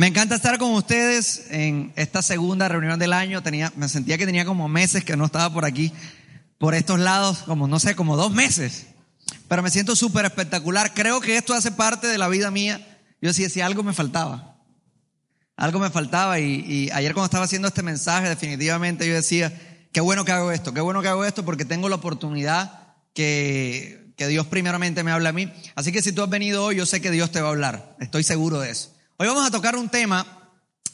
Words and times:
Me 0.00 0.06
encanta 0.06 0.34
estar 0.34 0.56
con 0.56 0.72
ustedes 0.72 1.44
en 1.50 1.92
esta 1.94 2.22
segunda 2.22 2.66
reunión 2.68 2.98
del 2.98 3.12
año. 3.12 3.42
Tenía, 3.42 3.70
me 3.76 3.86
sentía 3.86 4.16
que 4.16 4.24
tenía 4.24 4.46
como 4.46 4.66
meses 4.66 5.04
que 5.04 5.14
no 5.14 5.26
estaba 5.26 5.52
por 5.52 5.66
aquí, 5.66 5.92
por 6.56 6.74
estos 6.74 6.98
lados, 6.98 7.40
como 7.44 7.68
no 7.68 7.78
sé, 7.78 7.94
como 7.94 8.16
dos 8.16 8.32
meses. 8.32 8.86
Pero 9.46 9.62
me 9.62 9.68
siento 9.68 9.94
súper 9.94 10.24
espectacular. 10.24 10.94
Creo 10.94 11.20
que 11.20 11.36
esto 11.36 11.52
hace 11.52 11.70
parte 11.70 12.06
de 12.06 12.16
la 12.16 12.28
vida 12.28 12.50
mía. 12.50 12.98
Yo 13.20 13.28
decía, 13.28 13.50
si 13.50 13.60
algo 13.60 13.82
me 13.82 13.92
faltaba. 13.92 14.56
Algo 15.54 15.78
me 15.78 15.90
faltaba 15.90 16.40
y, 16.40 16.64
y 16.66 16.90
ayer 16.92 17.12
cuando 17.12 17.26
estaba 17.26 17.44
haciendo 17.44 17.68
este 17.68 17.82
mensaje, 17.82 18.26
definitivamente 18.26 19.06
yo 19.06 19.12
decía, 19.12 19.52
qué 19.92 20.00
bueno 20.00 20.24
que 20.24 20.32
hago 20.32 20.50
esto, 20.50 20.72
qué 20.72 20.80
bueno 20.80 21.02
que 21.02 21.08
hago 21.08 21.26
esto 21.26 21.44
porque 21.44 21.66
tengo 21.66 21.90
la 21.90 21.96
oportunidad 21.96 22.94
que, 23.12 24.14
que 24.16 24.28
Dios 24.28 24.46
primeramente 24.46 25.04
me 25.04 25.10
habla 25.10 25.28
a 25.28 25.32
mí. 25.34 25.52
Así 25.74 25.92
que 25.92 26.00
si 26.00 26.12
tú 26.12 26.22
has 26.22 26.30
venido 26.30 26.64
hoy, 26.64 26.76
yo 26.76 26.86
sé 26.86 27.02
que 27.02 27.10
Dios 27.10 27.30
te 27.30 27.42
va 27.42 27.48
a 27.48 27.50
hablar. 27.50 27.96
Estoy 28.00 28.22
seguro 28.22 28.60
de 28.60 28.70
eso. 28.70 28.94
Hoy 29.20 29.26
vamos 29.26 29.46
a 29.46 29.50
tocar 29.50 29.76
un 29.76 29.90
tema 29.90 30.26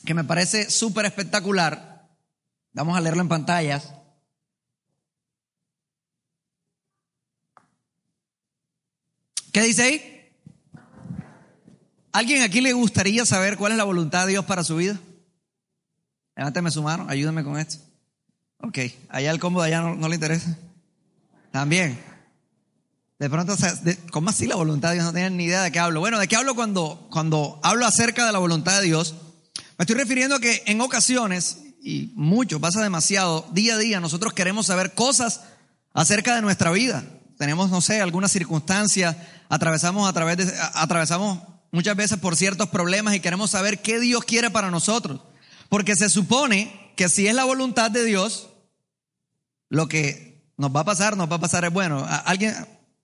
que 0.04 0.12
me 0.12 0.24
parece 0.24 0.68
súper 0.68 1.06
espectacular. 1.06 2.10
Vamos 2.72 2.98
a 2.98 3.00
leerlo 3.00 3.22
en 3.22 3.28
pantallas. 3.28 3.92
¿Qué 9.52 9.62
dice 9.62 9.82
ahí? 9.84 10.32
¿Alguien 12.10 12.42
aquí 12.42 12.60
le 12.60 12.72
gustaría 12.72 13.24
saber 13.24 13.56
cuál 13.56 13.70
es 13.70 13.78
la 13.78 13.84
voluntad 13.84 14.26
de 14.26 14.32
Dios 14.32 14.44
para 14.44 14.64
su 14.64 14.74
vida? 14.74 14.98
Levánteme 16.34 16.72
su 16.72 16.82
mano, 16.82 17.06
ayúdame 17.08 17.44
con 17.44 17.56
esto. 17.60 17.76
Ok, 18.58 18.78
allá 19.08 19.30
el 19.30 19.38
combo 19.38 19.62
de 19.62 19.68
allá 19.68 19.82
no 19.82 20.08
le 20.08 20.16
interesa. 20.16 20.58
También. 21.52 22.15
De 23.18 23.30
pronto, 23.30 23.56
¿cómo 24.12 24.28
así 24.30 24.46
la 24.46 24.56
voluntad 24.56 24.90
de 24.90 24.96
Dios? 24.96 25.06
No 25.06 25.12
tienen 25.12 25.36
ni 25.38 25.44
idea 25.44 25.62
de 25.62 25.72
qué 25.72 25.78
hablo. 25.78 26.00
Bueno, 26.00 26.18
¿de 26.18 26.28
qué 26.28 26.36
hablo 26.36 26.54
cuando, 26.54 27.08
cuando 27.10 27.58
hablo 27.62 27.86
acerca 27.86 28.26
de 28.26 28.32
la 28.32 28.38
voluntad 28.38 28.78
de 28.80 28.86
Dios? 28.86 29.14
Me 29.78 29.84
estoy 29.84 29.96
refiriendo 29.96 30.36
a 30.36 30.40
que 30.40 30.62
en 30.66 30.80
ocasiones, 30.82 31.58
y 31.82 32.12
mucho, 32.14 32.60
pasa 32.60 32.82
demasiado, 32.82 33.46
día 33.52 33.74
a 33.74 33.78
día 33.78 34.00
nosotros 34.00 34.34
queremos 34.34 34.66
saber 34.66 34.92
cosas 34.94 35.40
acerca 35.94 36.34
de 36.34 36.42
nuestra 36.42 36.70
vida. 36.72 37.04
Tenemos, 37.38 37.70
no 37.70 37.80
sé, 37.80 38.02
alguna 38.02 38.28
circunstancia, 38.28 39.16
atravesamos 39.48 40.06
a 40.08 40.12
través 40.12 40.36
de, 40.36 40.52
atravesamos 40.74 41.40
muchas 41.72 41.96
veces 41.96 42.18
por 42.18 42.36
ciertos 42.36 42.68
problemas 42.68 43.14
y 43.14 43.20
queremos 43.20 43.50
saber 43.50 43.80
qué 43.80 43.98
Dios 43.98 44.24
quiere 44.24 44.50
para 44.50 44.70
nosotros. 44.70 45.22
Porque 45.70 45.96
se 45.96 46.10
supone 46.10 46.92
que 46.96 47.08
si 47.08 47.26
es 47.28 47.34
la 47.34 47.44
voluntad 47.44 47.90
de 47.90 48.04
Dios, 48.04 48.48
lo 49.70 49.88
que 49.88 50.52
nos 50.58 50.74
va 50.74 50.80
a 50.80 50.84
pasar, 50.84 51.16
nos 51.16 51.30
va 51.30 51.36
a 51.36 51.40
pasar 51.40 51.64
es 51.64 51.72
bueno. 51.72 52.00
¿A- 52.00 52.16
¿Alguien 52.16 52.54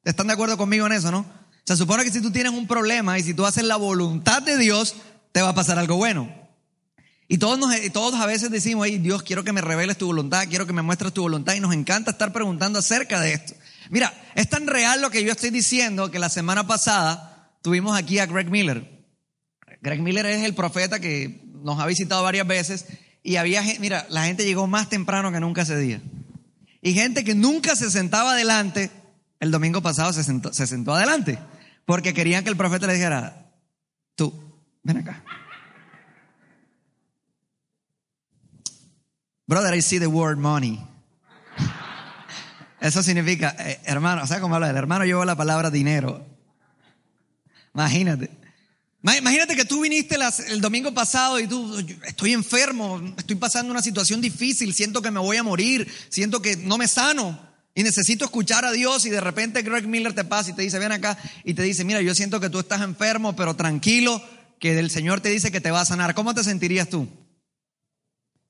están 0.05 0.27
de 0.27 0.33
acuerdo 0.33 0.57
conmigo 0.57 0.87
en 0.87 0.93
eso, 0.93 1.11
no? 1.11 1.25
Se 1.65 1.77
supone 1.77 2.05
que 2.05 2.11
si 2.11 2.21
tú 2.21 2.33
tienes 2.33 2.53
un 2.53 2.67
problema 2.67 3.19
y 3.19 3.23
si 3.23 3.35
tú 3.35 3.47
haces 3.47 3.65
la 3.65 3.77
voluntad 3.77 4.43
de 4.43 4.57
Dios, 4.57 4.97
te 5.33 5.43
va 5.43 5.51
a 5.51 5.55
pasar 5.55 5.79
algo 5.79 5.97
bueno. 5.97 6.43
Y 7.29 7.39
todos, 7.39 7.59
nos, 7.59 7.75
todos 7.93 8.21
a 8.21 8.27
veces 8.27 8.51
decimos, 8.51 8.87
hey, 8.89 8.99
Dios, 8.99 9.23
quiero 9.23 9.45
que 9.45 9.53
me 9.53 9.61
reveles 9.61 9.97
tu 9.97 10.07
voluntad, 10.07 10.47
quiero 10.49 10.67
que 10.67 10.73
me 10.73 10.83
muestres 10.83 11.15
tu 11.15 11.23
voluntad 11.23 11.55
y 11.55 11.61
nos 11.61 11.73
encanta 11.73 12.11
estar 12.11 12.33
preguntando 12.33 12.79
acerca 12.79 13.21
de 13.21 13.33
esto. 13.33 13.55
Mira, 13.91 14.13
es 14.35 14.49
tan 14.49 14.67
real 14.67 15.01
lo 15.01 15.11
que 15.11 15.25
yo 15.25 15.33
estoy 15.33 15.51
diciendo 15.51 16.11
que 16.11 16.19
la 16.19 16.29
semana 16.29 16.67
pasada 16.67 17.51
tuvimos 17.63 17.97
aquí 17.97 18.19
a 18.19 18.27
Greg 18.27 18.51
Miller. 18.51 19.07
Greg 19.81 20.01
Miller 20.01 20.27
es 20.27 20.45
el 20.45 20.55
profeta 20.55 21.01
que 21.01 21.43
nos 21.63 21.81
ha 21.81 21.87
visitado 21.87 22.23
varias 22.23 22.47
veces 22.47 22.87
y 23.23 23.37
había, 23.37 23.63
mira, 23.81 24.07
la 24.11 24.25
gente 24.25 24.45
llegó 24.45 24.67
más 24.67 24.89
temprano 24.89 25.33
que 25.33 25.41
nunca 25.41 25.63
ese 25.63 25.79
día. 25.79 26.03
Y 26.83 26.95
gente 26.95 27.25
que 27.25 27.35
nunca 27.35 27.77
se 27.77 27.91
sentaba 27.91 28.33
adelante, 28.33 28.91
el 29.43 29.51
domingo 29.51 29.83
pasado 29.83 30.13
se 30.13 30.23
sentó, 30.23 30.53
se 30.53 30.69
sentó 30.69 30.95
adelante, 30.95 31.37
porque 31.85 32.15
querían 32.15 32.45
que 32.45 32.51
el 32.51 32.57
profeta 32.57 32.87
le 32.87 32.95
dijera, 32.95 33.51
tú, 34.15 34.33
ven 34.85 34.99
acá. 34.99 35.25
Brother, 39.49 39.75
I 39.75 39.83
see 39.83 39.99
the 39.99 40.07
word 40.07 40.39
money. 40.39 40.79
Eso 42.81 43.03
significa, 43.03 43.57
eh, 43.59 43.81
hermano, 43.85 44.25
¿sabes 44.29 44.41
cómo 44.41 44.55
habla? 44.55 44.71
El 44.71 44.77
hermano 44.77 45.05
llevó 45.05 45.25
la 45.25 45.35
palabra 45.35 45.71
dinero. 45.71 46.25
Imagínate. 47.75 48.31
Ma- 49.03 49.17
Imagínate 49.17 49.57
que 49.57 49.65
tú 49.65 49.81
viniste 49.81 50.17
el 50.47 50.61
domingo 50.61 50.95
pasado 50.95 51.41
y 51.41 51.49
tú, 51.49 51.81
"Yo 51.81 51.97
estoy 52.05 52.33
enfermo, 52.33 53.03
estoy 53.19 53.35
pasando 53.35 53.73
una 53.73 53.83
situación 53.83 54.21
difícil, 54.21 54.73
siento 54.73 55.03
que 55.03 55.11
me 55.11 55.19
voy 55.19 55.37
a 55.37 55.43
morir, 55.43 55.93
siento 56.11 56.41
que 56.41 56.57
no 56.57 56.79
me 56.79 56.87
sano 56.87 57.52
y 57.75 57.83
necesito 57.83 58.25
escuchar 58.25 58.65
a 58.65 58.73
Dios 58.73 59.07
y 59.07 59.11
de 59.11 59.21
repente 59.21 59.63
Greg 59.63 59.87
Miller 59.87 60.13
te 60.13 60.25
pasa 60.25 60.51
y 60.51 60.53
te 60.53 60.63
dice, 60.63 60.79
ven 60.79 60.93
acá 60.93 61.17
y 61.45 61.55
te 61.55 61.63
dice, 61.63 61.85
mira, 61.85 62.03
yo 62.03 62.15
siento 62.15 62.39
que 62.41 62.51
tú 62.51 62.61
estás 62.61 62.83
enfermo, 62.83 63.35
pero 63.35 63.55
tranquilo, 63.55 64.23
que 64.59 64.79
el 64.79 64.91
Señor 64.91 65.21
te 65.21 65.31
dice 65.31 65.51
que 65.51 65.61
te 65.61 65.71
va 65.71 65.81
a 65.81 65.85
sanar. 65.85 66.15
¿Cómo 66.15 66.35
te 66.35 66.45
sentirías 66.45 66.89
tú? 66.89 67.09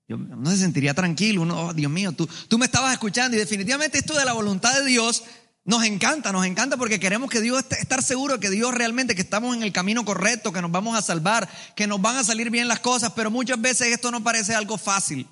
Yo 0.09 0.17
no 0.17 0.51
se 0.51 0.57
sentiría 0.57 0.93
tranquilo, 0.93 1.43
oh, 1.43 1.73
Dios 1.73 1.91
mío, 1.91 2.13
tú, 2.13 2.29
tú 2.49 2.59
me 2.59 2.67
estabas 2.67 2.93
escuchando 2.93 3.37
y 3.37 3.41
definitivamente 3.41 3.99
esto 3.99 4.19
de 4.19 4.25
la 4.25 4.33
voluntad 4.33 4.75
de 4.75 4.85
Dios 4.85 5.23
nos 5.65 5.85
encanta, 5.85 6.33
nos 6.33 6.45
encanta 6.45 6.77
porque 6.77 6.99
queremos 6.99 7.31
que 7.31 7.41
Dios 7.41 7.65
estar 7.79 8.03
seguro 8.03 8.41
que 8.41 8.51
Dios 8.51 8.75
realmente, 8.75 9.15
que 9.15 9.23
estamos 9.23 9.57
en 9.57 9.63
el 9.63 9.73
camino 9.73 10.05
correcto, 10.05 10.53
que 10.53 10.61
nos 10.61 10.73
vamos 10.73 10.99
a 10.99 11.03
salvar, 11.03 11.49
que 11.77 11.87
nos 11.87 12.03
van 12.03 12.17
a 12.17 12.25
salir 12.25 12.51
bien 12.51 12.67
las 12.67 12.81
cosas, 12.81 13.13
pero 13.15 13.31
muchas 13.31 13.61
veces 13.61 13.87
esto 13.87 14.11
no 14.11 14.25
parece 14.25 14.57
algo 14.57 14.77
fácil. 14.77 15.29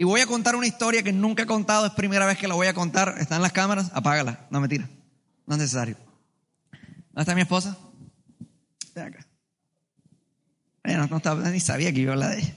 Y 0.00 0.04
voy 0.04 0.22
a 0.22 0.26
contar 0.26 0.56
una 0.56 0.66
historia 0.66 1.02
que 1.02 1.12
nunca 1.12 1.42
he 1.42 1.46
contado, 1.46 1.84
es 1.84 1.92
primera 1.92 2.24
vez 2.24 2.38
que 2.38 2.48
la 2.48 2.54
voy 2.54 2.66
a 2.66 2.72
contar. 2.72 3.16
¿Están 3.18 3.42
las 3.42 3.52
cámaras? 3.52 3.90
Apágala. 3.92 4.46
No, 4.48 4.58
mentira. 4.58 4.88
No 5.46 5.56
es 5.56 5.60
necesario. 5.60 5.94
¿Dónde 6.72 7.20
está 7.20 7.34
mi 7.34 7.42
esposa? 7.42 7.76
Ven 8.94 9.08
acá. 9.08 9.26
Bueno, 10.82 11.06
no 11.06 11.18
estaba, 11.18 11.46
ni 11.50 11.60
sabía 11.60 11.92
que 11.92 12.00
iba 12.00 12.12
a 12.12 12.14
hablar 12.14 12.30
de 12.30 12.38
ella. 12.38 12.54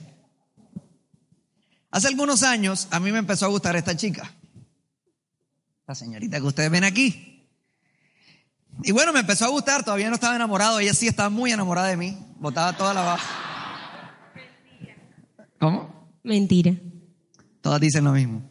Hace 1.90 2.08
algunos 2.08 2.42
años 2.44 2.88
a 2.90 2.98
mí 2.98 3.12
me 3.12 3.18
empezó 3.18 3.44
a 3.44 3.50
gustar 3.50 3.76
esta 3.76 3.94
chica. 3.94 4.32
La 5.86 5.94
señorita 5.94 6.38
que 6.38 6.46
ustedes 6.46 6.70
ven 6.70 6.84
aquí. 6.84 7.46
Y 8.84 8.92
bueno, 8.92 9.12
me 9.12 9.20
empezó 9.20 9.44
a 9.44 9.48
gustar, 9.48 9.84
todavía 9.84 10.08
no 10.08 10.14
estaba 10.14 10.34
enamorado, 10.34 10.80
ella 10.80 10.94
sí 10.94 11.08
estaba 11.08 11.28
muy 11.28 11.52
enamorada 11.52 11.88
de 11.88 11.98
mí, 11.98 12.16
botaba 12.38 12.74
toda 12.74 12.94
la 12.94 13.02
baja. 13.02 14.14
¿Cómo? 15.60 16.08
Mentira. 16.22 16.72
Todas 17.64 17.80
dicen 17.80 18.04
lo 18.04 18.12
mismo. 18.12 18.42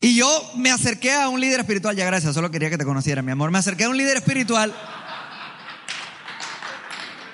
Y 0.00 0.16
yo 0.16 0.50
me 0.56 0.70
acerqué 0.70 1.12
a 1.12 1.28
un 1.28 1.38
líder 1.38 1.60
espiritual, 1.60 1.94
ya 1.94 2.06
gracias, 2.06 2.32
solo 2.32 2.50
quería 2.50 2.70
que 2.70 2.78
te 2.78 2.86
conociera, 2.86 3.20
mi 3.20 3.32
amor. 3.32 3.50
Me 3.50 3.58
acerqué 3.58 3.84
a 3.84 3.90
un 3.90 3.98
líder 3.98 4.16
espiritual. 4.16 4.74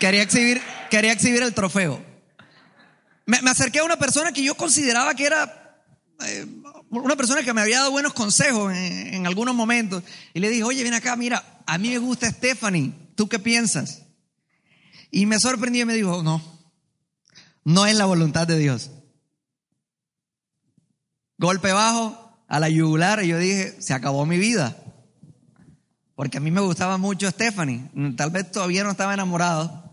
Quería 0.00 0.22
exhibir, 0.22 0.60
quería 0.90 1.12
exhibir 1.12 1.44
el 1.44 1.54
trofeo. 1.54 2.04
Me, 3.24 3.38
acerqué 3.48 3.78
a 3.78 3.84
una 3.84 3.96
persona 3.96 4.32
que 4.32 4.42
yo 4.42 4.56
consideraba 4.56 5.14
que 5.14 5.26
era 5.26 5.78
eh, 6.26 6.44
una 6.90 7.14
persona 7.14 7.44
que 7.44 7.52
me 7.52 7.60
había 7.60 7.78
dado 7.78 7.92
buenos 7.92 8.14
consejos 8.14 8.72
en, 8.72 9.14
en 9.14 9.26
algunos 9.28 9.54
momentos. 9.54 10.02
Y 10.34 10.40
le 10.40 10.50
dije, 10.50 10.64
oye, 10.64 10.82
ven 10.82 10.94
acá, 10.94 11.14
mira, 11.14 11.62
a 11.66 11.78
mí 11.78 11.90
me 11.90 11.98
gusta 11.98 12.28
Stephanie, 12.28 12.92
¿tú 13.14 13.28
qué 13.28 13.38
piensas? 13.38 14.02
Y 15.12 15.26
me 15.26 15.38
sorprendió 15.38 15.82
y 15.82 15.86
me 15.86 15.94
dijo, 15.94 16.24
no, 16.24 16.42
no 17.62 17.86
es 17.86 17.94
la 17.94 18.06
voluntad 18.06 18.48
de 18.48 18.58
Dios. 18.58 18.90
Golpe 21.42 21.72
bajo 21.72 22.36
a 22.46 22.60
la 22.60 22.68
yugular 22.68 23.24
y 23.24 23.26
yo 23.26 23.36
dije, 23.36 23.74
se 23.80 23.92
acabó 23.94 24.24
mi 24.24 24.38
vida. 24.38 24.76
Porque 26.14 26.38
a 26.38 26.40
mí 26.40 26.52
me 26.52 26.60
gustaba 26.60 26.98
mucho 26.98 27.28
Stephanie. 27.28 27.90
Tal 28.16 28.30
vez 28.30 28.52
todavía 28.52 28.84
no 28.84 28.92
estaba 28.92 29.12
enamorado, 29.12 29.92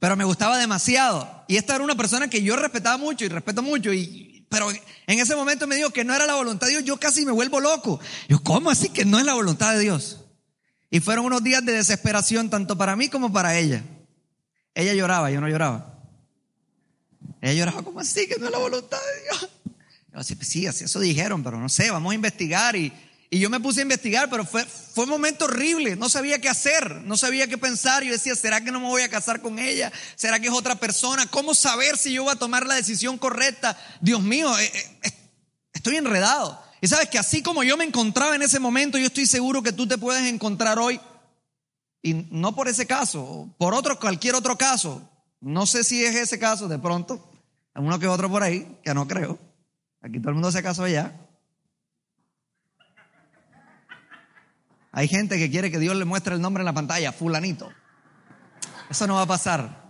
pero 0.00 0.16
me 0.16 0.24
gustaba 0.24 0.58
demasiado. 0.58 1.44
Y 1.46 1.58
esta 1.58 1.76
era 1.76 1.84
una 1.84 1.94
persona 1.94 2.26
que 2.26 2.42
yo 2.42 2.56
respetaba 2.56 2.96
mucho 2.96 3.24
y 3.24 3.28
respeto 3.28 3.62
mucho. 3.62 3.92
Y, 3.92 4.44
pero 4.48 4.68
en 4.72 5.18
ese 5.20 5.36
momento 5.36 5.68
me 5.68 5.76
dijo 5.76 5.90
que 5.90 6.02
no 6.02 6.12
era 6.12 6.26
la 6.26 6.34
voluntad 6.34 6.66
de 6.66 6.72
Dios. 6.72 6.84
Yo 6.84 6.98
casi 6.98 7.24
me 7.24 7.30
vuelvo 7.30 7.60
loco. 7.60 8.00
Yo, 8.28 8.42
¿cómo 8.42 8.68
así 8.68 8.88
que 8.88 9.04
no 9.04 9.20
es 9.20 9.24
la 9.24 9.34
voluntad 9.34 9.74
de 9.74 9.78
Dios? 9.78 10.24
Y 10.90 10.98
fueron 10.98 11.26
unos 11.26 11.44
días 11.44 11.64
de 11.64 11.70
desesperación 11.70 12.50
tanto 12.50 12.76
para 12.76 12.96
mí 12.96 13.08
como 13.08 13.32
para 13.32 13.56
ella. 13.56 13.84
Ella 14.74 14.92
lloraba, 14.92 15.30
yo 15.30 15.40
no 15.40 15.48
lloraba. 15.48 16.00
Ella 17.40 17.52
lloraba, 17.52 17.82
¿cómo 17.84 18.00
así 18.00 18.26
que 18.26 18.40
no 18.40 18.46
es 18.46 18.50
la 18.50 18.58
voluntad 18.58 18.98
de 18.98 19.22
Dios? 19.22 19.50
Yo, 20.22 20.36
sí, 20.40 20.66
así 20.66 20.84
eso 20.84 21.00
dijeron, 21.00 21.42
pero 21.42 21.58
no 21.58 21.68
sé, 21.68 21.90
vamos 21.90 22.12
a 22.12 22.14
investigar 22.14 22.76
y, 22.76 22.92
Y 23.30 23.38
yo 23.40 23.50
me 23.50 23.60
puse 23.60 23.80
a 23.80 23.82
investigar, 23.82 24.30
pero 24.30 24.44
fue, 24.44 24.64
fue 24.64 25.04
un 25.04 25.10
momento 25.10 25.44
horrible. 25.44 25.96
No 25.96 26.08
sabía 26.08 26.40
qué 26.40 26.48
hacer, 26.48 27.02
no 27.02 27.16
sabía 27.16 27.46
qué 27.46 27.58
pensar. 27.58 28.02
Yo 28.02 28.12
decía, 28.12 28.34
¿será 28.34 28.62
que 28.62 28.72
no 28.72 28.80
me 28.80 28.86
voy 28.86 29.02
a 29.02 29.10
casar 29.10 29.42
con 29.42 29.58
ella? 29.58 29.92
¿Será 30.16 30.40
que 30.40 30.48
es 30.48 30.52
otra 30.54 30.76
persona? 30.76 31.26
¿Cómo 31.26 31.54
saber 31.54 31.98
si 31.98 32.12
yo 32.12 32.24
voy 32.24 32.32
a 32.32 32.36
tomar 32.38 32.66
la 32.66 32.74
decisión 32.74 33.18
correcta? 33.18 33.76
Dios 34.00 34.22
mío, 34.22 34.58
eh, 34.58 34.72
eh, 35.02 35.12
estoy 35.74 35.96
enredado. 35.96 36.58
Y 36.80 36.88
sabes 36.88 37.08
que 37.08 37.18
así 37.18 37.42
como 37.42 37.62
yo 37.64 37.76
me 37.76 37.84
encontraba 37.84 38.34
en 38.34 38.42
ese 38.42 38.60
momento, 38.60 38.98
yo 38.98 39.06
estoy 39.06 39.26
seguro 39.26 39.62
que 39.62 39.72
tú 39.72 39.86
te 39.86 39.98
puedes 39.98 40.24
encontrar 40.24 40.78
hoy. 40.78 41.00
Y 42.02 42.14
no 42.30 42.54
por 42.54 42.68
ese 42.68 42.86
caso, 42.86 43.54
por 43.58 43.74
otro, 43.74 43.98
cualquier 43.98 44.36
otro 44.36 44.56
caso. 44.56 45.02
No 45.40 45.66
sé 45.66 45.84
si 45.84 46.04
es 46.04 46.14
ese 46.14 46.38
caso 46.38 46.68
de 46.68 46.78
pronto. 46.78 47.30
Uno 47.74 47.98
que 47.98 48.08
otro 48.08 48.30
por 48.30 48.42
ahí, 48.42 48.78
que 48.82 48.94
no 48.94 49.06
creo. 49.06 49.38
Aquí 50.00 50.20
todo 50.20 50.30
el 50.30 50.34
mundo 50.34 50.52
se 50.52 50.62
casó 50.62 50.86
ya. 50.86 51.18
Hay 54.92 55.08
gente 55.08 55.38
que 55.38 55.50
quiere 55.50 55.70
que 55.70 55.78
Dios 55.78 55.96
le 55.96 56.04
muestre 56.04 56.34
el 56.34 56.40
nombre 56.40 56.62
en 56.62 56.66
la 56.66 56.72
pantalla, 56.72 57.12
fulanito. 57.12 57.70
Eso 58.90 59.06
no 59.06 59.14
va 59.14 59.22
a 59.22 59.26
pasar. 59.26 59.88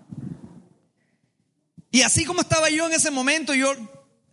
Y 1.90 2.02
así 2.02 2.24
como 2.24 2.42
estaba 2.42 2.68
yo 2.68 2.86
en 2.86 2.92
ese 2.92 3.10
momento, 3.10 3.54
yo 3.54 3.72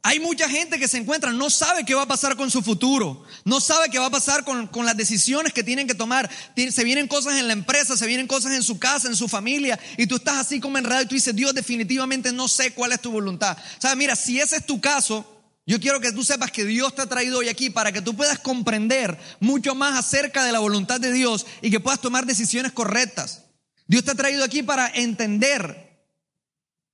hay 0.08 0.20
mucha 0.20 0.48
gente 0.50 0.78
que 0.78 0.88
se 0.88 0.98
encuentra, 0.98 1.32
no 1.32 1.50
sabe 1.50 1.84
qué 1.84 1.96
va 1.96 2.04
a 2.04 2.08
pasar 2.08 2.36
con 2.36 2.52
su 2.52 2.62
futuro, 2.62 3.24
no 3.44 3.60
sabe 3.60 3.90
qué 3.90 3.98
va 3.98 4.08
a 4.08 4.12
pasar 4.12 4.44
con, 4.44 4.68
con, 4.68 4.86
las 4.86 4.96
decisiones 4.96 5.52
que 5.52 5.64
tienen 5.64 5.88
que 5.88 5.96
tomar. 5.96 6.30
Se 6.70 6.84
vienen 6.84 7.08
cosas 7.08 7.40
en 7.40 7.48
la 7.48 7.54
empresa, 7.54 7.98
se 7.98 8.06
vienen 8.06 8.28
cosas 8.28 8.52
en 8.54 8.62
su 8.62 8.78
casa, 8.78 9.08
en 9.08 9.16
su 9.16 9.28
familia, 9.28 9.80
y 9.98 10.06
tú 10.06 10.18
estás 10.18 10.38
así 10.38 10.60
como 10.60 10.78
enredado 10.78 11.04
y 11.04 11.08
tú 11.08 11.16
dices, 11.16 11.36
Dios, 11.36 11.56
definitivamente 11.56 12.32
no 12.32 12.48
sé 12.48 12.72
cuál 12.74 12.92
es 12.92 13.02
tu 13.02 13.12
voluntad. 13.12 13.58
O 13.58 13.96
mira, 13.96 14.16
si 14.16 14.40
ese 14.40 14.58
es 14.58 14.66
tu 14.66 14.80
caso, 14.80 15.35
yo 15.68 15.80
quiero 15.80 16.00
que 16.00 16.12
tú 16.12 16.24
sepas 16.24 16.52
que 16.52 16.64
Dios 16.64 16.94
te 16.94 17.02
ha 17.02 17.08
traído 17.08 17.40
hoy 17.40 17.50
aquí 17.50 17.72
para 17.72 17.92
que 17.92 18.02
tú 18.02 18.16
puedas 18.16 18.40
comprender 18.40 19.18
mucho 19.40 19.74
más 19.74 19.98
acerca 19.98 20.44
de 20.44 20.52
la 20.52 20.60
voluntad 20.60 21.00
de 21.00 21.12
Dios 21.12 21.48
y 21.62 21.72
que 21.72 21.80
puedas 21.80 22.02
tomar 22.02 22.28
decisiones 22.28 22.72
correctas. 22.72 23.46
Dios 23.88 24.04
te 24.04 24.12
ha 24.12 24.16
traído 24.16 24.44
aquí 24.44 24.62
para 24.62 24.88
entender 24.88 25.86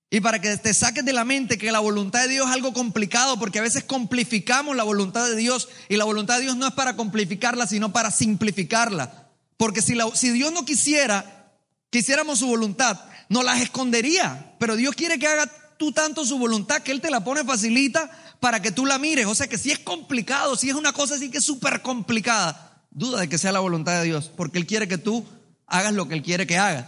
y 0.09 0.21
para 0.21 0.39
que 0.39 0.55
te 0.57 0.73
saques 0.73 1.03
de 1.03 1.11
la 1.11 1.25
mente 1.25 1.57
que 1.57 1.71
la 1.71 1.79
voluntad 1.79 2.21
de 2.23 2.29
Dios 2.29 2.47
es 2.47 2.53
algo 2.53 2.73
complicado 2.73 3.37
porque 3.37 3.59
a 3.59 3.61
veces 3.61 3.83
complificamos 3.83 4.75
la 4.75 4.83
voluntad 4.83 5.27
de 5.27 5.35
Dios 5.35 5.67
y 5.89 5.97
la 5.97 6.05
voluntad 6.05 6.35
de 6.35 6.43
Dios 6.43 6.55
no 6.55 6.67
es 6.67 6.73
para 6.73 6.95
complicarla 6.95 7.67
sino 7.67 7.91
para 7.91 8.09
simplificarla. 8.09 9.29
Porque 9.57 9.81
si, 9.81 9.97
si 10.13 10.31
Dios 10.31 10.53
no 10.53 10.63
quisiera, 10.65 11.53
quisiéramos 11.89 12.39
su 12.39 12.47
voluntad, 12.47 13.01
nos 13.27 13.43
las 13.43 13.61
escondería. 13.61 14.55
Pero 14.59 14.75
Dios 14.75 14.95
quiere 14.95 15.19
que 15.19 15.27
haga 15.27 15.49
tú 15.81 15.91
tanto 15.91 16.23
su 16.23 16.37
voluntad 16.37 16.83
que 16.83 16.91
Él 16.91 17.01
te 17.01 17.09
la 17.09 17.23
pone 17.23 17.43
facilita 17.43 18.11
para 18.39 18.61
que 18.61 18.71
tú 18.71 18.85
la 18.85 18.99
mires. 18.99 19.25
O 19.25 19.33
sea 19.33 19.47
que 19.47 19.57
si 19.57 19.71
es 19.71 19.79
complicado, 19.79 20.55
si 20.55 20.69
es 20.69 20.75
una 20.75 20.93
cosa 20.93 21.15
así 21.15 21.31
que 21.31 21.39
es 21.39 21.43
súper 21.43 21.81
complicada, 21.81 22.85
duda 22.91 23.21
de 23.21 23.27
que 23.27 23.39
sea 23.39 23.51
la 23.51 23.61
voluntad 23.61 23.97
de 23.97 24.03
Dios, 24.03 24.29
porque 24.37 24.59
Él 24.59 24.67
quiere 24.67 24.87
que 24.87 24.99
tú 24.99 25.25
hagas 25.65 25.91
lo 25.93 26.07
que 26.07 26.13
Él 26.13 26.21
quiere 26.21 26.45
que 26.45 26.59
hagas. 26.59 26.85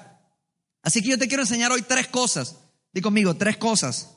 Así 0.84 1.01
que 1.01 1.10
yo 1.10 1.18
te 1.18 1.28
quiero 1.28 1.42
enseñar 1.42 1.72
hoy 1.72 1.81
tres 1.81 2.07
cosas. 2.07 2.57
Di 2.94 3.01
conmigo, 3.01 3.34
tres 3.36 3.57
cosas 3.57 4.10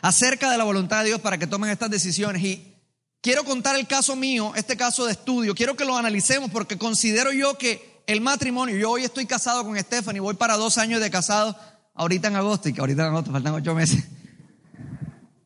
acerca 0.00 0.48
de 0.48 0.58
la 0.58 0.64
voluntad 0.64 1.00
de 1.00 1.08
Dios 1.08 1.20
para 1.20 1.36
que 1.36 1.48
tomen 1.48 1.70
estas 1.70 1.90
decisiones. 1.90 2.40
Y 2.44 2.72
quiero 3.20 3.42
contar 3.42 3.74
el 3.74 3.88
caso 3.88 4.14
mío, 4.14 4.52
este 4.54 4.76
caso 4.76 5.06
de 5.06 5.10
estudio. 5.10 5.56
Quiero 5.56 5.74
que 5.74 5.84
lo 5.84 5.96
analicemos 5.96 6.52
porque 6.52 6.78
considero 6.78 7.32
yo 7.32 7.58
que 7.58 8.04
el 8.06 8.20
matrimonio, 8.20 8.76
yo 8.76 8.92
hoy 8.92 9.02
estoy 9.02 9.26
casado 9.26 9.64
con 9.64 9.76
Stephanie, 9.76 10.20
voy 10.20 10.34
para 10.34 10.56
dos 10.56 10.78
años 10.78 11.00
de 11.00 11.10
casado 11.10 11.58
ahorita 11.94 12.28
en 12.28 12.36
agosto, 12.36 12.68
y 12.68 12.72
que 12.72 12.80
ahorita 12.80 13.02
en 13.02 13.08
agosto 13.08 13.32
faltan 13.32 13.54
ocho 13.54 13.74
meses. 13.74 14.04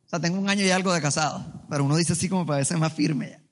O 0.06 0.08
sea, 0.08 0.20
tengo 0.20 0.38
un 0.38 0.48
año 0.48 0.64
y 0.64 0.70
algo 0.70 0.92
de 0.92 1.02
casado, 1.02 1.44
pero 1.68 1.84
uno 1.84 1.96
dice 1.96 2.14
así 2.14 2.28
como 2.28 2.46
para 2.46 2.64
ser 2.64 2.78
más 2.78 2.92
firme 2.92 3.30
ya. 3.30 3.48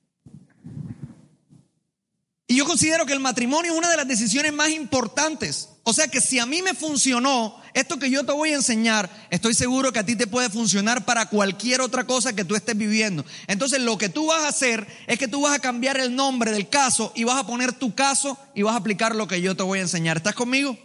Y 2.48 2.56
yo 2.56 2.64
considero 2.64 3.06
que 3.06 3.12
el 3.12 3.18
matrimonio 3.18 3.72
es 3.72 3.78
una 3.78 3.90
de 3.90 3.96
las 3.96 4.06
decisiones 4.06 4.52
más 4.52 4.70
importantes. 4.70 5.68
O 5.82 5.92
sea 5.92 6.06
que 6.06 6.20
si 6.20 6.38
a 6.38 6.46
mí 6.46 6.62
me 6.62 6.74
funcionó 6.74 7.60
esto 7.74 7.98
que 7.98 8.08
yo 8.08 8.24
te 8.24 8.32
voy 8.32 8.50
a 8.52 8.54
enseñar, 8.54 9.10
estoy 9.30 9.52
seguro 9.52 9.92
que 9.92 9.98
a 9.98 10.06
ti 10.06 10.14
te 10.14 10.28
puede 10.28 10.48
funcionar 10.48 11.04
para 11.04 11.26
cualquier 11.26 11.80
otra 11.80 12.06
cosa 12.06 12.34
que 12.34 12.44
tú 12.44 12.54
estés 12.54 12.76
viviendo. 12.76 13.24
Entonces 13.48 13.80
lo 13.80 13.98
que 13.98 14.08
tú 14.08 14.26
vas 14.26 14.44
a 14.44 14.48
hacer 14.48 14.86
es 15.08 15.18
que 15.18 15.26
tú 15.26 15.42
vas 15.42 15.54
a 15.54 15.58
cambiar 15.58 15.98
el 15.98 16.14
nombre 16.14 16.52
del 16.52 16.68
caso 16.68 17.12
y 17.16 17.24
vas 17.24 17.36
a 17.36 17.46
poner 17.46 17.72
tu 17.72 17.96
caso 17.96 18.38
y 18.54 18.62
vas 18.62 18.74
a 18.74 18.78
aplicar 18.78 19.16
lo 19.16 19.26
que 19.26 19.42
yo 19.42 19.56
te 19.56 19.64
voy 19.64 19.80
a 19.80 19.82
enseñar. 19.82 20.18
¿Estás 20.18 20.34
conmigo? 20.34 20.78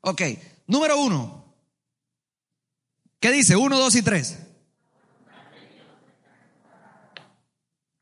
Ok, 0.00 0.22
Número 0.70 1.00
uno. 1.00 1.52
¿Qué 3.18 3.32
dice? 3.32 3.56
Uno, 3.56 3.76
dos 3.76 3.96
y 3.96 4.02
tres. 4.02 4.38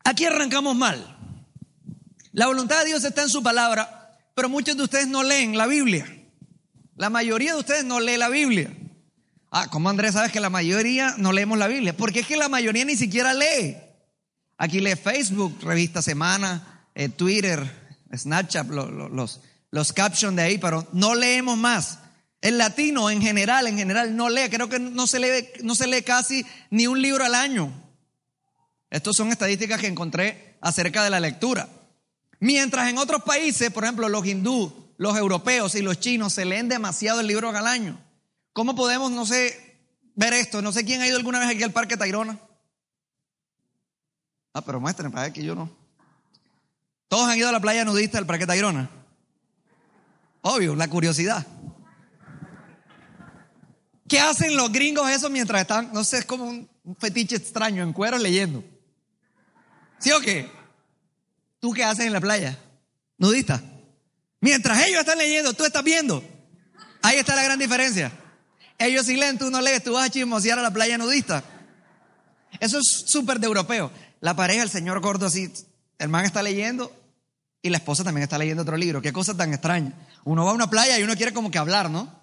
Aquí 0.03 0.25
arrancamos 0.25 0.75
mal. 0.75 1.17
La 2.31 2.45
voluntad 2.45 2.79
de 2.81 2.85
Dios 2.85 3.03
está 3.03 3.23
en 3.23 3.29
su 3.29 3.41
palabra, 3.41 4.19
pero 4.35 4.49
muchos 4.49 4.77
de 4.77 4.83
ustedes 4.83 5.07
no 5.07 5.23
leen 5.23 5.57
la 5.57 5.65
Biblia. 5.65 6.05
La 6.95 7.09
mayoría 7.09 7.53
de 7.53 7.59
ustedes 7.59 7.85
no 7.85 7.99
lee 7.99 8.17
la 8.17 8.29
Biblia. 8.29 8.71
Ah, 9.49 9.67
¿cómo 9.71 9.89
Andrés 9.89 10.13
sabes 10.13 10.31
que 10.31 10.39
la 10.39 10.51
mayoría 10.51 11.15
no 11.17 11.33
leemos 11.33 11.57
la 11.57 11.67
Biblia? 11.67 11.97
Porque 11.97 12.19
es 12.19 12.27
que 12.27 12.37
la 12.37 12.49
mayoría 12.49 12.85
ni 12.85 12.95
siquiera 12.95 13.33
lee. 13.33 13.77
Aquí 14.59 14.79
lee 14.79 14.95
Facebook, 14.95 15.57
Revista 15.63 16.03
Semana, 16.03 16.85
eh, 16.93 17.09
Twitter, 17.09 17.97
Snapchat, 18.15 18.67
los, 18.67 19.41
los 19.71 19.93
captions 19.93 20.35
de 20.35 20.43
ahí, 20.43 20.59
pero 20.59 20.87
no 20.93 21.15
leemos 21.15 21.57
más. 21.57 21.97
El 22.41 22.57
latino 22.57 23.09
en 23.09 23.21
general, 23.21 23.67
en 23.67 23.77
general 23.77 24.15
no 24.15 24.29
lee, 24.29 24.49
creo 24.49 24.69
que 24.69 24.79
no 24.79 25.07
se 25.07 25.19
lee, 25.19 25.49
no 25.61 25.75
se 25.75 25.87
lee 25.87 26.03
casi 26.03 26.45
ni 26.69 26.87
un 26.87 27.01
libro 27.01 27.25
al 27.25 27.35
año. 27.35 27.71
Estas 28.89 29.15
son 29.15 29.29
estadísticas 29.29 29.79
que 29.79 29.87
encontré 29.87 30.57
acerca 30.61 31.03
de 31.03 31.09
la 31.09 31.19
lectura. 31.19 31.67
Mientras 32.39 32.89
en 32.89 32.97
otros 32.97 33.23
países, 33.23 33.71
por 33.71 33.83
ejemplo, 33.83 34.07
los 34.07 34.25
hindú, 34.25 34.93
los 34.97 35.17
europeos 35.17 35.75
y 35.75 35.81
los 35.81 35.99
chinos 35.99 36.33
se 36.33 36.45
leen 36.45 36.69
demasiado 36.69 37.19
el 37.19 37.27
libro 37.27 37.49
al 37.49 37.67
año. 37.67 37.99
¿Cómo 38.53 38.75
podemos, 38.75 39.11
no 39.11 39.25
sé, 39.25 39.79
ver 40.15 40.33
esto? 40.33 40.61
No 40.61 40.71
sé 40.71 40.85
quién 40.85 41.01
ha 41.01 41.07
ido 41.07 41.17
alguna 41.17 41.39
vez 41.39 41.49
aquí 41.49 41.63
al 41.63 41.73
Parque 41.73 41.97
Tayrona. 41.97 42.39
Ah, 44.53 44.61
pero 44.61 44.79
muéstrenme 44.79 45.13
para 45.13 45.31
que 45.31 45.43
yo 45.43 45.55
no. 45.55 45.69
Todos 47.09 47.29
han 47.29 47.37
ido 47.37 47.49
a 47.49 47.51
la 47.51 47.59
playa 47.59 47.85
nudista 47.85 48.17
del 48.17 48.25
Parque 48.25 48.47
Tayrona. 48.47 48.89
Obvio, 50.41 50.75
la 50.75 50.87
curiosidad. 50.87 51.45
¿Qué 54.09 54.19
hacen 54.19 54.57
los 54.57 54.71
gringos 54.71 55.07
eso 55.09 55.29
mientras 55.29 55.61
están, 55.61 55.93
no 55.93 56.03
sé, 56.03 56.17
es 56.17 56.25
como 56.25 56.45
un, 56.45 56.67
fetiche 56.99 57.35
extraño, 57.35 57.83
en 57.83 57.93
cuero 57.93 58.17
leyendo? 58.17 58.63
¿Sí 59.99 60.11
o 60.11 60.19
qué? 60.19 60.49
¿Tú 61.59 61.71
qué 61.71 61.83
haces 61.83 62.07
en 62.07 62.13
la 62.13 62.19
playa? 62.19 62.57
Nudista. 63.19 63.61
Mientras 64.41 64.83
ellos 64.87 65.01
están 65.01 65.19
leyendo, 65.19 65.53
tú 65.53 65.63
estás 65.63 65.83
viendo. 65.83 66.23
Ahí 67.03 67.17
está 67.17 67.35
la 67.35 67.43
gran 67.43 67.59
diferencia. 67.59 68.11
Ellos 68.79 69.05
sí 69.05 69.15
leen, 69.15 69.37
tú 69.37 69.51
no 69.51 69.61
lees, 69.61 69.83
tú 69.83 69.93
vas 69.93 70.07
a 70.07 70.09
chismosear 70.09 70.57
a 70.57 70.63
la 70.63 70.71
playa 70.71 70.97
nudista. 70.97 71.43
Eso 72.59 72.79
es 72.79 73.03
súper 73.05 73.39
de 73.39 73.45
europeo. 73.45 73.91
La 74.21 74.35
pareja, 74.35 74.63
el 74.63 74.71
señor 74.71 75.01
gordo 75.01 75.27
así, 75.27 75.53
el 75.99 76.09
man 76.09 76.25
está 76.25 76.41
leyendo 76.41 76.91
y 77.61 77.69
la 77.69 77.77
esposa 77.77 78.03
también 78.03 78.23
está 78.23 78.39
leyendo 78.39 78.63
otro 78.63 78.75
libro. 78.75 79.03
Qué 79.03 79.13
cosa 79.13 79.37
tan 79.37 79.53
extraña. 79.53 79.93
Uno 80.23 80.45
va 80.45 80.51
a 80.51 80.55
una 80.55 80.69
playa 80.69 80.97
y 80.97 81.03
uno 81.03 81.15
quiere 81.15 81.31
como 81.31 81.51
que 81.51 81.59
hablar, 81.59 81.91
¿no? 81.91 82.18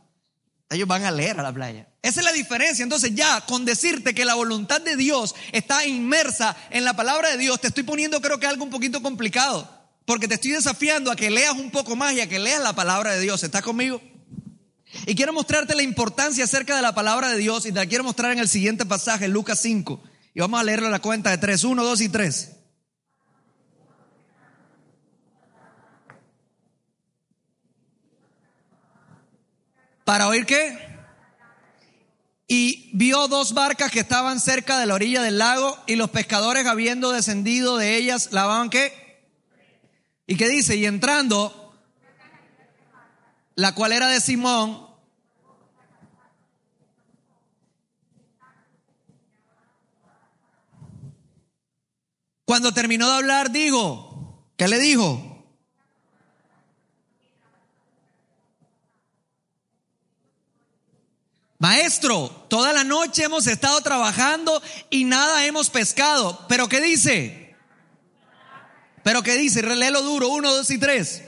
Ellos 0.69 0.89
van 0.89 1.05
a 1.05 1.11
leer 1.11 1.39
a 1.39 1.43
la 1.43 1.53
playa. 1.53 1.89
Esa 2.03 2.21
es 2.21 2.27
la 2.27 2.33
diferencia. 2.33 2.83
Entonces 2.83 3.15
ya 3.15 3.41
con 3.43 3.65
decirte 3.65 4.15
que 4.15 4.25
la 4.25 4.35
voluntad 4.35 4.81
de 4.81 4.97
Dios 4.97 5.35
está 5.53 5.87
inmersa 5.87 6.57
en 6.71 6.85
la 6.85 6.95
palabra 6.95 7.31
de 7.31 7.39
Dios, 7.39 7.61
te 7.61 7.69
estoy 7.69 7.85
poniendo 7.85 8.21
creo 8.21 8.41
que 8.41 8.47
algo 8.47 8.65
un 8.65 8.71
poquito 8.71 9.03
complicado. 9.03 9.71
Porque 10.05 10.29
te 10.29 10.35
estoy 10.35 10.53
desafiando 10.53 11.11
a 11.11 11.17
que 11.17 11.31
leas 11.31 11.55
un 11.55 11.71
poco 11.71 11.97
más 11.97 12.15
y 12.15 12.21
a 12.21 12.29
que 12.29 12.39
leas 12.39 12.63
la 12.63 12.75
palabra 12.75 13.13
de 13.13 13.21
Dios. 13.21 13.43
¿Estás 13.43 13.63
conmigo? 13.63 14.01
Y 15.07 15.15
quiero 15.15 15.33
mostrarte 15.33 15.75
la 15.75 15.83
importancia 15.83 16.45
acerca 16.45 16.77
de 16.77 16.83
la 16.83 16.95
palabra 16.95 17.29
de 17.29 17.39
Dios 17.39 17.67
y 17.67 17.73
te 17.73 17.79
la 17.79 17.87
quiero 17.87 18.05
mostrar 18.05 18.33
en 18.33 18.39
el 18.39 18.49
siguiente 18.49 18.87
pasaje, 18.87 19.29
Lucas 19.29 19.59
5. 19.61 20.01
Y 20.35 20.41
vamos 20.41 20.61
a 20.61 20.65
leerlo 20.65 20.89
a 20.89 20.91
la 20.91 21.01
cuenta 21.01 21.31
de 21.31 21.39
3. 21.39 21.65
1, 21.65 21.85
2 21.85 22.01
y 22.01 22.09
3. 22.09 22.56
¿Para 30.07 30.29
oír 30.29 30.47
qué? 30.47 30.79
Y 32.47 32.91
vio 32.95 33.27
dos 33.27 33.55
barcas 33.55 33.91
que 33.91 33.99
estaban 33.99 34.39
cerca 34.39 34.79
de 34.79 34.87
la 34.87 34.95
orilla 34.95 35.21
del 35.21 35.39
lago 35.39 35.77
y 35.89 35.97
los 35.97 36.11
pescadores 36.11 36.65
habiendo 36.65 37.11
descendido 37.11 37.77
de 37.77 37.97
ellas 37.97 38.29
lavaban 38.31 38.71
qué? 38.71 39.27
¿Y 40.29 40.37
qué 40.37 40.49
dice? 40.49 40.77
Y 40.77 40.87
entrando, 40.87 41.77
la 43.57 43.75
cual 43.75 43.91
era 43.91 44.07
de 44.07 44.21
Simón, 44.21 44.87
Cuando 52.45 52.73
terminó 52.73 53.11
de 53.11 53.17
hablar, 53.17 53.51
digo, 53.51 54.47
¿qué 54.57 54.69
le 54.69 54.79
dijo? 54.79 55.36
Maestro, 61.59 62.29
toda 62.49 62.73
la 62.73 62.85
noche 62.85 63.25
hemos 63.25 63.47
estado 63.47 63.81
trabajando 63.81 64.63
y 64.91 65.05
nada 65.05 65.47
hemos 65.47 65.71
pescado. 65.71 66.47
¿Pero 66.49 66.69
qué 66.69 66.81
dice? 66.81 67.57
Pero 69.03 69.23
¿qué 69.23 69.37
dice? 69.37 69.63
Léelo 69.63 70.03
duro, 70.03 70.29
uno, 70.29 70.53
dos 70.53 70.71
y 70.71 70.79
tres. 70.79 71.23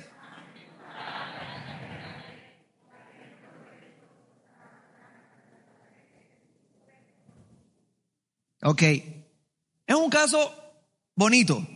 Ok. 8.63 8.83
Es 8.83 9.95
un 9.95 10.11
caso 10.11 10.55
bonito. 11.15 11.67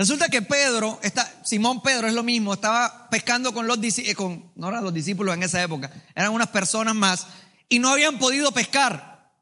Resulta 0.00 0.30
que 0.30 0.40
Pedro, 0.40 0.98
está, 1.02 1.30
Simón 1.44 1.82
Pedro 1.82 2.08
es 2.08 2.14
lo 2.14 2.22
mismo, 2.22 2.54
estaba 2.54 3.10
pescando 3.10 3.52
con 3.52 3.66
los 3.66 3.78
discípulos, 3.78 4.32
eh, 4.32 4.50
no 4.54 4.70
eran 4.70 4.82
los 4.82 4.94
discípulos 4.94 5.34
en 5.34 5.42
esa 5.42 5.62
época, 5.62 5.90
eran 6.14 6.32
unas 6.32 6.48
personas 6.48 6.94
más, 6.94 7.26
y 7.70 7.78
no 7.78 7.88
habían 7.88 8.18
podido 8.18 8.52
pescar. 8.52 9.32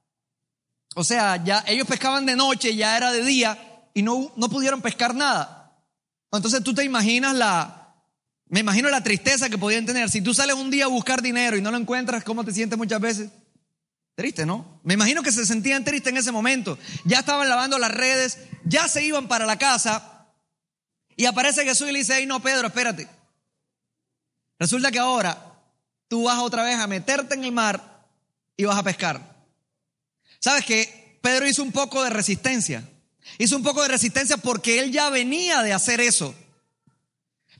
O 0.94 1.02
sea, 1.02 1.42
ya 1.42 1.64
ellos 1.66 1.88
pescaban 1.88 2.26
de 2.26 2.36
noche, 2.36 2.76
ya 2.76 2.96
era 2.96 3.10
de 3.10 3.24
día, 3.24 3.58
y 3.94 4.02
no, 4.02 4.32
no 4.36 4.48
pudieron 4.48 4.80
pescar 4.80 5.14
nada. 5.14 5.82
Entonces 6.30 6.62
tú 6.62 6.74
te 6.74 6.84
imaginas 6.84 7.34
la, 7.34 7.96
me 8.46 8.60
imagino 8.60 8.90
la 8.90 9.02
tristeza 9.02 9.48
que 9.48 9.58
podían 9.58 9.86
tener. 9.86 10.10
Si 10.10 10.20
tú 10.20 10.34
sales 10.34 10.56
un 10.56 10.70
día 10.70 10.84
a 10.84 10.88
buscar 10.88 11.22
dinero 11.22 11.56
y 11.56 11.62
no 11.62 11.70
lo 11.70 11.78
encuentras, 11.78 12.22
¿cómo 12.22 12.44
te 12.44 12.52
sientes 12.52 12.78
muchas 12.78 13.00
veces? 13.00 13.30
Triste, 14.14 14.44
¿no? 14.44 14.80
Me 14.82 14.94
imagino 14.94 15.22
que 15.22 15.32
se 15.32 15.46
sentían 15.46 15.84
tristes 15.84 16.12
en 16.12 16.18
ese 16.18 16.32
momento. 16.32 16.78
Ya 17.04 17.20
estaban 17.20 17.48
lavando 17.48 17.78
las 17.78 17.92
redes, 17.92 18.38
ya 18.64 18.88
se 18.88 19.04
iban 19.04 19.26
para 19.26 19.46
la 19.46 19.58
casa 19.58 20.26
y 21.16 21.24
aparece 21.24 21.64
Jesús 21.64 21.88
y 21.88 21.92
le 21.92 22.00
dice, 22.00 22.14
ay 22.14 22.26
no, 22.26 22.40
Pedro, 22.40 22.66
espérate. 22.66 23.08
Resulta 24.58 24.90
que 24.90 24.98
ahora 24.98 25.54
tú 26.08 26.24
vas 26.24 26.38
otra 26.40 26.64
vez 26.64 26.78
a 26.78 26.86
meterte 26.86 27.34
en 27.34 27.44
el 27.44 27.52
mar 27.52 27.97
y 28.58 28.64
vas 28.64 28.76
a 28.76 28.82
pescar. 28.82 29.46
¿Sabes 30.38 30.66
que 30.66 31.18
Pedro 31.22 31.48
hizo 31.48 31.62
un 31.62 31.72
poco 31.72 32.04
de 32.04 32.10
resistencia. 32.10 32.86
Hizo 33.38 33.56
un 33.56 33.62
poco 33.62 33.82
de 33.82 33.88
resistencia 33.88 34.36
porque 34.36 34.80
él 34.80 34.92
ya 34.92 35.08
venía 35.08 35.62
de 35.62 35.72
hacer 35.72 36.02
eso. 36.02 36.34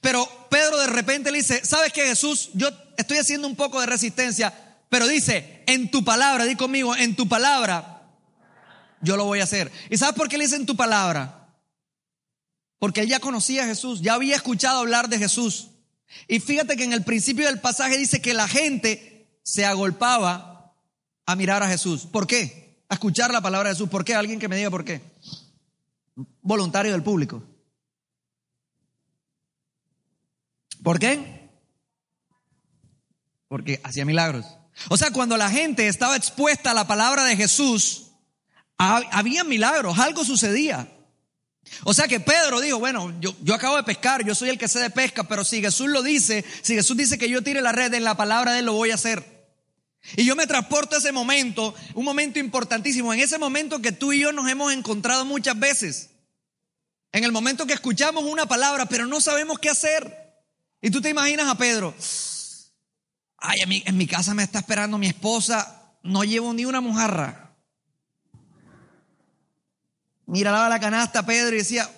Pero 0.03 0.29
Pedro 0.51 0.79
de 0.79 0.89
repente 0.89 1.31
le 1.31 1.39
dice, 1.39 1.65
¿sabes 1.65 1.93
que 1.95 2.07
Jesús? 2.07 2.51
Yo 2.53 2.69
estoy 2.99 3.17
haciendo 3.17 3.49
un 3.49 3.57
poco 3.57 3.81
de 3.81 3.87
resistencia 3.87 4.53
pero 4.89 5.07
dice, 5.07 5.63
en 5.67 5.91
tu 5.91 6.05
palabra, 6.05 6.45
di 6.45 6.57
conmigo, 6.57 6.97
en 6.97 7.15
tu 7.15 7.29
palabra, 7.29 8.03
yo 9.03 9.17
lo 9.17 9.25
voy 9.25 9.41
a 9.41 9.45
hacer. 9.45 9.71
¿Y 9.91 9.99
sabes 9.99 10.15
por 10.15 10.29
qué 10.29 10.39
le 10.39 10.45
dice 10.45 10.57
en 10.57 10.67
tu 10.67 10.77
palabra? 10.77 11.53
Porque 12.79 13.03
él 13.03 13.09
ya 13.09 13.21
conocía 13.21 13.65
a 13.65 13.67
Jesús, 13.67 14.01
ya 14.01 14.15
había 14.15 14.37
escuchado 14.37 14.79
hablar 14.79 15.09
de 15.09 15.19
Jesús. 15.19 15.69
Y 16.27 16.41
fíjate 16.41 16.77
que 16.77 16.85
en 16.85 16.95
el 16.95 17.05
principio 17.05 17.47
del 17.47 17.61
pasaje 17.61 17.99
dice 17.99 18.23
que 18.23 18.33
la 18.33 18.49
gente 18.49 19.29
se 19.43 19.67
agolpaba 19.67 20.48
a 21.29 21.37
mirar 21.37 21.63
a 21.63 21.69
Jesús. 21.69 22.07
¿Por 22.11 22.27
qué? 22.27 22.83
A 22.89 22.95
escuchar 22.95 23.31
la 23.31 23.43
palabra 23.43 23.69
de 23.69 23.75
Jesús. 23.75 23.91
¿Por 23.91 24.03
qué? 24.03 24.15
Alguien 24.15 24.41
que 24.41 24.49
me 24.49 24.57
diga 24.57 24.71
por 24.71 24.83
qué. 24.83 25.03
Voluntario 26.41 26.91
del 26.91 27.03
público. 27.03 27.43
¿Por 30.83 30.99
qué? 30.99 31.51
Porque 33.47 33.79
hacía 33.85 34.07
milagros. 34.07 34.47
O 34.89 34.97
sea, 34.97 35.11
cuando 35.11 35.37
la 35.37 35.51
gente 35.51 35.87
estaba 35.87 36.17
expuesta 36.17 36.71
a 36.71 36.75
la 36.75 36.87
palabra 36.87 37.25
de 37.25 37.37
Jesús, 37.37 38.07
había 38.79 39.45
milagros, 39.45 39.99
algo 39.99 40.25
sucedía. 40.25 40.91
O 41.85 41.93
sea 41.93 42.09
que 42.09 42.21
Pedro 42.21 42.63
dijo, 42.63 42.79
bueno, 42.79 43.15
yo, 43.21 43.37
yo, 43.43 43.55
acabo 43.55 43.77
de 43.77 43.83
pescar, 43.83 44.25
yo 44.25 44.35
soy 44.35 44.49
el 44.49 44.57
que 44.57 44.67
sé 44.67 44.81
de 44.81 44.89
pesca, 44.89 45.25
pero 45.25 45.45
si 45.45 45.61
Jesús 45.61 45.91
lo 45.91 46.03
dice, 46.03 46.43
si 46.63 46.75
Jesús 46.75 46.97
dice 46.97 47.19
que 47.19 47.29
yo 47.29 47.43
tire 47.43 47.61
la 47.61 47.73
red 47.73 47.93
en 47.93 48.05
la 48.05 48.17
palabra 48.17 48.53
de 48.53 48.61
él, 48.61 48.65
lo 48.65 48.73
voy 48.73 48.93
a 48.93 48.95
hacer. 48.95 49.38
Y 50.17 50.25
yo 50.25 50.37
me 50.37 50.47
transporto 50.47 50.97
a 50.97 50.99
ese 50.99 51.13
momento, 51.13 51.75
un 51.95 52.05
momento 52.05 52.39
importantísimo, 52.39 53.13
en 53.13 53.21
ese 53.21 53.39
momento 53.39 53.81
que 53.81 53.93
tú 53.93 54.13
y 54.13 54.21
yo 54.21 54.33
nos 54.33 54.49
hemos 54.49 54.73
encontrado 54.73 55.25
muchas 55.25 55.59
veces. 55.59 56.11
En 57.13 57.25
el 57.25 57.33
momento 57.33 57.67
que 57.67 57.75
escuchamos 57.75 58.25
una 58.25 58.47
palabra, 58.47 58.87
pero 58.87 59.07
no 59.07 59.21
sabemos 59.21 59.59
qué 59.59 59.71
hacer. 59.71 60.35
Y 60.81 60.91
tú 60.91 61.01
te 61.01 61.11
imaginas 61.11 61.49
a 61.49 61.57
Pedro, 61.57 61.95
Ay, 63.39 63.61
en 63.63 63.69
mi, 63.69 63.83
en 63.87 63.97
mi 63.97 64.07
casa 64.07 64.35
me 64.35 64.43
está 64.43 64.59
esperando 64.59 64.99
mi 64.99 65.07
esposa, 65.07 65.95
no 66.03 66.25
llevo 66.25 66.53
ni 66.53 66.65
una 66.65 66.81
mojarra. 66.81 67.55
Miraba 70.27 70.69
la 70.69 70.81
canasta 70.81 71.25
Pedro 71.25 71.55
y 71.55 71.59
decía, 71.59 71.89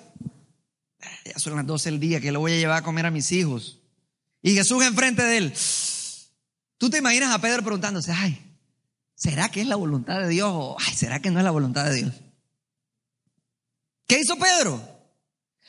ya 1.25 1.39
son 1.39 1.57
las 1.57 1.67
12 1.67 1.91
del 1.91 2.01
día 2.01 2.21
que 2.21 2.31
lo 2.31 2.41
voy 2.41 2.53
a 2.53 2.57
llevar 2.57 2.79
a 2.79 2.83
comer 2.83 3.07
a 3.07 3.11
mis 3.11 3.33
hijos. 3.33 3.81
Y 4.43 4.55
Jesús 4.55 4.85
enfrente 4.85 5.23
de 5.23 5.37
él. 5.39 5.55
Tú 6.81 6.89
te 6.89 6.97
imaginas 6.97 7.31
a 7.31 7.39
Pedro 7.39 7.63
preguntándose, 7.63 8.11
ay, 8.11 8.43
¿será 9.15 9.51
que 9.51 9.61
es 9.61 9.67
la 9.67 9.77
voluntad 9.77 10.19
de 10.19 10.29
Dios 10.29 10.51
o 10.51 10.79
ay, 10.81 10.95
será 10.95 11.21
que 11.21 11.31
no 11.31 11.39
es 11.39 11.45
la 11.45 11.51
voluntad 11.51 11.85
de 11.85 11.95
Dios? 11.95 12.15
¿Qué 14.07 14.19
hizo 14.19 14.39
Pedro? 14.39 14.83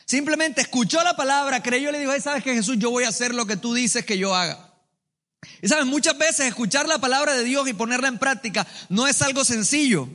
Simplemente 0.06 0.62
escuchó 0.62 1.04
la 1.04 1.18
palabra, 1.18 1.62
creyó 1.62 1.90
y 1.90 1.92
le 1.92 2.00
dijo, 2.00 2.14
ay, 2.14 2.22
sabes 2.22 2.46
que 2.46 2.54
Jesús, 2.54 2.78
yo 2.80 2.92
voy 2.92 3.04
a 3.04 3.10
hacer 3.10 3.36
lo 3.36 3.46
que 3.46 3.58
tú 3.58 3.74
dices 3.74 4.06
que 4.06 4.18
yo 4.18 4.34
haga. 4.34 4.74
Y 5.62 5.68
saben, 5.68 5.90
muchas 5.90 6.18
veces 6.18 6.48
escuchar 6.48 6.88
la 6.88 7.00
palabra 7.00 7.34
de 7.34 7.44
Dios 7.44 7.68
y 7.68 7.74
ponerla 7.74 8.08
en 8.08 8.18
práctica 8.18 8.66
no 8.88 9.06
es 9.06 9.22
algo 9.22 9.44
sencillo. 9.44 10.08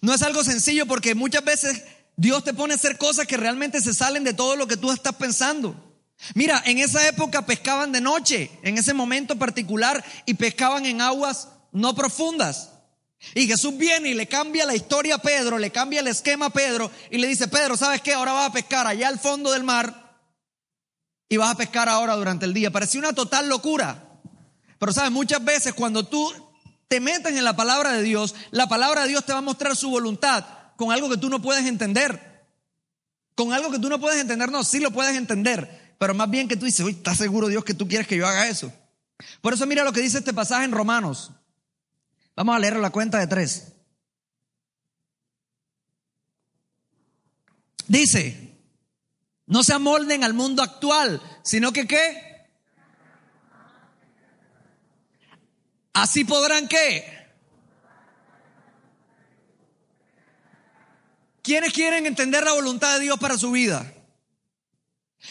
No 0.00 0.14
es 0.14 0.22
algo 0.22 0.44
sencillo 0.44 0.86
porque 0.86 1.16
muchas 1.16 1.44
veces 1.44 1.82
Dios 2.16 2.44
te 2.44 2.54
pone 2.54 2.74
a 2.74 2.76
hacer 2.76 2.98
cosas 2.98 3.26
que 3.26 3.36
realmente 3.36 3.80
se 3.80 3.94
salen 3.94 4.22
de 4.22 4.32
todo 4.32 4.54
lo 4.54 4.68
que 4.68 4.76
tú 4.76 4.92
estás 4.92 5.16
pensando. 5.16 5.89
Mira, 6.34 6.62
en 6.66 6.78
esa 6.78 7.06
época 7.08 7.46
pescaban 7.46 7.92
de 7.92 8.00
noche, 8.00 8.50
en 8.62 8.78
ese 8.78 8.94
momento 8.94 9.36
particular, 9.36 10.04
y 10.26 10.34
pescaban 10.34 10.86
en 10.86 11.00
aguas 11.00 11.48
no 11.72 11.94
profundas. 11.94 12.70
Y 13.34 13.46
Jesús 13.46 13.76
viene 13.76 14.10
y 14.10 14.14
le 14.14 14.26
cambia 14.26 14.64
la 14.64 14.74
historia 14.74 15.16
a 15.16 15.22
Pedro, 15.22 15.58
le 15.58 15.70
cambia 15.70 16.00
el 16.00 16.06
esquema 16.06 16.46
a 16.46 16.50
Pedro 16.50 16.90
y 17.10 17.18
le 17.18 17.26
dice, 17.26 17.48
Pedro, 17.48 17.76
¿sabes 17.76 18.00
qué? 18.00 18.14
Ahora 18.14 18.32
vas 18.32 18.48
a 18.48 18.52
pescar 18.52 18.86
allá 18.86 19.08
al 19.08 19.18
fondo 19.18 19.52
del 19.52 19.62
mar 19.62 20.18
y 21.28 21.36
vas 21.36 21.50
a 21.50 21.56
pescar 21.56 21.88
ahora 21.88 22.16
durante 22.16 22.46
el 22.46 22.54
día. 22.54 22.70
Parecía 22.70 23.00
una 23.00 23.12
total 23.12 23.48
locura. 23.48 24.04
Pero 24.78 24.92
sabes, 24.92 25.10
muchas 25.10 25.44
veces 25.44 25.74
cuando 25.74 26.06
tú 26.06 26.32
te 26.88 26.98
metes 26.98 27.36
en 27.36 27.44
la 27.44 27.54
palabra 27.54 27.92
de 27.92 28.02
Dios, 28.02 28.34
la 28.50 28.68
palabra 28.68 29.02
de 29.02 29.08
Dios 29.08 29.24
te 29.26 29.32
va 29.32 29.38
a 29.38 29.42
mostrar 29.42 29.76
su 29.76 29.90
voluntad 29.90 30.44
con 30.76 30.90
algo 30.90 31.10
que 31.10 31.18
tú 31.18 31.28
no 31.28 31.42
puedes 31.42 31.66
entender. 31.66 32.46
Con 33.34 33.52
algo 33.52 33.70
que 33.70 33.78
tú 33.78 33.88
no 33.88 34.00
puedes 34.00 34.20
entender, 34.20 34.50
no, 34.50 34.64
sí 34.64 34.80
lo 34.80 34.90
puedes 34.90 35.16
entender, 35.16 35.79
pero 36.00 36.14
más 36.14 36.30
bien 36.30 36.48
que 36.48 36.56
tú 36.56 36.64
dices, 36.64 36.80
uy, 36.80 36.92
¿estás 36.92 37.18
seguro 37.18 37.48
Dios 37.48 37.62
que 37.62 37.74
tú 37.74 37.86
quieres 37.86 38.06
que 38.06 38.16
yo 38.16 38.26
haga 38.26 38.48
eso? 38.48 38.72
Por 39.42 39.52
eso 39.52 39.66
mira 39.66 39.84
lo 39.84 39.92
que 39.92 40.00
dice 40.00 40.16
este 40.16 40.32
pasaje 40.32 40.64
en 40.64 40.72
Romanos. 40.72 41.30
Vamos 42.34 42.56
a 42.56 42.58
leer 42.58 42.76
la 42.76 42.88
cuenta 42.88 43.18
de 43.18 43.26
tres. 43.26 43.74
Dice, 47.86 48.56
no 49.44 49.62
se 49.62 49.74
amolden 49.74 50.24
al 50.24 50.32
mundo 50.32 50.62
actual, 50.62 51.20
sino 51.42 51.70
que 51.70 51.86
qué? 51.86 52.48
Así 55.92 56.24
podrán 56.24 56.66
qué? 56.66 57.28
¿Quiénes 61.42 61.74
quieren 61.74 62.06
entender 62.06 62.42
la 62.42 62.54
voluntad 62.54 62.94
de 62.94 63.00
Dios 63.00 63.20
para 63.20 63.36
su 63.36 63.50
vida? 63.50 63.99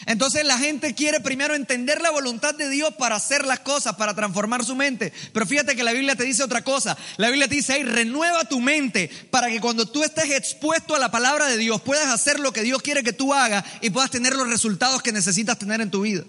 Entonces 0.06 0.44
la 0.44 0.56
gente 0.56 0.94
quiere 0.94 1.20
primero 1.20 1.54
entender 1.54 2.00
la 2.00 2.10
voluntad 2.10 2.54
de 2.54 2.68
Dios 2.68 2.94
para 2.94 3.16
hacer 3.16 3.44
las 3.44 3.60
cosas, 3.60 3.96
para 3.96 4.14
transformar 4.14 4.64
su 4.64 4.76
mente. 4.76 5.12
Pero 5.32 5.46
fíjate 5.46 5.74
que 5.74 5.82
la 5.82 5.92
Biblia 5.92 6.16
te 6.16 6.24
dice 6.24 6.42
otra 6.42 6.62
cosa. 6.62 6.96
La 7.16 7.28
Biblia 7.28 7.48
te 7.48 7.56
dice, 7.56 7.74
hey, 7.76 7.82
renueva 7.82 8.44
tu 8.44 8.60
mente 8.60 9.10
para 9.30 9.48
que 9.48 9.60
cuando 9.60 9.86
tú 9.86 10.02
estés 10.02 10.30
expuesto 10.30 10.94
a 10.94 10.98
la 10.98 11.10
palabra 11.10 11.46
de 11.46 11.56
Dios 11.56 11.80
puedas 11.82 12.08
hacer 12.08 12.38
lo 12.40 12.52
que 12.52 12.62
Dios 12.62 12.82
quiere 12.82 13.02
que 13.02 13.12
tú 13.12 13.34
hagas 13.34 13.64
y 13.80 13.90
puedas 13.90 14.10
tener 14.10 14.34
los 14.34 14.48
resultados 14.48 15.02
que 15.02 15.12
necesitas 15.12 15.58
tener 15.58 15.80
en 15.80 15.90
tu 15.90 16.02
vida. 16.02 16.24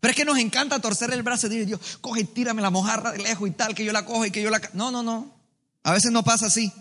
Pero 0.00 0.10
es 0.10 0.16
que 0.16 0.24
nos 0.24 0.38
encanta 0.38 0.80
torcer 0.80 1.12
el 1.12 1.22
brazo 1.22 1.46
y 1.46 1.50
decir, 1.50 1.66
Dios, 1.66 1.98
coge 2.00 2.20
y 2.20 2.24
tírame 2.24 2.62
la 2.62 2.70
mojarra 2.70 3.12
de 3.12 3.18
lejos 3.18 3.48
y 3.48 3.52
tal, 3.52 3.74
que 3.74 3.84
yo 3.84 3.92
la 3.92 4.04
cojo 4.04 4.26
y 4.26 4.30
que 4.30 4.42
yo 4.42 4.50
la... 4.50 4.60
No, 4.72 4.90
no, 4.90 5.02
no. 5.02 5.34
A 5.82 5.92
veces 5.92 6.12
no 6.12 6.22
pasa 6.22 6.46
así. 6.46 6.72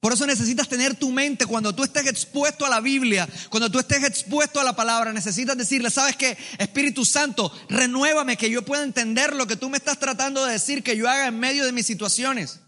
Por 0.00 0.12
eso 0.12 0.26
necesitas 0.26 0.68
tener 0.68 0.94
tu 0.94 1.10
mente 1.10 1.44
cuando 1.44 1.74
tú 1.74 1.82
estés 1.82 2.06
expuesto 2.06 2.64
a 2.64 2.68
la 2.68 2.80
Biblia, 2.80 3.28
cuando 3.50 3.68
tú 3.68 3.80
estés 3.80 4.04
expuesto 4.04 4.60
a 4.60 4.64
la 4.64 4.76
palabra, 4.76 5.12
necesitas 5.12 5.56
decirle, 5.56 5.90
¿sabes 5.90 6.16
qué? 6.16 6.38
Espíritu 6.58 7.04
Santo, 7.04 7.52
renuévame 7.68 8.36
que 8.36 8.48
yo 8.48 8.64
pueda 8.64 8.84
entender 8.84 9.34
lo 9.34 9.46
que 9.48 9.56
tú 9.56 9.68
me 9.68 9.76
estás 9.76 9.98
tratando 9.98 10.44
de 10.44 10.52
decir 10.52 10.84
que 10.84 10.96
yo 10.96 11.08
haga 11.08 11.26
en 11.26 11.40
medio 11.40 11.64
de 11.64 11.72
mis 11.72 11.86
situaciones. 11.86 12.60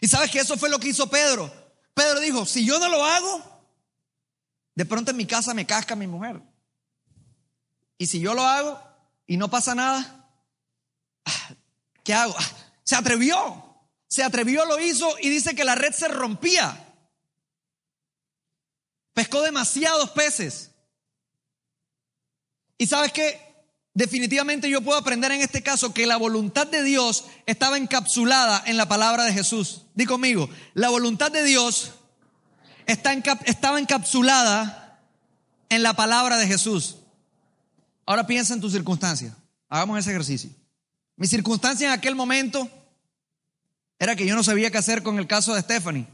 Y 0.00 0.06
sabes 0.06 0.30
que 0.30 0.38
eso 0.38 0.56
fue 0.56 0.68
lo 0.68 0.78
que 0.78 0.88
hizo 0.88 1.10
Pedro. 1.10 1.52
Pedro 1.94 2.20
dijo, 2.20 2.46
si 2.46 2.64
yo 2.64 2.78
no 2.78 2.88
lo 2.88 3.04
hago, 3.04 3.42
de 4.76 4.86
pronto 4.86 5.10
en 5.10 5.16
mi 5.16 5.26
casa 5.26 5.54
me 5.54 5.66
casca 5.66 5.96
mi 5.96 6.06
mujer. 6.06 6.40
Y 7.98 8.06
si 8.06 8.20
yo 8.20 8.34
lo 8.34 8.42
hago 8.42 8.80
y 9.26 9.36
no 9.36 9.50
pasa 9.50 9.74
nada, 9.74 10.28
ah, 11.24 11.54
¿qué 12.04 12.14
hago? 12.14 12.34
Ah, 12.38 12.50
se 12.84 12.94
atrevió, 12.94 13.71
se 14.12 14.22
atrevió, 14.22 14.66
lo 14.66 14.78
hizo 14.78 15.08
y 15.22 15.30
dice 15.30 15.54
que 15.54 15.64
la 15.64 15.74
red 15.74 15.94
se 15.94 16.06
rompía. 16.06 16.86
Pescó 19.14 19.40
demasiados 19.40 20.10
peces. 20.10 20.72
Y 22.76 22.86
sabes 22.86 23.10
qué? 23.10 23.40
Definitivamente 23.94 24.68
yo 24.68 24.82
puedo 24.82 24.98
aprender 24.98 25.32
en 25.32 25.40
este 25.40 25.62
caso 25.62 25.94
que 25.94 26.06
la 26.06 26.18
voluntad 26.18 26.66
de 26.66 26.82
Dios 26.82 27.24
estaba 27.46 27.78
encapsulada 27.78 28.62
en 28.66 28.76
la 28.76 28.86
palabra 28.86 29.24
de 29.24 29.32
Jesús. 29.32 29.86
Di 29.94 30.04
conmigo, 30.04 30.50
la 30.74 30.90
voluntad 30.90 31.32
de 31.32 31.44
Dios 31.44 31.92
está 32.84 33.14
estaba 33.46 33.78
encapsulada 33.78 35.00
en 35.70 35.82
la 35.82 35.94
palabra 35.94 36.36
de 36.36 36.46
Jesús. 36.46 36.96
Ahora 38.04 38.26
piensa 38.26 38.52
en 38.52 38.60
tu 38.60 38.68
circunstancia. 38.68 39.34
Hagamos 39.70 39.98
ese 39.98 40.10
ejercicio. 40.10 40.50
Mi 41.16 41.26
circunstancia 41.26 41.86
en 41.86 41.94
aquel 41.94 42.14
momento 42.14 42.68
era 44.02 44.16
que 44.16 44.26
yo 44.26 44.34
no 44.34 44.42
sabía 44.42 44.68
qué 44.72 44.78
hacer 44.78 45.04
con 45.04 45.20
el 45.20 45.28
caso 45.28 45.54
de 45.54 45.60
Stephanie. 45.60 46.08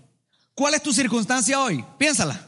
¿Cuál 0.52 0.74
es 0.74 0.82
tu 0.82 0.92
circunstancia 0.92 1.58
hoy? 1.58 1.82
Piénsala. 1.96 2.38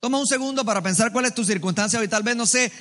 Toma 0.00 0.18
un 0.18 0.26
segundo 0.26 0.64
para 0.64 0.82
pensar 0.82 1.12
cuál 1.12 1.26
es 1.26 1.34
tu 1.34 1.44
circunstancia 1.44 2.00
hoy. 2.00 2.08
Tal 2.08 2.24
vez, 2.24 2.34
no 2.34 2.44
sé, 2.44 2.72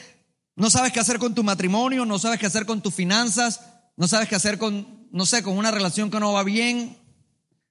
no 0.55 0.71
sabes 0.71 0.91
qué 0.91 0.99
hacer 0.99 1.19
con 1.19 1.35
tu 1.35 1.43
matrimonio, 1.43 2.07
no 2.07 2.17
sabes 2.17 2.39
qué 2.39 2.47
hacer 2.47 2.65
con 2.65 2.81
tus 2.81 2.95
finanzas, 2.95 3.59
no 3.95 4.07
sabes 4.07 4.27
qué 4.27 4.35
hacer 4.35 4.57
con, 4.57 5.07
no 5.11 5.27
sé, 5.27 5.43
con 5.43 5.55
una 5.55 5.69
relación 5.69 6.09
que 6.09 6.19
no 6.19 6.33
va 6.33 6.41
bien, 6.41 6.97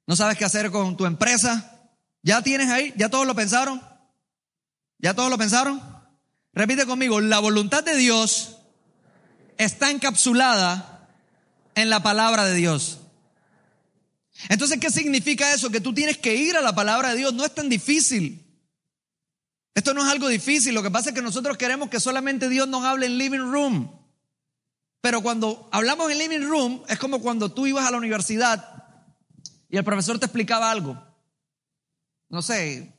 no 0.06 0.14
sabes 0.14 0.38
qué 0.38 0.44
hacer 0.44 0.70
con 0.70 0.96
tu 0.96 1.04
empresa. 1.04 1.90
¿Ya 2.22 2.40
tienes 2.40 2.70
ahí? 2.70 2.94
¿Ya 2.96 3.08
todos 3.08 3.26
lo 3.26 3.34
pensaron? 3.34 3.82
¿Ya 5.00 5.14
todos 5.14 5.30
lo 5.30 5.38
pensaron? 5.38 5.82
Repite 6.52 6.86
conmigo, 6.86 7.20
la 7.20 7.40
voluntad 7.40 7.82
de 7.82 7.96
Dios 7.96 8.58
está 9.56 9.90
encapsulada 9.90 11.08
en 11.74 11.90
la 11.90 12.04
palabra 12.04 12.44
de 12.44 12.54
Dios. 12.54 12.97
Entonces, 14.48 14.78
¿qué 14.78 14.90
significa 14.90 15.52
eso? 15.52 15.70
Que 15.70 15.80
tú 15.80 15.92
tienes 15.92 16.18
que 16.18 16.34
ir 16.34 16.56
a 16.56 16.60
la 16.60 16.74
palabra 16.74 17.10
de 17.10 17.16
Dios. 17.16 17.34
No 17.34 17.44
es 17.44 17.54
tan 17.54 17.68
difícil. 17.68 18.44
Esto 19.74 19.94
no 19.94 20.04
es 20.04 20.10
algo 20.10 20.28
difícil. 20.28 20.74
Lo 20.74 20.82
que 20.82 20.90
pasa 20.90 21.10
es 21.10 21.14
que 21.14 21.22
nosotros 21.22 21.56
queremos 21.56 21.88
que 21.88 22.00
solamente 22.00 22.48
Dios 22.48 22.68
nos 22.68 22.84
hable 22.84 23.06
en 23.06 23.18
living 23.18 23.50
room. 23.50 23.90
Pero 25.00 25.22
cuando 25.22 25.68
hablamos 25.72 26.10
en 26.10 26.18
living 26.18 26.46
room, 26.48 26.82
es 26.88 26.98
como 26.98 27.20
cuando 27.20 27.52
tú 27.52 27.66
ibas 27.66 27.86
a 27.86 27.90
la 27.90 27.98
universidad 27.98 28.84
y 29.68 29.76
el 29.76 29.84
profesor 29.84 30.18
te 30.18 30.26
explicaba 30.26 30.70
algo. 30.70 31.00
No 32.28 32.42
sé, 32.42 32.92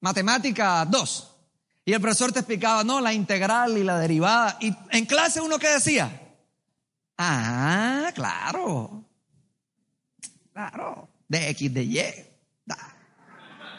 matemática 0.00 0.84
2. 0.84 1.28
Y 1.84 1.92
el 1.92 2.00
profesor 2.00 2.32
te 2.32 2.40
explicaba, 2.40 2.84
no, 2.84 3.00
la 3.00 3.12
integral 3.12 3.76
y 3.76 3.84
la 3.84 3.98
derivada. 3.98 4.56
Y 4.60 4.74
en 4.90 5.06
clase 5.06 5.40
uno 5.40 5.58
qué 5.58 5.68
decía? 5.68 6.36
Ah, 7.18 8.10
claro. 8.14 9.04
Claro. 10.52 11.08
De 11.28 11.48
X 11.50 11.72
de 11.72 11.84
Y. 11.84 12.00
Da. 12.64 12.76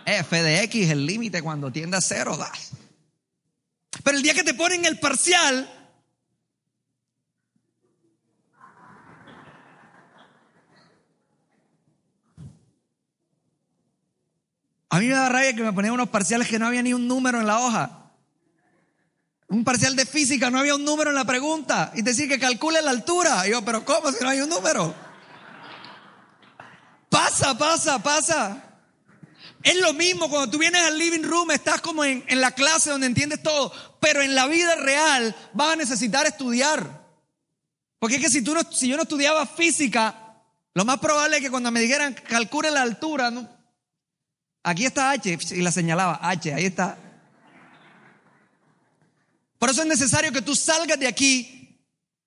F 0.06 0.42
de 0.42 0.64
X, 0.64 0.90
el 0.90 1.06
límite 1.06 1.42
cuando 1.42 1.72
tiende 1.72 1.98
a 1.98 2.02
cero, 2.02 2.36
da. 2.38 2.52
Pero 4.04 4.18
el 4.18 4.24
día 4.24 4.34
que 4.34 4.44
te 4.44 4.54
ponen 4.54 4.86
el 4.86 5.00
parcial, 5.00 5.70
a 14.90 15.00
mí 15.00 15.08
me 15.08 15.14
da 15.14 15.30
rabia 15.30 15.56
que 15.56 15.64
me 15.64 15.74
ponían 15.74 15.94
unos 15.94 16.10
parciales 16.10 16.48
que 16.48 16.60
no 16.60 16.68
había 16.68 16.82
ni 16.82 16.94
un 16.94 17.08
número 17.08 17.40
en 17.40 17.48
la 17.48 17.60
hoja. 17.60 18.00
Un 19.48 19.64
parcial 19.64 19.96
de 19.96 20.06
física, 20.08 20.50
no 20.50 20.58
había 20.58 20.74
un 20.74 20.84
número 20.84 21.12
en 21.12 21.16
la 21.16 21.26
pregunta. 21.26 21.92
Y 21.94 22.02
te 22.02 22.10
decía 22.10 22.28
que 22.28 22.40
calcule 22.40 22.82
la 22.82 22.90
altura. 22.90 23.48
Y 23.48 23.52
yo, 23.52 23.64
pero 23.64 23.86
¿cómo 23.86 24.12
si 24.12 24.24
no 24.24 24.30
hay 24.30 24.42
un 24.42 24.50
número? 24.50 25.13
Pasa, 27.14 27.56
pasa, 27.56 28.00
pasa. 28.00 28.64
Es 29.62 29.76
lo 29.78 29.94
mismo 29.94 30.32
cuando 30.32 30.50
tú 30.50 30.58
vienes 30.58 30.82
al 30.82 30.98
living 30.98 31.22
room, 31.22 31.52
estás 31.52 31.80
como 31.80 32.04
en, 32.04 32.24
la 32.28 32.50
clase 32.54 32.90
donde 32.90 33.06
entiendes 33.06 33.44
todo, 33.44 33.72
pero 34.00 34.24
en 34.24 34.34
la 34.34 34.48
vida 34.48 34.74
real 34.78 35.36
vas 35.54 35.74
a 35.74 35.76
necesitar 35.76 36.26
estudiar. 36.26 37.06
Porque 38.00 38.16
es 38.16 38.22
que 38.24 38.30
si, 38.30 38.42
tú 38.42 38.56
no, 38.56 38.68
yo 38.68 38.98
no 38.98 39.04
estudiaba 39.04 39.46
física, 39.46 40.42
lo 40.74 40.86
más 40.86 40.98
probable 40.98 41.38
es 41.38 41.44
que 41.44 41.52
cuando 41.52 41.70
me 41.70 41.82
dijeran 41.82 42.16
calcule 42.16 42.72
la 42.72 42.82
altura, 42.82 43.30
no, 43.30 43.48
aquí 44.64 44.84
está 44.84 45.12
H, 45.12 45.38
y 45.52 45.62
la 45.62 45.72
señalaba, 45.72 46.20
H, 46.20 46.52
ahí 46.52 46.66
está. 46.66 46.98
Por 49.60 49.70
eso 49.70 49.84
es 49.84 49.88
necesario 49.88 50.32
que 50.32 50.42
tú 50.42 50.56
salgas 50.56 51.00
de 51.00 51.06
aquí 51.06 51.80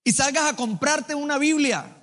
y 0.04 0.12
salgas 0.12 0.44
a 0.44 0.54
comprarte 0.54 1.16
una 1.16 1.38
Biblia. 1.38 1.95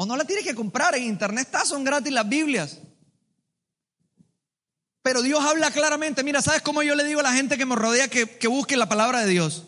O 0.00 0.06
no 0.06 0.16
la 0.16 0.24
tienes 0.24 0.44
que 0.44 0.54
comprar, 0.54 0.94
en 0.94 1.02
internet 1.02 1.46
está, 1.46 1.64
son 1.64 1.82
gratis 1.82 2.12
las 2.12 2.28
Biblias. 2.28 2.78
Pero 5.02 5.22
Dios 5.22 5.44
habla 5.44 5.72
claramente. 5.72 6.22
Mira, 6.22 6.40
¿sabes 6.40 6.62
cómo 6.62 6.84
yo 6.84 6.94
le 6.94 7.02
digo 7.02 7.18
a 7.18 7.24
la 7.24 7.32
gente 7.32 7.58
que 7.58 7.66
me 7.66 7.74
rodea 7.74 8.06
que, 8.06 8.38
que 8.38 8.46
busque 8.46 8.76
la 8.76 8.88
palabra 8.88 9.22
de 9.22 9.26
Dios? 9.26 9.64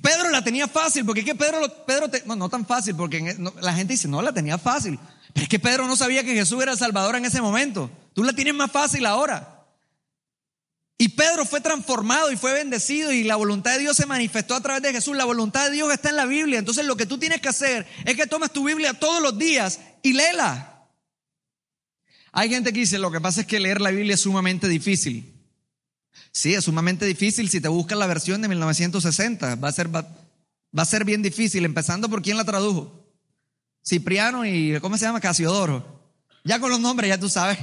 Pedro 0.00 0.30
la 0.30 0.44
tenía 0.44 0.68
fácil, 0.68 1.04
porque 1.04 1.22
es 1.22 1.26
que 1.26 1.34
Pedro, 1.34 1.84
Pedro 1.84 2.06
no, 2.26 2.36
no 2.36 2.48
tan 2.48 2.64
fácil, 2.64 2.94
porque 2.94 3.34
no, 3.38 3.52
la 3.60 3.72
gente 3.72 3.94
dice, 3.94 4.06
no, 4.06 4.22
la 4.22 4.32
tenía 4.32 4.56
fácil. 4.56 5.00
Pero 5.32 5.42
es 5.42 5.48
que 5.48 5.58
Pedro 5.58 5.88
no 5.88 5.96
sabía 5.96 6.22
que 6.22 6.34
Jesús 6.34 6.62
era 6.62 6.70
el 6.70 6.78
Salvador 6.78 7.16
en 7.16 7.24
ese 7.24 7.42
momento. 7.42 7.90
Tú 8.14 8.22
la 8.22 8.34
tienes 8.34 8.54
más 8.54 8.70
fácil 8.70 9.04
ahora. 9.04 9.51
Y 11.02 11.08
Pedro 11.08 11.44
fue 11.44 11.60
transformado 11.60 12.30
y 12.30 12.36
fue 12.36 12.52
bendecido 12.52 13.10
y 13.10 13.24
la 13.24 13.34
voluntad 13.34 13.72
de 13.72 13.80
Dios 13.80 13.96
se 13.96 14.06
manifestó 14.06 14.54
a 14.54 14.60
través 14.60 14.84
de 14.84 14.92
Jesús. 14.92 15.16
La 15.16 15.24
voluntad 15.24 15.64
de 15.64 15.72
Dios 15.72 15.92
está 15.92 16.10
en 16.10 16.14
la 16.14 16.26
Biblia. 16.26 16.60
Entonces 16.60 16.86
lo 16.86 16.96
que 16.96 17.06
tú 17.06 17.18
tienes 17.18 17.40
que 17.40 17.48
hacer 17.48 17.88
es 18.04 18.14
que 18.14 18.28
tomes 18.28 18.52
tu 18.52 18.62
Biblia 18.62 18.94
todos 18.94 19.20
los 19.20 19.36
días 19.36 19.80
y 20.04 20.12
léela. 20.12 20.86
Hay 22.30 22.50
gente 22.50 22.72
que 22.72 22.78
dice, 22.78 23.00
lo 23.00 23.10
que 23.10 23.20
pasa 23.20 23.40
es 23.40 23.48
que 23.48 23.58
leer 23.58 23.80
la 23.80 23.90
Biblia 23.90 24.14
es 24.14 24.20
sumamente 24.20 24.68
difícil. 24.68 25.34
Sí, 26.30 26.54
es 26.54 26.66
sumamente 26.66 27.04
difícil 27.04 27.50
si 27.50 27.60
te 27.60 27.66
buscas 27.66 27.98
la 27.98 28.06
versión 28.06 28.40
de 28.40 28.46
1960. 28.46 29.56
Va 29.56 29.70
a 29.70 29.72
ser, 29.72 29.92
va, 29.92 30.06
a 30.76 30.84
ser 30.84 31.04
bien 31.04 31.20
difícil, 31.20 31.64
empezando 31.64 32.08
por 32.08 32.22
quién 32.22 32.36
la 32.36 32.44
tradujo. 32.44 33.12
Cipriano 33.84 34.46
y, 34.46 34.78
¿cómo 34.80 34.96
se 34.96 35.06
llama? 35.06 35.20
Casiodoro. 35.20 36.14
Ya 36.44 36.60
con 36.60 36.70
los 36.70 36.78
nombres 36.78 37.08
ya 37.08 37.18
tú 37.18 37.28
sabes. 37.28 37.58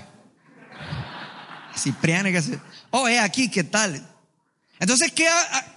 Cipriano 1.80 2.30
que 2.30 2.60
Oh, 2.92 3.08
es 3.08 3.20
aquí, 3.20 3.50
¿qué 3.50 3.64
tal? 3.64 4.06
Entonces, 4.80 5.12
¿qué, 5.12 5.28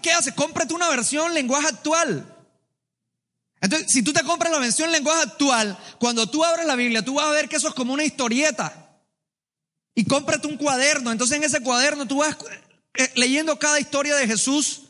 ¿qué 0.01 0.12
haces? 0.12 0.35
Cómprate 0.35 0.75
una 0.75 0.88
versión 0.88 1.33
lenguaje 1.35 1.69
actual. 1.69 2.27
Entonces, 3.61 3.93
si 3.93 4.03
tú 4.03 4.12
te 4.12 4.23
compras 4.23 4.53
la 4.53 4.59
versión 4.59 4.91
lenguaje 4.91 5.23
actual, 5.23 5.79
cuando 5.99 6.29
tú 6.29 6.45
abres 6.45 6.67
la 6.67 6.77
Biblia, 6.77 7.05
tú 7.05 7.15
vas 7.15 7.27
a 7.27 7.31
ver 7.31 7.49
que 7.49 7.57
eso 7.57 7.69
es 7.69 7.75
como 7.75 7.93
una 7.93 8.05
historieta. 8.05 9.01
Y 9.95 10.05
cómprate 10.05 10.47
un 10.47 10.57
cuaderno. 10.57 11.12
Entonces, 11.12 11.37
en 11.37 11.45
ese 11.45 11.61
cuaderno 11.61 12.07
tú 12.07 12.19
vas 12.19 12.37
eh, 12.95 13.11
leyendo 13.15 13.59
cada 13.59 13.79
historia 13.79 14.17
de 14.17 14.27
Jesús, 14.27 14.83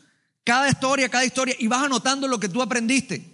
cada 0.44 0.68
historia, 0.68 1.08
cada 1.08 1.24
historia, 1.24 1.54
y 1.58 1.66
vas 1.66 1.84
anotando 1.84 2.26
lo 2.28 2.40
que 2.40 2.48
tú 2.48 2.62
aprendiste. 2.62 3.32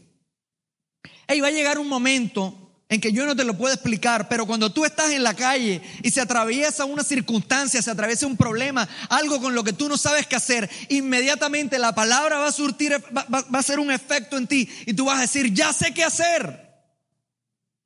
Y 1.28 1.40
va 1.40 1.48
a 1.48 1.52
llegar 1.52 1.78
un 1.78 1.88
momento 1.88 2.67
en 2.90 3.00
que 3.00 3.12
yo 3.12 3.26
no 3.26 3.36
te 3.36 3.44
lo 3.44 3.56
puedo 3.56 3.74
explicar, 3.74 4.28
pero 4.28 4.46
cuando 4.46 4.72
tú 4.72 4.84
estás 4.84 5.10
en 5.10 5.22
la 5.22 5.34
calle 5.34 5.82
y 6.02 6.10
se 6.10 6.22
atraviesa 6.22 6.86
una 6.86 7.04
circunstancia, 7.04 7.82
se 7.82 7.90
atraviesa 7.90 8.26
un 8.26 8.36
problema, 8.36 8.88
algo 9.10 9.40
con 9.40 9.54
lo 9.54 9.62
que 9.62 9.74
tú 9.74 9.88
no 9.88 9.98
sabes 9.98 10.26
qué 10.26 10.36
hacer, 10.36 10.70
inmediatamente 10.88 11.78
la 11.78 11.94
palabra 11.94 12.38
va 12.38 12.48
a 12.48 12.52
surtir, 12.52 12.92
va, 13.14 13.26
va- 13.32 13.44
a 13.52 13.58
hacer 13.58 13.78
un 13.78 13.90
efecto 13.90 14.38
en 14.38 14.46
ti 14.46 14.68
y 14.86 14.94
tú 14.94 15.04
vas 15.04 15.18
a 15.18 15.22
decir, 15.22 15.52
ya 15.52 15.72
sé 15.72 15.92
qué 15.92 16.02
hacer. 16.04 16.66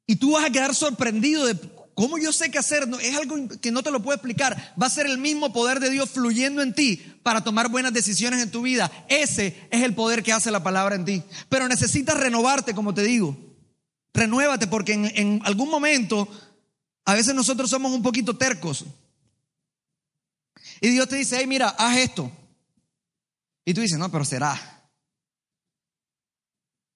Y 0.06 0.16
tú 0.16 0.32
vas 0.32 0.44
a 0.44 0.50
quedar 0.50 0.74
sorprendido 0.74 1.46
de 1.46 1.56
cómo 1.94 2.18
yo 2.18 2.32
sé 2.32 2.50
qué 2.50 2.58
hacer. 2.58 2.86
No, 2.88 2.98
es 2.98 3.16
algo 3.16 3.36
que 3.60 3.70
no 3.72 3.82
te 3.82 3.90
lo 3.90 4.02
puedo 4.02 4.14
explicar. 4.14 4.74
Va 4.80 4.86
a 4.86 4.90
ser 4.90 5.06
el 5.06 5.18
mismo 5.18 5.52
poder 5.52 5.80
de 5.80 5.90
Dios 5.90 6.10
fluyendo 6.10 6.60
en 6.62 6.74
ti 6.74 6.96
para 7.22 7.42
tomar 7.42 7.68
buenas 7.68 7.92
decisiones 7.92 8.42
en 8.42 8.50
tu 8.50 8.62
vida. 8.62 8.90
Ese 9.08 9.56
es 9.70 9.82
el 9.82 9.94
poder 9.94 10.22
que 10.22 10.32
hace 10.32 10.50
la 10.50 10.62
palabra 10.62 10.96
en 10.96 11.04
ti. 11.04 11.22
Pero 11.48 11.66
necesitas 11.68 12.16
renovarte, 12.18 12.74
como 12.74 12.92
te 12.94 13.02
digo. 13.02 13.51
Renuévate 14.14 14.66
porque 14.66 14.92
en, 14.92 15.40
algún 15.44 15.70
momento 15.70 16.28
a 17.04 17.14
veces 17.14 17.34
nosotros 17.34 17.70
somos 17.70 17.92
un 17.92 18.02
poquito 18.02 18.36
tercos. 18.36 18.84
Y 20.80 20.90
Dios 20.90 21.08
te 21.08 21.16
dice, 21.16 21.38
hey, 21.38 21.46
mira, 21.46 21.70
haz 21.70 21.96
esto. 21.96 22.30
Y 23.64 23.72
tú 23.72 23.80
dices, 23.80 23.98
no, 23.98 24.10
pero 24.10 24.24
será. 24.24 24.82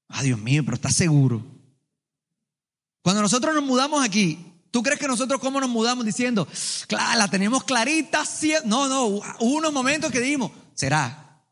Ah, 0.08 0.22
Dios 0.22 0.38
mío, 0.38 0.64
pero 0.64 0.74
¿estás 0.74 0.94
seguro? 0.94 1.44
Cuando 3.02 3.22
nosotros 3.22 3.54
nos 3.54 3.64
mudamos 3.64 4.04
aquí, 4.04 4.52
¿tú 4.70 4.82
crees 4.82 4.98
que 4.98 5.08
nosotros 5.08 5.40
cómo 5.40 5.60
nos 5.60 5.70
mudamos 5.70 6.04
diciendo, 6.04 6.46
claro, 6.88 7.18
la 7.18 7.28
tenemos 7.28 7.64
clarita? 7.64 8.24
cie-". 8.24 8.62
No, 8.64 8.88
no, 8.88 9.04
hubo 9.06 9.22
unos 9.38 9.72
momentos 9.72 10.10
que 10.10 10.20
dijimos, 10.20 10.50
será, 10.74 11.44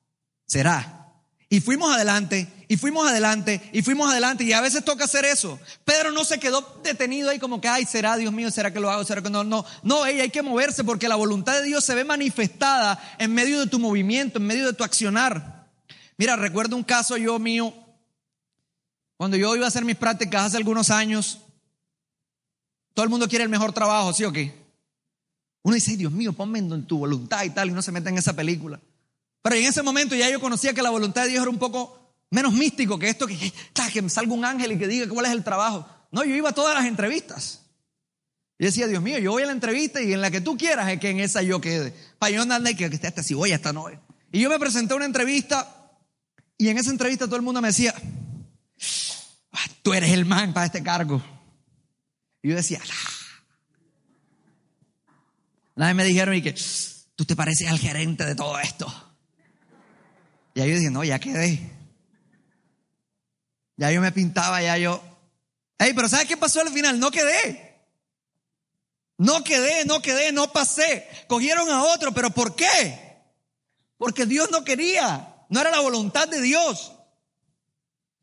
será. 0.47 1.13
Y 1.49 1.61
fuimos 1.61 1.95
adelante, 1.95 2.64
y 2.69 2.77
fuimos 2.77 3.09
adelante, 3.09 3.61
y 3.73 3.83
fuimos 3.83 4.11
adelante, 4.11 4.45
y 4.45 4.53
a 4.53 4.61
veces 4.61 4.85
toca 4.85 5.05
hacer 5.05 5.25
eso. 5.25 5.59
Pedro 5.85 6.13
no 6.13 6.25
se 6.25 6.39
quedó 6.39 6.81
detenido 6.83 7.31
ahí 7.31 7.39
como 7.39 7.61
que, 7.61 7.69
ay, 7.69 7.85
será, 7.85 8.17
Dios 8.17 8.33
mío, 8.33 8.51
será 8.51 8.73
que 8.73 8.81
lo 8.81 8.91
hago, 8.91 9.05
será 9.05 9.23
que 9.23 9.31
no, 9.31 9.45
no, 9.45 9.65
no, 9.83 10.07
ey, 10.07 10.21
hay 10.21 10.31
que 10.31 10.43
moverse 10.43 10.85
porque 10.85 11.09
la 11.09 11.17
voluntad 11.17 11.55
de 11.55 11.65
Dios 11.65 11.85
se 11.85 11.95
ve 11.95 12.05
manifestada 12.05 13.17
en 13.19 13.33
medio 13.33 13.61
de 13.61 13.67
tu 13.67 13.79
movimiento, 13.79 14.39
en 14.39 14.47
medio 14.47 14.67
de 14.67 14.73
tu 14.73 14.85
accionar. 14.85 15.69
Mira, 16.17 16.37
recuerdo 16.37 16.77
un 16.77 16.85
caso 16.85 17.17
yo 17.17 17.39
mío, 17.39 17.75
cuando 19.17 19.37
yo 19.37 19.55
iba 19.57 19.65
a 19.65 19.69
hacer 19.69 19.85
mis 19.85 19.97
prácticas 19.97 20.47
hace 20.47 20.57
algunos 20.57 20.91
años, 20.91 21.41
todo 22.95 23.05
el 23.05 23.11
mundo 23.11 23.29
quiere 23.29 23.45
el 23.45 23.51
mejor 23.51 23.73
trabajo, 23.73 24.13
¿sí 24.13 24.25
o 24.25 24.33
qué? 24.33 24.55
Uno 25.63 25.75
dice, 25.75 25.93
"Ay, 25.93 25.97
Dios 25.97 26.13
mío, 26.13 26.33
ponme 26.33 26.59
en 26.59 26.87
tu 26.87 26.99
voluntad 26.99 27.43
y 27.45 27.51
tal, 27.51 27.71
y 27.71 27.73
no 27.73 27.83
se 27.83 27.91
mete 27.91 28.11
en 28.11 28.19
esa 28.19 28.35
película. 28.35 28.81
Pero 29.43 29.57
en 29.57 29.65
ese 29.65 29.83
momento 29.83 30.15
ya 30.15 30.31
yo 30.31 30.41
conocía 30.41 30.73
que 30.73 30.83
la 30.83 30.91
voluntad 30.91 31.25
de 31.25 31.31
Dios 31.31 31.43
era 31.43 31.51
un 31.51 31.59
poco 31.59 32.04
menos 32.31 32.53
místico 32.53 32.99
que 32.99 33.09
esto, 33.09 33.27
que, 33.27 33.53
que, 33.93 34.03
me 34.03 34.11
salga 34.11 34.33
un 34.33 34.45
ángel 34.45 34.73
y 34.73 34.79
que 34.79 34.89
diga 34.89 35.09
cuál 35.09 35.27
es 35.27 35.33
el 35.33 35.45
trabajo. 35.45 35.89
No, 36.11 36.25
yo 36.25 36.35
iba 36.35 36.51
a 36.51 36.55
todas 36.55 36.75
las 36.75 36.87
entrevistas. 36.87 37.63
Yo 38.59 38.67
decía, 38.67 38.87
Dios 38.87 39.03
mío, 39.03 39.19
yo 39.19 39.33
voy 39.33 39.43
a 39.43 39.47
la 39.47 39.53
entrevista 39.53 40.01
y 40.01 40.13
en 40.13 40.21
la 40.21 40.31
que 40.31 40.41
tú 40.41 40.57
quieras 40.57 40.89
es 40.89 41.01
que 41.01 41.11
en 41.11 41.21
esa 41.21 41.43
yo 41.43 41.61
quede. 41.61 41.95
Para 42.19 42.31
yo 42.31 42.43
andar 42.43 42.63
que 42.77 42.85
esté 42.85 43.07
hasta 43.07 43.23
si 43.23 43.35
voy, 43.35 43.53
hasta 43.53 43.73
no. 43.73 43.87
Y 44.31 44.41
yo 44.41 44.49
me 44.49 44.59
presenté 44.59 44.93
a 44.93 44.97
una 44.97 45.07
entrevista 45.07 45.93
y 46.57 46.69
en 46.69 46.79
esa 46.79 46.91
entrevista 46.91 47.27
todo 47.27 47.37
el 47.37 47.43
mundo 47.43 47.61
me 47.61 47.69
decía, 47.69 47.95
ah, 49.53 49.67
tú 49.83 49.93
eres 49.93 50.11
el 50.11 50.25
man 50.25 50.53
para 50.55 50.67
este 50.67 50.83
cargo. 50.83 51.23
Y 52.43 52.51
yo 52.51 52.57
decía, 52.57 52.81
Nadie 55.77 55.95
me 55.95 56.05
dijeron 56.05 56.35
y 56.35 56.43
que 56.43 56.55
tú 57.17 57.25
te 57.25 57.35
pareces 57.35 57.69
al 57.69 57.79
gerente 57.79 58.25
de 58.25 58.35
todo 58.35 58.59
esto. 58.59 58.93
Y 60.55 60.61
ahí 60.61 60.71
yo 60.71 60.77
dije, 60.77 60.91
no, 60.91 61.03
ya 61.03 61.19
quedé. 61.19 61.71
Ya 63.77 63.91
yo 63.91 64.01
me 64.01 64.13
pintaba, 64.13 64.63
ya 64.63 64.79
yo. 64.79 65.03
Ey, 65.79 65.93
pero 65.93 66.09
¿sabes 66.09 66.27
qué 66.27 66.37
pasó 66.37 66.61
al 66.61 66.71
final? 66.71 66.99
No 66.99 67.11
quedé. 67.11 67.75
No 69.19 69.45
quedé, 69.45 69.85
no 69.85 70.01
quedé, 70.03 70.33
no 70.33 70.53
pasé. 70.53 71.09
Cogieron 71.29 71.71
a 71.71 71.85
otro, 71.85 72.13
pero 72.13 72.31
¿por 72.31 72.57
qué? 72.57 72.99
Porque 73.97 74.27
Dios 74.27 74.51
no 74.51 74.65
quería. 74.65 75.47
No 75.49 75.61
era 75.61 75.71
la 75.71 75.81
voluntad 75.81 76.29
de 76.29 76.41
Dios. 76.41 76.93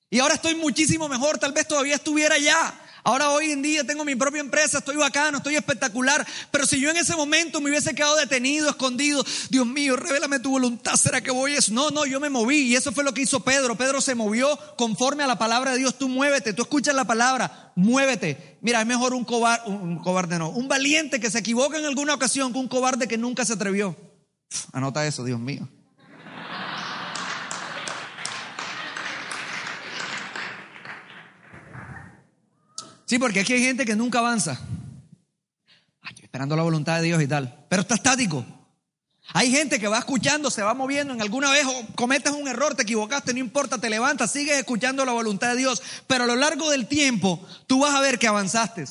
Y 0.10 0.20
ahora 0.20 0.36
estoy 0.36 0.56
muchísimo 0.56 1.08
mejor. 1.08 1.38
Tal 1.38 1.54
vez 1.54 1.68
todavía 1.68 1.96
estuviera 1.96 2.36
allá. 2.36 2.74
Ahora 3.04 3.32
hoy 3.32 3.52
en 3.52 3.62
día 3.62 3.84
tengo 3.84 4.06
mi 4.06 4.16
propia 4.16 4.42
empresa, 4.42 4.78
estoy 4.78 4.96
bacano, 4.96 5.38
estoy 5.38 5.56
espectacular, 5.56 6.26
pero 6.52 6.66
si 6.66 6.80
yo 6.80 6.92
en 6.92 6.98
ese 6.98 7.16
momento 7.16 7.60
me 7.60 7.70
hubiese 7.70 7.96
quedado 7.96 8.16
detenido, 8.16 8.70
escondido, 8.70 9.24
Dios 9.50 9.66
mío, 9.66 9.96
revélame 9.96 10.40
tu 10.40 10.52
voluntad, 10.52 10.96
¿será 10.96 11.22
que 11.22 11.32
voy 11.32 11.56
a 11.56 11.58
eso? 11.58 11.74
No, 11.74 11.90
no, 11.90 12.06
yo 12.06 12.20
me 12.20 12.30
moví 12.30 12.62
y 12.62 12.76
eso 12.76 12.92
fue 12.92 13.04
lo 13.04 13.14
que 13.14 13.22
hizo 13.22 13.40
Pedro. 13.40 13.76
Pedro 13.76 14.02
se 14.02 14.14
movió 14.14 14.58
conforme 14.78 15.24
a 15.24 15.28
la 15.28 15.40
palabra 15.40 15.72
de 15.72 15.80
Dios, 15.80 15.98
tú 15.98 16.10
muévete, 16.10 16.54
tú 16.54 16.62
escuchas 16.62 16.94
la 16.94 17.06
palabra, 17.06 17.72
muévete. 17.76 18.58
Mira, 18.62 18.82
es 18.82 18.88
mejor 18.88 19.14
un 19.14 19.26
cobarde, 19.26 19.70
un 19.70 19.98
cobarde 19.98 20.38
no, 20.38 20.50
un 20.50 20.68
valiente 20.68 21.20
que 21.20 21.32
se 21.32 21.40
equivoca 21.40 21.80
en 21.80 21.86
alguna 21.86 22.14
ocasión 22.14 22.54
que 22.54 22.60
un 22.60 22.68
cobarde 22.68 23.08
que 23.08 23.18
nunca 23.18 23.46
se 23.46 23.54
atrevió. 23.54 23.96
anota 24.74 25.08
eso, 25.08 25.24
Dios 25.24 25.40
mío. 25.40 25.68
Sí, 33.12 33.20
porque 33.20 33.42
aquí 33.42 33.52
hay 33.52 33.62
gente 33.62 33.84
que 33.84 33.94
nunca 33.94 34.20
avanza. 34.20 34.58
estoy 36.08 36.24
esperando 36.24 36.56
la 36.56 36.64
voluntad 36.64 36.96
de 36.96 37.08
Dios 37.08 37.22
y 37.22 37.28
tal. 37.28 37.66
Pero 37.68 37.82
está 37.82 37.96
estático. 37.96 38.46
Hay 39.34 39.52
gente 39.52 39.82
que 39.82 39.90
va 39.90 40.00
escuchando, 40.00 40.50
se 40.50 40.64
va 40.64 40.74
moviendo. 40.74 41.14
En 41.14 41.22
alguna 41.22 41.52
vez 41.52 41.68
cometes 41.96 42.32
un 42.32 42.48
error, 42.48 42.74
te 42.74 42.84
equivocaste, 42.84 43.34
no 43.34 43.40
importa, 43.40 43.80
te 43.80 43.90
levantas, 43.90 44.32
sigues 44.32 44.58
escuchando 44.58 45.04
la 45.04 45.12
voluntad 45.12 45.50
de 45.50 45.58
Dios. 45.58 45.84
Pero 46.08 46.24
a 46.24 46.28
lo 46.28 46.38
largo 46.38 46.70
del 46.70 46.88
tiempo, 46.88 47.46
tú 47.68 47.82
vas 47.82 47.94
a 47.94 48.00
ver 48.00 48.18
que 48.18 48.30
avanzaste. 48.30 48.86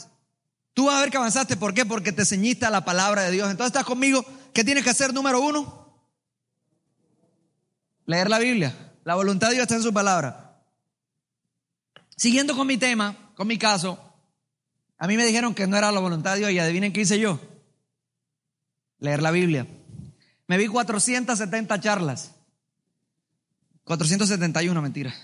Tú 0.75 0.85
vas 0.85 0.97
a 0.97 1.01
ver 1.01 1.11
que 1.11 1.17
avanzaste. 1.17 1.57
¿Por 1.57 1.73
qué? 1.73 1.87
Porque 1.87 2.13
te 2.13 2.27
ceñiste 2.27 2.67
a 2.67 2.71
la 2.71 2.85
palabra 2.85 3.23
de 3.23 3.31
Dios. 3.31 3.51
Entonces 3.51 3.69
estás 3.71 3.87
conmigo. 3.87 4.23
¿Qué 4.53 4.65
tienes 4.65 4.85
que 4.85 4.91
hacer? 4.91 5.15
Número 5.15 5.41
uno. 5.41 5.95
Leer 8.05 8.29
la 8.29 8.39
Biblia. 8.39 8.93
La 9.03 9.15
voluntad 9.15 9.49
de 9.49 9.55
Dios 9.55 9.63
está 9.63 9.77
en 9.77 9.83
su 9.83 9.95
palabra. 9.95 10.59
Siguiendo 12.19 12.55
con 12.55 12.67
mi 12.67 12.77
tema, 12.77 13.17
con 13.35 13.49
mi 13.49 13.57
caso, 13.57 14.10
a 15.01 15.07
mí 15.07 15.17
me 15.17 15.25
dijeron 15.25 15.55
que 15.55 15.67
no 15.67 15.79
era 15.79 15.91
la 15.91 15.99
voluntad 15.99 16.35
de 16.35 16.41
Dios 16.41 16.51
y 16.51 16.59
adivinen 16.59 16.93
qué 16.93 17.01
hice 17.01 17.19
yo. 17.19 17.41
Leer 18.99 19.23
la 19.23 19.31
Biblia. 19.31 19.67
Me 20.47 20.59
vi 20.59 20.67
470 20.67 21.81
charlas. 21.81 22.33
471, 23.85 24.83
mentira. 24.83 25.15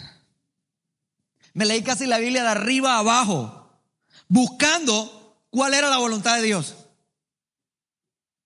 Me 1.53 1.67
leí 1.67 1.83
casi 1.83 2.07
la 2.07 2.17
Biblia 2.17 2.43
de 2.43 2.49
arriba 2.49 2.95
a 2.95 3.01
abajo, 3.01 3.71
buscando 4.29 5.45
cuál 5.51 5.75
era 5.75 5.91
la 5.91 5.99
voluntad 5.99 6.37
de 6.37 6.43
Dios. 6.43 6.75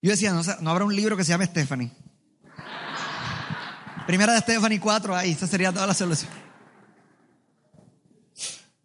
Yo 0.03 0.11
decía, 0.11 0.33
no, 0.33 0.71
habrá 0.71 0.85
un 0.85 0.97
libro 0.97 1.17
que 1.17 1.23
se 1.23 1.31
llame 1.31 1.47
Stephanie. 1.47 1.93
Primera 4.09 4.33
de 4.33 4.41
Stephanie 4.41 4.81
4, 4.81 5.15
ahí, 5.15 5.31
esa 5.31 5.47
sería 5.47 5.73
toda 5.73 5.87
la 5.87 5.95
solución. 5.95 6.50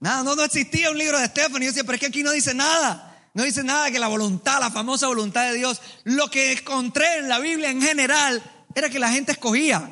Nada, 0.06 0.22
no, 0.22 0.36
no 0.36 0.44
existía 0.44 0.92
un 0.92 1.00
libro 1.00 1.18
de 1.18 1.26
Stephanie. 1.26 1.66
Yo 1.66 1.72
decía, 1.72 1.84
pero 1.84 1.96
es 1.96 2.00
que 2.00 2.06
aquí 2.06 2.22
no 2.22 2.30
dice 2.30 2.54
nada. 2.54 3.28
No 3.34 3.42
dice 3.42 3.64
nada 3.64 3.90
que 3.90 3.98
la 3.98 4.08
voluntad, 4.08 4.60
la 4.60 4.70
famosa 4.70 5.08
voluntad 5.08 5.50
de 5.50 5.58
Dios. 5.58 5.82
Lo 6.04 6.30
que 6.30 6.52
encontré 6.52 7.18
en 7.18 7.28
la 7.28 7.40
Biblia 7.40 7.72
en 7.72 7.82
general 7.82 8.44
era 8.76 8.88
que 8.88 9.00
la 9.00 9.10
gente 9.10 9.32
escogía. 9.32 9.90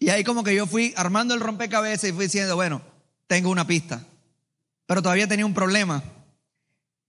Y 0.00 0.08
ahí 0.08 0.24
como 0.24 0.42
que 0.42 0.56
yo 0.56 0.66
fui 0.66 0.92
armando 0.96 1.34
el 1.34 1.40
rompecabezas 1.40 2.10
y 2.10 2.12
fui 2.12 2.24
diciendo, 2.24 2.56
bueno, 2.56 2.82
tengo 3.28 3.48
una 3.48 3.64
pista. 3.64 4.04
Pero 4.86 5.02
todavía 5.02 5.28
tenía 5.28 5.46
un 5.46 5.54
problema. 5.54 6.02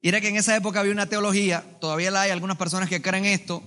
Y 0.02 0.10
era 0.10 0.22
que 0.22 0.28
en 0.28 0.36
esa 0.36 0.56
época 0.56 0.82
había 0.82 0.94
una 0.94 1.10
teología, 1.10 1.66
todavía 1.82 2.12
la 2.12 2.22
hay 2.22 2.30
algunas 2.30 2.58
personas 2.58 2.90
que 2.90 3.02
creen 3.02 3.26
esto, 3.26 3.64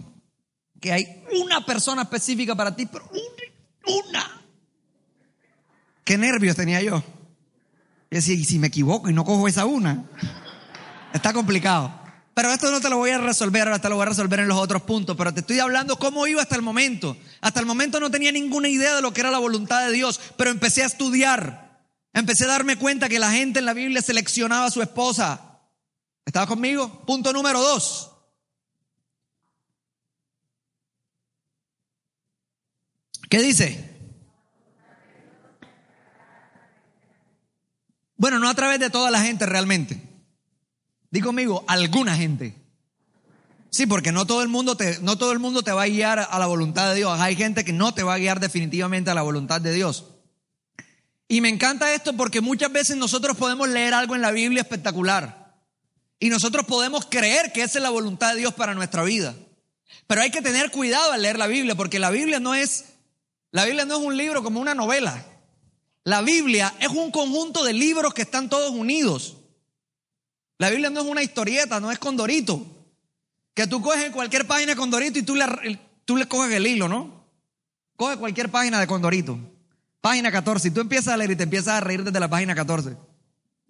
que 0.81 0.93
hay 0.93 1.25
una 1.33 1.67
persona 1.67 2.03
específica 2.03 2.55
para 2.55 2.77
ti, 2.77 2.87
pero 2.87 3.11
una. 3.89 4.41
¿Qué 6.05 6.17
nervios 6.17 6.55
tenía 6.55 6.81
yo? 6.81 7.03
Y 8.11 8.17
decía, 8.17 8.35
¿y 8.35 8.45
si 8.45 8.59
me 8.59 8.69
equivoco 8.69 9.11
y 9.11 9.13
no 9.13 9.25
cojo 9.25 9.49
esa 9.49 9.67
una? 9.67 10.05
Está 11.13 11.33
complicado. 11.33 11.93
Pero 12.35 12.53
esto 12.53 12.71
no 12.71 12.81
te 12.81 12.89
lo 12.89 12.99
voy 12.99 13.11
a 13.11 13.19
resolver, 13.19 13.63
ahora 13.63 13.81
te 13.81 13.89
lo 13.89 13.97
voy 13.97 14.05
a 14.05 14.11
resolver 14.11 14.39
en 14.41 14.49
los 14.49 14.59
otros 14.59 14.83
puntos. 14.83 15.17
Pero 15.17 15.35
te 15.35 15.41
estoy 15.41 15.59
hablando 15.59 15.99
cómo 15.99 16.27
iba 16.27 16.41
hasta 16.41 16.55
el 16.55 16.63
momento. 16.63 17.17
Hasta 17.41 17.61
el 17.61 17.67
momento 17.67 17.99
no 17.99 18.11
tenía 18.11 18.31
ninguna 18.31 18.69
idea 18.69 18.95
de 18.95 19.03
lo 19.03 19.13
que 19.13 19.21
era 19.21 19.31
la 19.31 19.39
voluntad 19.39 19.85
de 19.85 19.93
Dios, 19.93 20.21
pero 20.37 20.51
empecé 20.51 20.83
a 20.83 20.87
estudiar. 20.87 21.83
Empecé 22.13 22.45
a 22.45 22.49
darme 22.49 22.77
cuenta 22.77 23.09
que 23.09 23.19
la 23.19 23.33
gente 23.33 23.59
en 23.59 23.67
la 23.67 23.75
Biblia 23.75 24.01
seleccionaba 24.01 24.67
a 24.67 24.71
su 24.71 24.81
esposa. 24.83 25.61
¿Estaba 26.25 26.47
conmigo? 26.47 27.05
Punto 27.05 27.33
número 27.33 27.61
dos. 27.61 28.13
¿Qué 33.29 33.43
dice? 33.43 33.88
Bueno, 38.29 38.41
no 38.41 38.51
a 38.51 38.55
través 38.55 38.79
de 38.79 38.91
toda 38.91 39.11
la 39.11 39.23
gente 39.23 39.47
realmente. 39.47 39.99
Di 41.11 41.23
conmigo, 41.23 41.65
alguna 41.67 42.15
gente. 42.15 42.55
Sí, 43.71 43.87
porque 43.87 44.13
no 44.13 44.27
todo 44.27 44.43
el 44.43 44.49
mundo 44.49 44.77
te, 44.77 44.99
no 45.01 45.17
todo 45.17 45.33
el 45.33 45.39
mundo 45.39 45.63
te 45.63 45.73
va 45.73 45.85
a 45.85 45.89
guiar 45.89 46.29
a 46.31 46.39
la 46.39 46.45
voluntad 46.45 46.91
de 46.91 46.97
Dios. 46.97 47.19
Hay 47.21 47.37
gente 47.37 47.65
que 47.65 47.73
no 47.73 47.95
te 47.95 48.03
va 48.03 48.13
a 48.13 48.19
guiar 48.19 48.39
definitivamente 48.39 49.11
a 49.11 49.15
la 49.15 49.23
voluntad 49.23 49.63
de 49.63 49.73
Dios. 49.73 50.05
Y 51.27 51.41
me 51.41 51.49
encanta 51.49 51.95
esto 51.95 52.13
porque 52.19 52.43
muchas 52.43 52.71
veces 52.71 52.99
nosotros 52.99 53.35
podemos 53.35 53.67
leer 53.67 53.95
algo 53.95 54.15
en 54.15 54.21
la 54.21 54.31
Biblia 54.31 54.61
espectacular. 54.61 55.57
Y 56.21 56.29
nosotros 56.29 56.67
podemos 56.67 57.07
creer 57.07 57.51
que 57.55 57.63
esa 57.63 57.79
es 57.79 57.83
la 57.83 57.89
voluntad 57.89 58.35
de 58.35 58.41
Dios 58.41 58.53
para 58.53 58.75
nuestra 58.75 59.05
vida. 59.05 59.35
Pero 60.07 60.21
hay 60.21 60.31
que 60.31 60.43
tener 60.43 60.71
cuidado 60.71 61.13
al 61.13 61.23
leer 61.23 61.39
la 61.39 61.47
Biblia 61.47 61.75
porque 61.77 61.99
la 61.99 62.11
Biblia 62.11 62.41
no 62.41 62.55
es, 62.55 62.85
la 63.53 63.65
Biblia 63.65 63.87
no 63.87 63.97
es 63.97 64.05
un 64.05 64.19
libro 64.19 64.43
como 64.43 64.61
una 64.61 64.75
novela. 64.75 65.25
La 66.09 66.23
Biblia 66.23 66.75
es 66.81 66.89
un 66.89 67.11
conjunto 67.11 67.63
de 67.63 67.75
libros 67.75 68.15
que 68.15 68.23
están 68.23 68.49
todos 68.49 68.71
unidos. 68.71 69.37
La 70.57 70.71
Biblia 70.71 70.89
no 70.89 71.01
es 71.01 71.07
una 71.07 71.23
historieta, 71.23 71.81
no 71.81 71.93
es 71.93 71.99
Condorito. 71.99 72.67
Que 73.53 73.67
tú 73.67 73.83
coges 73.83 74.11
cualquier 74.11 74.47
página 74.47 74.75
Condorito 74.75 75.19
y 75.19 75.23
tú 75.23 75.37
le, 75.37 75.79
tú 76.07 76.17
le 76.17 76.27
coges 76.27 76.55
el 76.55 76.67
hilo, 76.67 76.89
¿no? 76.89 77.27
Coge 77.95 78.17
cualquier 78.17 78.51
página 78.51 78.81
de 78.81 78.87
Condorito. 78.87 79.39
Página 80.01 80.33
14. 80.33 80.69
Y 80.69 80.71
tú 80.71 80.81
empiezas 80.81 81.13
a 81.13 81.19
leer 81.19 81.33
y 81.33 81.37
te 81.37 81.43
empiezas 81.43 81.75
a 81.75 81.81
reír 81.81 82.03
desde 82.03 82.19
la 82.19 82.31
página 82.31 82.55
14. 82.55 82.97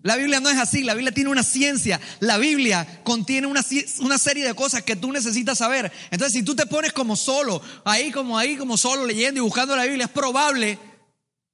La 0.03 0.15
Biblia 0.15 0.39
no 0.39 0.49
es 0.49 0.59
así, 0.59 0.85
la 0.85 0.95
Biblia 0.95 1.11
tiene 1.11 1.31
una 1.31 1.43
ciencia, 1.43 2.01
la 2.21 2.39
Biblia 2.39 3.01
contiene 3.03 3.49
una, 3.49 3.65
una, 3.99 4.17
serie 4.17 4.47
de 4.47 4.55
cosas 4.55 4.85
que 4.85 4.95
tú 4.95 5.11
necesitas 5.11 5.59
saber. 5.59 5.91
Entonces, 6.13 6.35
si 6.35 6.45
tú 6.45 6.55
te 6.55 6.67
pones 6.67 6.93
como 6.93 7.17
solo, 7.17 7.61
ahí 7.85 8.13
como 8.13 8.39
ahí, 8.39 8.57
como 8.57 8.77
solo 8.77 9.05
leyendo 9.05 9.41
y 9.41 9.43
buscando 9.43 9.75
la 9.75 9.87
Biblia, 9.87 10.05
es 10.05 10.13
probable 10.13 10.79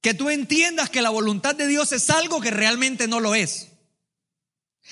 que 0.05 0.13
tú 0.13 0.29
entiendas 0.29 0.91
que 0.91 1.01
la 1.01 1.09
voluntad 1.09 1.55
de 1.55 1.65
Dios 1.65 1.91
es 1.91 2.11
algo 2.11 2.39
que 2.39 2.51
realmente 2.51 3.07
no 3.07 3.19
lo 3.19 3.33
es. 3.33 3.69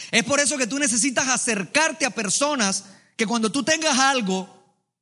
Es 0.09 0.23
por 0.23 0.39
eso 0.39 0.57
que 0.57 0.65
tú 0.65 0.79
necesitas 0.79 1.27
acercarte 1.27 2.03
a 2.07 2.09
personas 2.09 2.85
que 3.15 3.27
cuando 3.27 3.51
tú 3.51 3.61
tengas 3.61 3.99
algo, 3.99 4.49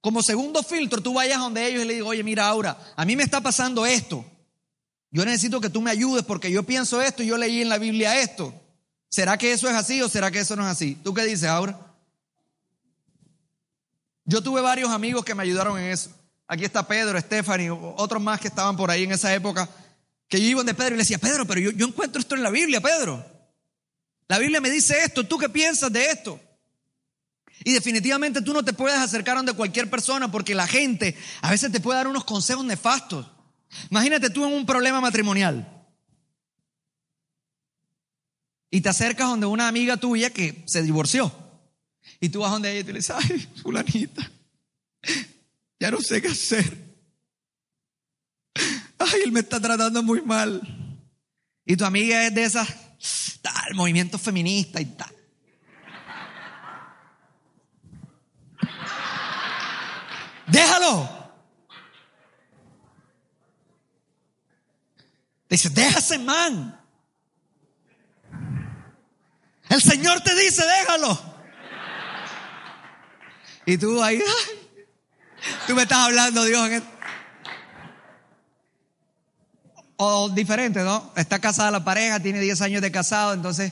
como 0.02 0.22
segundo 0.22 0.64
filtro, 0.64 1.02
tú 1.02 1.14
vayas 1.14 1.40
donde 1.40 1.66
ellos 1.66 1.84
y 1.84 1.88
le 1.88 1.94
digas, 1.94 2.10
oye, 2.10 2.24
mira, 2.26 2.46
Aura, 2.50 2.78
a 2.94 3.06
mí 3.06 3.16
me 3.16 3.24
está 3.24 3.40
pasando 3.40 3.86
esto. 3.86 4.26
Yo 5.12 5.24
necesito 5.24 5.62
que 5.62 5.70
tú 5.70 5.80
me 5.80 5.92
ayudes 5.92 6.26
porque 6.26 6.52
yo 6.52 6.64
pienso 6.64 7.02
esto 7.02 7.24
y 7.24 7.28
yo 7.28 7.38
leí 7.38 7.62
en 7.62 7.70
la 7.70 7.78
Biblia 7.78 8.22
esto. 8.22 8.54
¿Será 9.08 9.38
que 9.38 9.54
eso 9.54 9.70
es 9.70 9.76
así 9.78 10.02
o 10.02 10.10
será 10.10 10.30
que 10.30 10.40
eso 10.40 10.58
no 10.58 10.64
es 10.64 10.72
así? 10.72 10.96
¿Tú 10.96 11.14
qué 11.14 11.24
dices, 11.24 11.48
Aura? 11.48 11.80
Yo 14.26 14.44
tuve 14.44 14.60
varios 14.60 14.90
amigos 14.90 15.24
que 15.24 15.36
me 15.36 15.44
ayudaron 15.44 15.80
en 15.80 15.86
eso. 15.86 16.10
Aquí 16.50 16.66
está 16.66 16.86
Pedro, 16.86 17.18
Stephanie, 17.18 17.70
otros 17.70 18.22
más 18.22 18.42
que 18.42 18.50
estaban 18.50 18.76
por 18.76 18.92
ahí 18.92 19.06
en 19.06 19.14
esa 19.14 19.34
época 19.34 19.70
que 20.32 20.40
yo 20.40 20.48
iba 20.48 20.64
de 20.64 20.74
Pedro 20.74 20.96
y 20.96 20.98
le 20.98 21.04
decía, 21.04 21.18
Pedro, 21.18 21.46
pero 21.46 21.60
yo, 21.60 21.72
yo 21.72 21.86
encuentro 21.86 22.22
esto 22.22 22.36
en 22.36 22.44
la 22.44 22.50
Biblia, 22.50 22.80
Pedro. 22.80 23.22
La 24.30 24.40
Biblia 24.40 24.62
me 24.62 24.70
dice 24.70 24.98
esto, 25.04 25.26
¿tú 25.26 25.38
qué 25.38 25.50
piensas 25.50 25.92
de 25.92 26.06
esto? 26.06 26.40
Y 27.66 27.74
definitivamente 27.74 28.42
tú 28.42 28.54
no 28.54 28.64
te 28.64 28.72
puedes 28.72 28.98
acercar 28.98 29.36
donde 29.36 29.52
cualquier 29.52 29.90
persona 29.90 30.32
porque 30.32 30.56
la 30.56 30.68
gente 30.68 31.18
a 31.42 31.52
veces 31.52 31.70
te 31.70 31.82
puede 31.82 31.98
dar 31.98 32.08
unos 32.08 32.24
consejos 32.24 32.64
nefastos. 32.64 33.28
Imagínate 33.90 34.30
tú 34.30 34.46
en 34.46 34.54
un 34.54 34.66
problema 34.66 35.02
matrimonial 35.02 35.68
y 38.70 38.80
te 38.80 38.88
acercas 38.88 39.28
donde 39.28 39.48
una 39.48 39.68
amiga 39.68 39.98
tuya 39.98 40.30
que 40.30 40.64
se 40.66 40.82
divorció 40.82 41.30
Y 42.22 42.30
tú 42.30 42.40
vas 42.40 42.52
donde 42.52 42.72
ella 42.72 42.80
y 42.80 42.84
te 42.86 42.94
le 42.94 43.00
dices, 43.00 43.18
ay, 43.20 43.50
fulanita, 43.62 44.32
ya 45.78 45.92
no 45.92 46.00
sé 46.00 46.22
qué 46.22 46.30
hacer. 46.30 46.81
Ay, 49.02 49.22
él 49.26 49.32
me 49.32 49.40
está 49.40 49.60
tratando 49.60 50.04
muy 50.04 50.22
mal. 50.22 50.62
Y 51.66 51.76
tu 51.76 51.86
amiga 51.86 52.26
es 52.26 52.34
de 52.34 52.44
esas, 52.44 52.68
tal, 53.42 53.76
movimiento 53.76 54.18
feminista 54.18 54.82
y 54.82 54.86
tal. 54.86 55.16
Déjalo. 60.48 61.22
Dice, 65.50 65.70
déjase 65.70 66.18
man. 66.20 66.80
El 69.70 69.82
Señor 69.82 70.20
te 70.22 70.36
dice, 70.36 70.64
déjalo. 70.66 71.32
Y 73.66 73.78
tú 73.78 74.02
ahí, 74.04 74.22
tú 75.68 75.76
me 75.76 75.84
estás 75.84 76.00
hablando, 76.00 76.44
Dios. 76.44 76.84
O 80.04 80.30
diferente, 80.30 80.82
¿no? 80.82 81.12
Está 81.16 81.38
casada 81.38 81.70
la 81.70 81.84
pareja, 81.84 82.20
tiene 82.20 82.40
10 82.40 82.60
años 82.62 82.82
de 82.82 82.92
casado, 82.92 83.34
entonces 83.34 83.72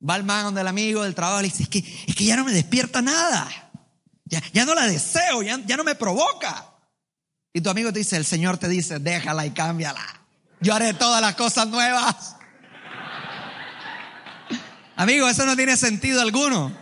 va 0.00 0.16
el 0.16 0.24
man 0.24 0.46
donde 0.46 0.62
el 0.62 0.66
amigo 0.66 1.04
del 1.04 1.14
trabajo 1.14 1.42
le 1.42 1.48
dice, 1.48 1.62
es 1.62 1.68
que, 1.68 1.78
es 1.78 2.16
que 2.16 2.24
ya 2.24 2.34
no 2.34 2.44
me 2.44 2.50
despierta 2.50 3.00
nada. 3.00 3.48
Ya, 4.24 4.42
ya 4.52 4.64
no 4.64 4.74
la 4.74 4.88
deseo, 4.88 5.42
ya, 5.42 5.60
ya 5.64 5.76
no 5.76 5.84
me 5.84 5.94
provoca. 5.94 6.72
Y 7.52 7.60
tu 7.60 7.70
amigo 7.70 7.92
te 7.92 8.00
dice, 8.00 8.16
el 8.16 8.24
Señor 8.24 8.58
te 8.58 8.68
dice, 8.68 8.98
déjala 8.98 9.46
y 9.46 9.52
cámbiala. 9.52 10.04
Yo 10.60 10.74
haré 10.74 10.92
todas 10.92 11.20
las 11.20 11.36
cosas 11.36 11.68
nuevas. 11.68 12.34
Amigo, 14.96 15.28
eso 15.28 15.46
no 15.46 15.54
tiene 15.54 15.76
sentido 15.76 16.20
alguno. 16.20 16.76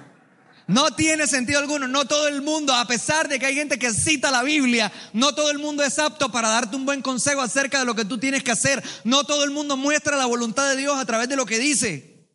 No 0.66 0.94
tiene 0.94 1.27
sentido 1.27 1.59
alguno. 1.59 1.88
No 1.88 2.05
todo 2.05 2.29
el 2.29 2.42
mundo, 2.42 2.75
a 2.75 2.87
pesar 2.87 3.29
de 3.29 3.38
que 3.38 3.46
hay 3.46 3.55
gente 3.55 3.79
que 3.79 3.92
cita 3.92 4.31
la 4.31 4.42
Biblia, 4.42 4.92
no 5.12 5.35
todo 5.35 5.51
el 5.51 5.59
mundo 5.59 5.83
es 5.83 5.98
apto 5.98 6.31
para 6.31 6.48
darte 6.48 6.77
un 6.77 6.85
buen 6.85 7.03
consejo 7.03 7.40
acerca 7.40 7.79
de 7.79 7.85
lo 7.85 7.94
que 7.94 8.05
tú 8.05 8.18
tienes 8.18 8.42
que 8.42 8.53
hacer. 8.53 8.83
No 9.05 9.25
todo 9.25 9.44
el 9.44 9.51
mundo 9.51 9.77
muestra 9.77 10.16
la 10.16 10.27
voluntad 10.27 10.68
de 10.68 10.77
Dios 10.77 10.96
a 10.98 11.05
través 11.05 11.29
de 11.29 11.37
lo 11.37 11.46
que 11.46 11.59
dice. 11.59 12.27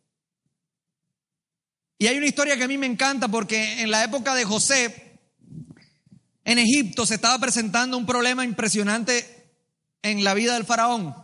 Y 1.98 2.06
hay 2.06 2.16
una 2.16 2.26
historia 2.26 2.56
que 2.56 2.64
a 2.64 2.68
mí 2.68 2.78
me 2.78 2.86
encanta 2.86 3.28
porque 3.28 3.82
en 3.82 3.90
la 3.90 4.04
época 4.04 4.34
de 4.34 4.44
José, 4.44 5.18
en 6.44 6.58
Egipto 6.58 7.04
se 7.04 7.16
estaba 7.16 7.38
presentando 7.38 7.98
un 7.98 8.06
problema 8.06 8.44
impresionante 8.44 9.52
en 10.02 10.22
la 10.22 10.34
vida 10.34 10.54
del 10.54 10.64
faraón. 10.64 11.14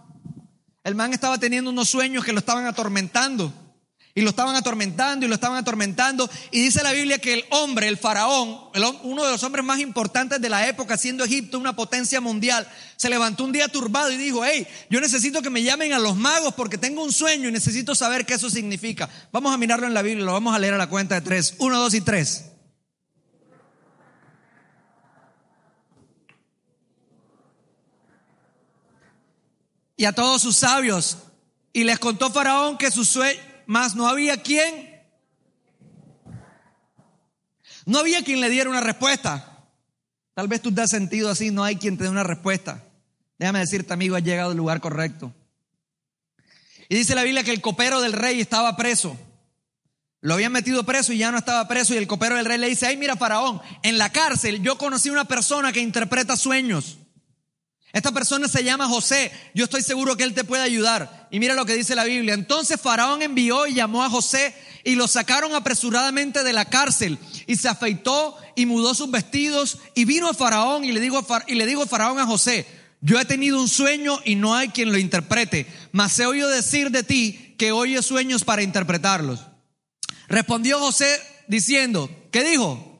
El 0.82 0.94
man 0.94 1.12
estaba 1.12 1.38
teniendo 1.38 1.70
unos 1.70 1.88
sueños 1.88 2.24
que 2.24 2.32
lo 2.32 2.40
estaban 2.40 2.66
atormentando. 2.66 3.52
Y 4.16 4.20
lo 4.20 4.30
estaban 4.30 4.54
atormentando 4.54 5.26
y 5.26 5.28
lo 5.28 5.34
estaban 5.34 5.58
atormentando. 5.58 6.30
Y 6.52 6.60
dice 6.60 6.84
la 6.84 6.92
Biblia 6.92 7.18
que 7.18 7.34
el 7.34 7.44
hombre, 7.50 7.88
el 7.88 7.96
faraón, 7.96 8.60
uno 9.02 9.24
de 9.24 9.32
los 9.32 9.42
hombres 9.42 9.64
más 9.64 9.80
importantes 9.80 10.40
de 10.40 10.48
la 10.48 10.68
época, 10.68 10.96
siendo 10.96 11.24
Egipto 11.24 11.58
una 11.58 11.74
potencia 11.74 12.20
mundial, 12.20 12.68
se 12.96 13.10
levantó 13.10 13.42
un 13.42 13.50
día 13.50 13.66
turbado 13.66 14.12
y 14.12 14.16
dijo, 14.16 14.44
hey, 14.44 14.68
yo 14.88 15.00
necesito 15.00 15.42
que 15.42 15.50
me 15.50 15.64
llamen 15.64 15.92
a 15.92 15.98
los 15.98 16.14
magos 16.14 16.54
porque 16.54 16.78
tengo 16.78 17.02
un 17.02 17.12
sueño 17.12 17.48
y 17.48 17.52
necesito 17.52 17.96
saber 17.96 18.24
qué 18.24 18.34
eso 18.34 18.48
significa. 18.48 19.10
Vamos 19.32 19.52
a 19.52 19.56
mirarlo 19.56 19.88
en 19.88 19.94
la 19.94 20.02
Biblia, 20.02 20.24
lo 20.24 20.32
vamos 20.32 20.54
a 20.54 20.60
leer 20.60 20.74
a 20.74 20.78
la 20.78 20.88
cuenta 20.88 21.16
de 21.16 21.20
tres. 21.22 21.54
Uno, 21.58 21.80
dos 21.80 21.94
y 21.94 22.00
tres. 22.00 22.52
Y 29.96 30.04
a 30.04 30.12
todos 30.12 30.40
sus 30.40 30.54
sabios. 30.54 31.18
Y 31.72 31.82
les 31.82 31.98
contó 31.98 32.30
Faraón 32.30 32.78
que 32.78 32.92
su 32.92 33.04
sueño 33.04 33.53
más 33.66 33.94
no 33.94 34.08
había 34.08 34.42
quien. 34.42 35.02
No 37.86 37.98
había 37.98 38.22
quien 38.24 38.40
le 38.40 38.50
diera 38.50 38.70
una 38.70 38.80
respuesta. 38.80 39.66
Tal 40.34 40.48
vez 40.48 40.62
tú 40.62 40.74
te 40.74 40.86
sentido 40.88 41.30
así, 41.30 41.50
no 41.50 41.62
hay 41.62 41.76
quien 41.76 41.96
te 41.96 42.04
dé 42.04 42.10
una 42.10 42.24
respuesta. 42.24 42.82
Déjame 43.38 43.60
decirte, 43.60 43.92
amigo, 43.92 44.16
has 44.16 44.24
llegado 44.24 44.50
al 44.50 44.56
lugar 44.56 44.80
correcto. 44.80 45.32
Y 46.88 46.96
dice 46.96 47.14
la 47.14 47.22
Biblia 47.22 47.44
que 47.44 47.52
el 47.52 47.60
copero 47.60 48.00
del 48.00 48.12
rey 48.12 48.40
estaba 48.40 48.76
preso. 48.76 49.16
Lo 50.20 50.34
habían 50.34 50.52
metido 50.52 50.84
preso 50.84 51.12
y 51.12 51.18
ya 51.18 51.30
no 51.30 51.38
estaba 51.38 51.68
preso. 51.68 51.94
Y 51.94 51.98
el 51.98 52.06
copero 52.06 52.36
del 52.36 52.46
rey 52.46 52.58
le 52.58 52.68
dice, 52.68 52.86
ay, 52.86 52.96
mira, 52.96 53.16
faraón, 53.16 53.60
en 53.82 53.98
la 53.98 54.10
cárcel 54.10 54.62
yo 54.62 54.78
conocí 54.78 55.10
una 55.10 55.24
persona 55.26 55.72
que 55.72 55.80
interpreta 55.80 56.36
sueños. 56.36 56.98
Esta 57.94 58.10
persona 58.10 58.48
se 58.48 58.64
llama 58.64 58.88
José. 58.88 59.30
Yo 59.54 59.64
estoy 59.64 59.80
seguro 59.80 60.16
que 60.16 60.24
él 60.24 60.34
te 60.34 60.42
puede 60.42 60.64
ayudar. 60.64 61.28
Y 61.30 61.38
mira 61.38 61.54
lo 61.54 61.64
que 61.64 61.76
dice 61.76 61.94
la 61.94 62.02
Biblia. 62.02 62.34
Entonces 62.34 62.80
Faraón 62.80 63.22
envió 63.22 63.68
y 63.68 63.74
llamó 63.74 64.02
a 64.02 64.10
José 64.10 64.52
y 64.82 64.96
lo 64.96 65.06
sacaron 65.06 65.54
apresuradamente 65.54 66.42
de 66.42 66.52
la 66.52 66.64
cárcel. 66.64 67.18
Y 67.46 67.54
se 67.54 67.68
afeitó 67.68 68.36
y 68.56 68.66
mudó 68.66 68.94
sus 68.94 69.12
vestidos 69.12 69.78
y 69.94 70.06
vino 70.06 70.28
a 70.28 70.34
Faraón 70.34 70.84
y 70.84 70.90
le 70.90 70.98
dijo, 70.98 71.24
y 71.46 71.54
le 71.54 71.66
dijo 71.66 71.86
Faraón 71.86 72.18
a 72.18 72.26
José, 72.26 72.66
yo 73.00 73.20
he 73.20 73.24
tenido 73.24 73.60
un 73.60 73.68
sueño 73.68 74.18
y 74.24 74.34
no 74.34 74.56
hay 74.56 74.70
quien 74.70 74.90
lo 74.90 74.98
interprete, 74.98 75.68
mas 75.92 76.18
he 76.18 76.26
oído 76.26 76.48
decir 76.48 76.90
de 76.90 77.04
ti 77.04 77.54
que 77.58 77.70
oye 77.70 78.02
sueños 78.02 78.42
para 78.42 78.62
interpretarlos. 78.62 79.40
Respondió 80.26 80.80
José 80.80 81.20
diciendo, 81.46 82.10
¿qué 82.32 82.42
dijo? 82.42 82.93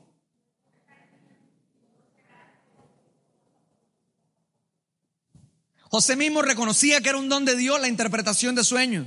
José 5.95 6.17
mismo 6.17 6.43
reconocía 6.43 7.01
que 7.01 7.11
era 7.11 7.19
un 7.19 7.29
don 7.29 7.45
de 7.45 7.55
Dios 7.55 7.81
la 7.81 7.87
interpretación 7.87 8.57
de 8.57 8.65
sueños. 8.65 9.07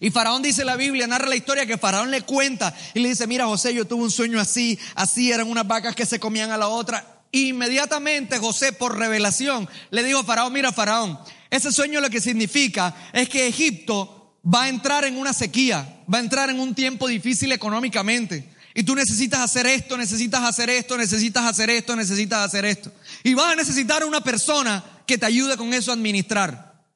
Y 0.00 0.10
Faraón 0.10 0.42
dice 0.42 0.64
la 0.64 0.74
Biblia, 0.74 1.06
narra 1.06 1.28
la 1.28 1.36
historia 1.36 1.64
que 1.64 1.78
Faraón 1.78 2.10
le 2.10 2.22
cuenta 2.22 2.74
y 2.92 2.98
le 2.98 3.10
dice, 3.10 3.28
mira 3.28 3.46
José, 3.46 3.72
yo 3.72 3.84
tuve 3.84 4.02
un 4.02 4.10
sueño 4.10 4.40
así, 4.40 4.76
así 4.96 5.30
eran 5.30 5.48
unas 5.48 5.68
vacas 5.68 5.94
que 5.94 6.06
se 6.06 6.18
comían 6.18 6.50
a 6.50 6.56
la 6.56 6.66
otra. 6.66 7.22
Inmediatamente 7.30 8.38
José, 8.38 8.72
por 8.72 8.98
revelación, 8.98 9.68
le 9.92 10.02
dijo 10.02 10.18
a 10.18 10.24
Faraón, 10.24 10.52
mira 10.52 10.72
Faraón, 10.72 11.16
ese 11.50 11.70
sueño 11.70 12.00
lo 12.00 12.10
que 12.10 12.20
significa 12.20 12.92
es 13.12 13.28
que 13.28 13.46
Egipto 13.46 14.40
va 14.44 14.64
a 14.64 14.68
entrar 14.68 15.04
en 15.04 15.18
una 15.18 15.32
sequía, 15.32 16.02
va 16.12 16.18
a 16.18 16.22
entrar 16.22 16.50
en 16.50 16.58
un 16.58 16.74
tiempo 16.74 17.06
difícil 17.06 17.52
económicamente. 17.52 18.56
Y 18.74 18.82
tú 18.82 18.94
necesitas 18.94 19.40
hacer 19.40 19.66
esto, 19.66 19.96
necesitas 19.96 20.42
hacer 20.42 20.70
esto, 20.70 20.96
necesitas 20.96 21.44
hacer 21.44 21.70
esto, 21.70 21.94
necesitas 21.94 22.46
hacer 22.46 22.64
esto. 22.64 22.92
Y 23.24 23.34
vas 23.34 23.52
a 23.52 23.56
necesitar 23.56 24.04
una 24.04 24.20
persona 24.20 24.82
que 25.10 25.18
te 25.18 25.26
ayude 25.26 25.56
con 25.56 25.74
eso 25.74 25.90
a 25.90 25.94
administrar. 25.94 26.86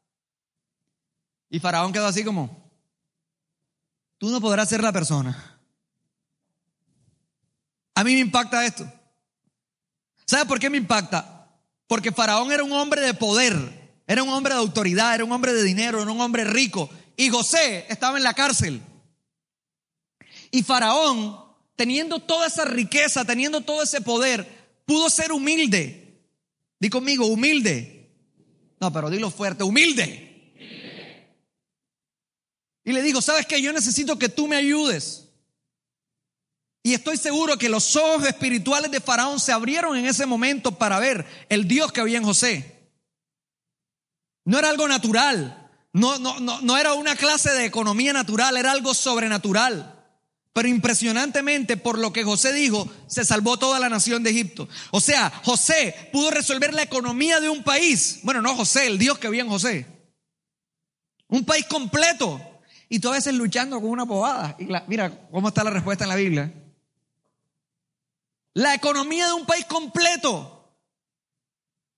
Y 1.50 1.58
Faraón 1.58 1.92
quedó 1.92 2.06
así 2.06 2.22
como, 2.22 2.70
tú 4.18 4.30
no 4.30 4.40
podrás 4.40 4.68
ser 4.68 4.80
la 4.80 4.92
persona. 4.92 5.58
A 7.92 8.04
mí 8.04 8.14
me 8.14 8.20
impacta 8.20 8.64
esto. 8.64 8.88
¿Sabe 10.24 10.46
por 10.46 10.60
qué 10.60 10.70
me 10.70 10.78
impacta? 10.78 11.50
Porque 11.88 12.12
Faraón 12.12 12.52
era 12.52 12.62
un 12.62 12.70
hombre 12.70 13.00
de 13.00 13.14
poder, 13.14 13.98
era 14.06 14.22
un 14.22 14.28
hombre 14.28 14.54
de 14.54 14.60
autoridad, 14.60 15.16
era 15.16 15.24
un 15.24 15.32
hombre 15.32 15.52
de 15.52 15.64
dinero, 15.64 16.00
era 16.00 16.12
un 16.12 16.20
hombre 16.20 16.44
rico. 16.44 16.88
Y 17.16 17.30
José 17.30 17.84
estaba 17.88 18.16
en 18.16 18.22
la 18.22 18.34
cárcel. 18.34 18.80
Y 20.52 20.62
Faraón, 20.62 21.36
teniendo 21.74 22.20
toda 22.20 22.46
esa 22.46 22.64
riqueza, 22.64 23.24
teniendo 23.24 23.62
todo 23.62 23.82
ese 23.82 24.00
poder, 24.02 24.46
pudo 24.86 25.10
ser 25.10 25.32
humilde. 25.32 26.22
Di 26.78 26.90
conmigo, 26.90 27.26
humilde. 27.26 27.93
No, 28.80 28.92
pero 28.92 29.10
dilo 29.10 29.30
fuerte, 29.30 29.64
humilde. 29.64 30.30
Y 32.84 32.92
le 32.92 33.02
digo, 33.02 33.22
¿sabes 33.22 33.46
qué? 33.46 33.62
Yo 33.62 33.72
necesito 33.72 34.18
que 34.18 34.28
tú 34.28 34.46
me 34.46 34.56
ayudes. 34.56 35.28
Y 36.82 36.92
estoy 36.92 37.16
seguro 37.16 37.56
que 37.56 37.70
los 37.70 37.96
ojos 37.96 38.26
espirituales 38.26 38.90
de 38.90 39.00
Faraón 39.00 39.40
se 39.40 39.52
abrieron 39.52 39.96
en 39.96 40.04
ese 40.04 40.26
momento 40.26 40.72
para 40.72 40.98
ver 40.98 41.24
el 41.48 41.66
Dios 41.66 41.90
que 41.92 42.02
había 42.02 42.18
en 42.18 42.24
José. 42.24 42.90
No 44.44 44.58
era 44.58 44.68
algo 44.68 44.86
natural, 44.86 45.70
no, 45.94 46.18
no, 46.18 46.40
no, 46.40 46.60
no 46.60 46.76
era 46.76 46.92
una 46.92 47.16
clase 47.16 47.52
de 47.52 47.64
economía 47.64 48.12
natural, 48.12 48.56
era 48.56 48.72
algo 48.72 48.92
sobrenatural. 48.92 49.93
Pero 50.54 50.68
impresionantemente, 50.68 51.76
por 51.76 51.98
lo 51.98 52.12
que 52.12 52.22
José 52.22 52.52
dijo, 52.52 52.88
se 53.08 53.24
salvó 53.24 53.58
toda 53.58 53.80
la 53.80 53.88
nación 53.88 54.22
de 54.22 54.30
Egipto. 54.30 54.68
O 54.92 55.00
sea, 55.00 55.28
José 55.44 56.08
pudo 56.12 56.30
resolver 56.30 56.72
la 56.72 56.82
economía 56.82 57.40
de 57.40 57.48
un 57.48 57.64
país. 57.64 58.20
Bueno, 58.22 58.40
no 58.40 58.54
José, 58.54 58.86
el 58.86 58.96
Dios 58.96 59.18
que 59.18 59.26
había 59.26 59.42
en 59.42 59.48
José. 59.48 59.84
Un 61.26 61.44
país 61.44 61.66
completo. 61.66 62.40
Y 62.88 63.00
tú 63.00 63.08
a 63.08 63.14
veces 63.14 63.34
luchando 63.34 63.80
con 63.80 63.90
una 63.90 64.04
bobada. 64.04 64.54
Y 64.60 64.68
mira 64.86 65.10
cómo 65.32 65.48
está 65.48 65.64
la 65.64 65.70
respuesta 65.70 66.04
en 66.04 66.10
la 66.10 66.16
Biblia. 66.16 66.54
La 68.52 68.74
economía 68.74 69.26
de 69.26 69.32
un 69.32 69.46
país 69.46 69.64
completo. 69.64 70.72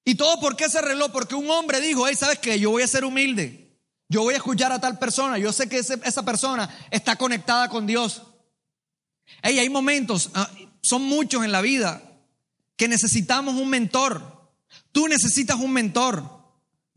¿Y 0.03 0.15
todo 0.15 0.41
por 0.41 0.57
qué 0.57 0.71
se 0.71 0.79
arregló? 0.79 1.13
Porque 1.13 1.35
un 1.35 1.51
hombre 1.51 1.83
dijo, 1.83 2.09
hey, 2.09 2.17
¿sabes 2.19 2.39
qué? 2.39 2.59
Yo 2.59 2.71
voy 2.71 2.85
a 2.85 2.87
ser 2.87 3.05
humilde. 3.05 3.79
Yo 4.09 4.23
voy 4.23 4.33
a 4.33 4.39
escuchar 4.39 4.73
a 4.73 4.81
tal 4.81 4.99
persona. 4.99 5.37
Yo 5.37 5.53
sé 5.53 5.69
que 5.69 5.77
esa 5.77 6.25
persona 6.25 6.75
está 6.91 7.17
conectada 7.17 7.69
con 7.69 7.87
Dios 7.87 8.23
hay 9.43 9.69
momentos, 9.69 10.31
ah, 10.35 10.51
son 10.83 11.03
muchos 11.03 11.45
en 11.45 11.53
la 11.53 11.61
vida, 11.61 12.03
que 12.77 12.89
necesitamos 12.89 13.55
un 13.55 13.69
mentor. 13.69 14.51
Tú 14.93 15.09
necesitas 15.09 15.57
un 15.57 15.73
mentor. 15.73 16.37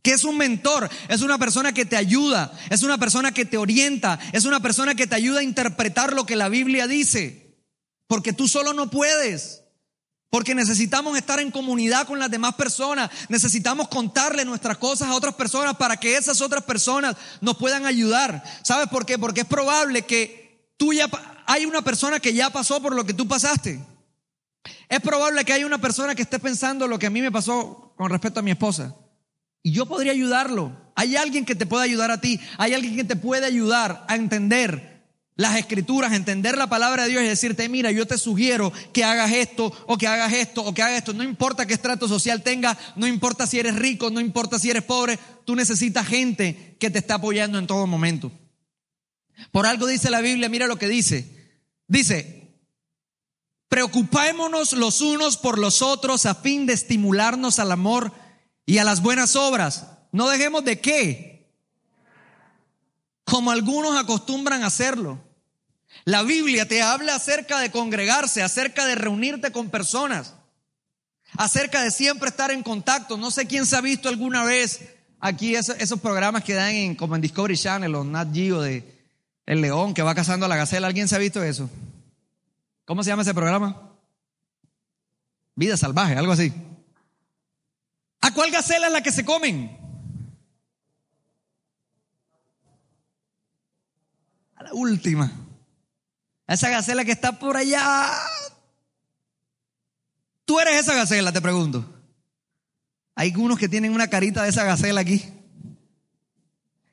¿Qué 0.02 0.12
es 0.12 0.24
un 0.24 0.38
mentor? 0.38 0.90
Es 1.10 1.22
una 1.22 1.38
persona 1.38 1.74
que 1.74 1.86
te 1.86 1.98
ayuda, 1.98 2.54
es 2.70 2.84
una 2.84 2.98
persona 2.98 3.34
que 3.34 3.46
te 3.46 3.58
orienta, 3.58 4.20
es 4.32 4.46
una 4.46 4.62
persona 4.62 4.96
que 4.96 5.08
te 5.08 5.16
ayuda 5.16 5.42
a 5.42 5.44
interpretar 5.44 6.14
lo 6.14 6.26
que 6.26 6.36
la 6.36 6.50
Biblia 6.50 6.88
dice. 6.88 7.58
Porque 8.08 8.34
tú 8.34 8.48
solo 8.48 8.74
no 8.74 8.90
puedes. 8.90 9.64
Porque 10.30 10.56
necesitamos 10.56 11.18
estar 11.18 11.40
en 11.40 11.52
comunidad 11.52 12.08
con 12.08 12.20
las 12.20 12.32
demás 12.32 12.56
personas. 12.56 13.10
Necesitamos 13.30 13.88
contarle 13.88 14.46
nuestras 14.46 14.78
cosas 14.78 15.10
a 15.10 15.16
otras 15.16 15.36
personas 15.36 15.76
para 15.76 15.98
que 15.98 16.16
esas 16.16 16.40
otras 16.42 16.64
personas 16.64 17.16
nos 17.42 17.58
puedan 17.58 17.86
ayudar. 17.86 18.44
¿Sabes 18.64 18.88
por 18.90 19.06
qué? 19.06 19.18
Porque 19.18 19.42
es 19.42 19.48
probable 19.48 20.04
que 20.04 20.72
tú 20.78 20.94
ya 20.94 21.10
hay 21.50 21.66
una 21.66 21.82
persona 21.82 22.20
que 22.20 22.32
ya 22.32 22.52
pasó 22.52 22.80
por 22.80 22.94
lo 22.94 23.04
que 23.08 23.16
tú 23.16 23.28
pasaste. 23.28 23.80
Es 24.88 25.00
probable 25.00 25.44
que 25.44 25.52
haya 25.52 25.66
una 25.66 25.82
persona 25.82 26.14
que 26.14 26.22
esté 26.22 26.38
pensando 26.38 26.88
lo 26.88 27.00
que 27.00 27.08
a 27.08 27.10
mí 27.10 27.22
me 27.22 27.32
pasó 27.32 27.92
con 27.98 28.12
respecto 28.12 28.40
a 28.40 28.44
mi 28.44 28.52
esposa. 28.52 28.96
Y 29.64 29.72
yo 29.72 29.88
podría 29.88 30.12
ayudarlo. 30.12 30.78
Hay 30.94 31.16
alguien 31.16 31.46
que 31.46 31.56
te 31.56 31.66
puede 31.66 31.86
ayudar 31.86 32.12
a 32.12 32.22
ti. 32.22 32.40
Hay 32.60 32.76
alguien 32.76 32.96
que 32.96 33.04
te 33.04 33.16
puede 33.16 33.48
ayudar 33.48 34.06
a 34.08 34.16
entender 34.16 35.08
las 35.38 35.58
escrituras, 35.58 36.14
entender 36.14 36.56
la 36.56 36.68
palabra 36.68 37.06
de 37.06 37.10
Dios 37.10 37.24
y 37.24 37.28
decirte, 37.28 37.68
mira, 37.68 37.90
yo 37.92 38.06
te 38.06 38.20
sugiero 38.20 38.72
que 38.94 39.04
hagas 39.04 39.32
esto 39.32 39.74
o 39.88 39.98
que 39.98 40.06
hagas 40.06 40.32
esto 40.34 40.64
o 40.64 40.72
que 40.76 40.84
hagas 40.84 41.00
esto. 41.00 41.14
No 41.14 41.24
importa 41.24 41.66
qué 41.66 41.74
estrato 41.74 42.08
social 42.08 42.44
tengas, 42.44 42.78
no 42.96 43.08
importa 43.08 43.48
si 43.48 43.58
eres 43.58 43.76
rico, 43.76 44.12
no 44.12 44.20
importa 44.20 44.60
si 44.60 44.70
eres 44.70 44.84
pobre, 44.84 45.18
tú 45.46 45.56
necesitas 45.56 46.06
gente 46.06 46.78
que 46.80 46.92
te 46.92 47.00
está 47.00 47.16
apoyando 47.16 47.58
en 47.58 47.66
todo 47.66 47.88
momento. 47.88 48.32
Por 49.52 49.66
algo 49.66 49.88
dice 49.88 50.10
la 50.10 50.22
Biblia, 50.22 50.50
mira 50.50 50.68
lo 50.68 50.78
que 50.78 50.88
dice. 50.88 51.39
Dice, 51.90 52.54
preocupémonos 53.68 54.72
los 54.72 55.02
unos 55.02 55.36
por 55.36 55.60
los 55.60 55.82
otros 55.82 56.26
a 56.26 56.36
fin 56.36 56.66
de 56.66 56.72
estimularnos 56.72 57.60
al 57.60 57.74
amor 57.74 58.14
y 58.66 58.78
a 58.78 58.86
las 58.86 59.02
buenas 59.02 59.36
obras. 59.36 59.88
No 60.14 60.30
dejemos 60.30 60.64
de 60.64 60.80
qué, 60.80 61.52
como 63.26 63.52
algunos 63.52 63.98
acostumbran 63.98 64.64
hacerlo 64.64 65.20
la 66.06 66.24
Biblia 66.24 66.68
te 66.68 66.82
habla 66.82 67.16
acerca 67.16 67.60
de 67.60 67.72
congregarse, 67.72 68.42
acerca 68.42 68.86
de 68.86 68.96
reunirte 68.96 69.52
con 69.52 69.70
personas, 69.70 70.34
acerca 71.34 71.82
de 71.82 71.92
siempre 71.92 72.30
estar 72.30 72.52
en 72.52 72.64
contacto. 72.64 73.18
No 73.18 73.32
sé 73.32 73.46
quién 73.48 73.66
se 73.66 73.76
ha 73.76 73.82
visto 73.82 74.10
alguna 74.10 74.44
vez 74.44 74.82
aquí 75.20 75.56
esos, 75.56 76.00
programas 76.00 76.44
que 76.44 76.54
dan 76.54 76.74
en, 76.74 76.96
como 76.96 77.16
en 77.16 77.22
Discovery 77.22 77.58
Channel 77.58 77.94
o 77.96 78.04
Nat 78.04 78.34
Geo 78.34 78.62
de 78.62 78.99
El 79.50 79.62
León 79.62 79.96
que 79.96 80.04
va 80.04 80.14
cazando 80.14 80.46
a 80.46 80.50
la 80.50 80.58
gacela. 80.58 80.86
¿Alguien 80.86 81.08
se 81.08 81.16
ha 81.16 81.18
visto 81.18 81.44
eso? 81.44 81.68
¿Cómo 82.86 83.04
se 83.04 83.10
llama 83.10 83.24
ese 83.24 83.34
programa? 83.34 83.96
Vida 85.56 85.76
salvaje, 85.76 86.14
algo 86.14 86.34
así. 86.34 86.54
¿A 88.22 88.32
cuál 88.32 88.52
gacela 88.52 88.86
es 88.86 88.94
la 88.94 89.02
que 89.02 89.12
se 89.12 89.26
comen? 89.26 89.76
A 94.56 94.64
la 94.66 94.74
última 94.74 95.34
esa 96.46 96.70
gacela 96.70 97.04
que 97.04 97.12
está 97.12 97.40
por 97.40 97.58
allá. 97.58 98.08
Tú 100.46 100.60
eres 100.60 100.80
esa 100.80 100.94
gacela, 100.94 101.32
te 101.32 101.42
pregunto. 101.42 101.92
Hay 103.16 103.34
unos 103.36 103.58
que 103.58 103.68
tienen 103.68 103.94
una 103.94 104.10
carita 104.10 104.44
de 104.44 104.50
esa 104.50 104.64
gacela 104.64 105.02
aquí. 105.02 105.39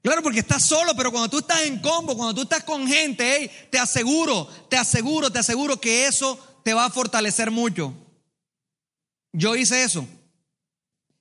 Claro, 0.07 0.23
porque 0.23 0.38
estás 0.38 0.62
solo, 0.62 0.95
pero 0.95 1.11
cuando 1.11 1.29
tú 1.29 1.38
estás 1.38 1.62
en 1.62 1.81
combo, 1.81 2.16
cuando 2.16 2.33
tú 2.33 2.42
estás 2.42 2.62
con 2.62 2.87
gente, 2.87 3.51
te 3.73 3.77
aseguro, 3.81 4.47
te 4.71 4.77
aseguro, 4.77 5.33
te 5.33 5.40
aseguro 5.40 5.81
que 5.81 6.07
eso 6.07 6.38
te 6.62 6.75
va 6.75 6.85
a 6.85 6.90
fortalecer 6.90 7.51
mucho. 7.51 7.92
Yo 9.33 9.57
hice 9.57 9.83
eso. 9.83 10.07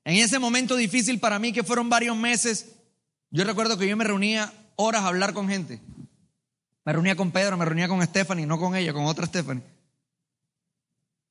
En 0.04 0.18
ese 0.18 0.38
momento 0.38 0.76
difícil 0.76 1.20
para 1.20 1.40
mí, 1.40 1.52
que 1.52 1.64
fueron 1.64 1.90
varios 1.90 2.16
meses, 2.16 2.76
yo 3.32 3.44
recuerdo 3.44 3.76
que 3.76 3.88
yo 3.88 3.98
me 3.98 4.04
reunía 4.04 4.54
horas 4.76 5.02
a 5.02 5.08
hablar 5.08 5.34
con 5.34 5.50
gente. 5.50 5.82
Me 6.84 6.94
reunía 6.94 7.16
con 7.16 7.32
Pedro, 7.32 7.58
me 7.58 7.66
reunía 7.66 7.88
con 7.88 8.06
Stephanie, 8.06 8.46
no 8.46 8.60
con 8.60 8.76
ella, 8.76 8.94
con 8.94 9.06
otra 9.06 9.26
Stephanie. 9.26 9.64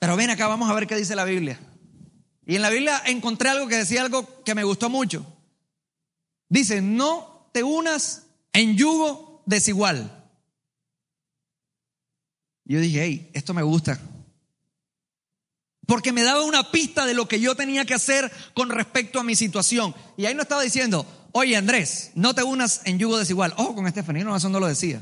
Pero 0.01 0.17
ven 0.17 0.31
acá, 0.31 0.49
vamos 0.49 0.69
a 0.69 0.75
ver 0.75 0.89
qué 0.89 0.97
dice 0.97 1.15
la 1.15 1.25
Biblia. 1.25 1.61
Y 2.47 2.57
en 2.57 2.63
la 2.63 2.71
Biblia 2.71 3.01
encontré 3.07 3.51
algo 3.51 3.69
que 3.69 3.77
decía 3.77 4.03
algo 4.03 4.43
que 4.43 4.57
me 4.57 4.65
gustó 4.65 4.91
mucho. 4.91 5.25
Dice, 6.49 6.83
no 6.83 7.34
te 7.55 7.63
unas 7.63 8.27
en 8.53 8.77
yugo 8.77 9.45
desigual. 9.47 10.29
Yo 12.65 12.81
dije, 12.81 13.05
hey, 13.05 13.31
esto 13.33 13.55
me 13.55 13.63
gusta. 13.63 14.01
Porque 15.87 16.11
me 16.11 16.25
daba 16.25 16.43
una 16.43 16.73
pista 16.73 17.07
de 17.07 17.15
lo 17.15 17.29
que 17.29 17.39
yo 17.39 17.55
tenía 17.55 17.85
que 17.85 17.95
hacer 17.95 18.33
con 18.55 18.71
respecto 18.71 19.21
a 19.21 19.23
mi 19.23 19.37
situación. 19.37 19.95
Y 20.17 20.27
ahí 20.27 20.35
no 20.35 20.43
estaba 20.43 20.63
diciendo, 20.63 21.07
oye 21.31 21.57
Andrés, 21.57 22.11
no 22.17 22.35
te 22.35 22.43
unas 22.43 22.81
en 22.87 22.99
yugo 22.99 23.19
desigual. 23.19 23.55
Ojo 23.57 23.77
con 23.77 23.89
Stephanie, 23.89 24.25
no, 24.25 24.35
eso 24.35 24.49
no 24.49 24.59
lo 24.59 24.67
decía. 24.67 25.01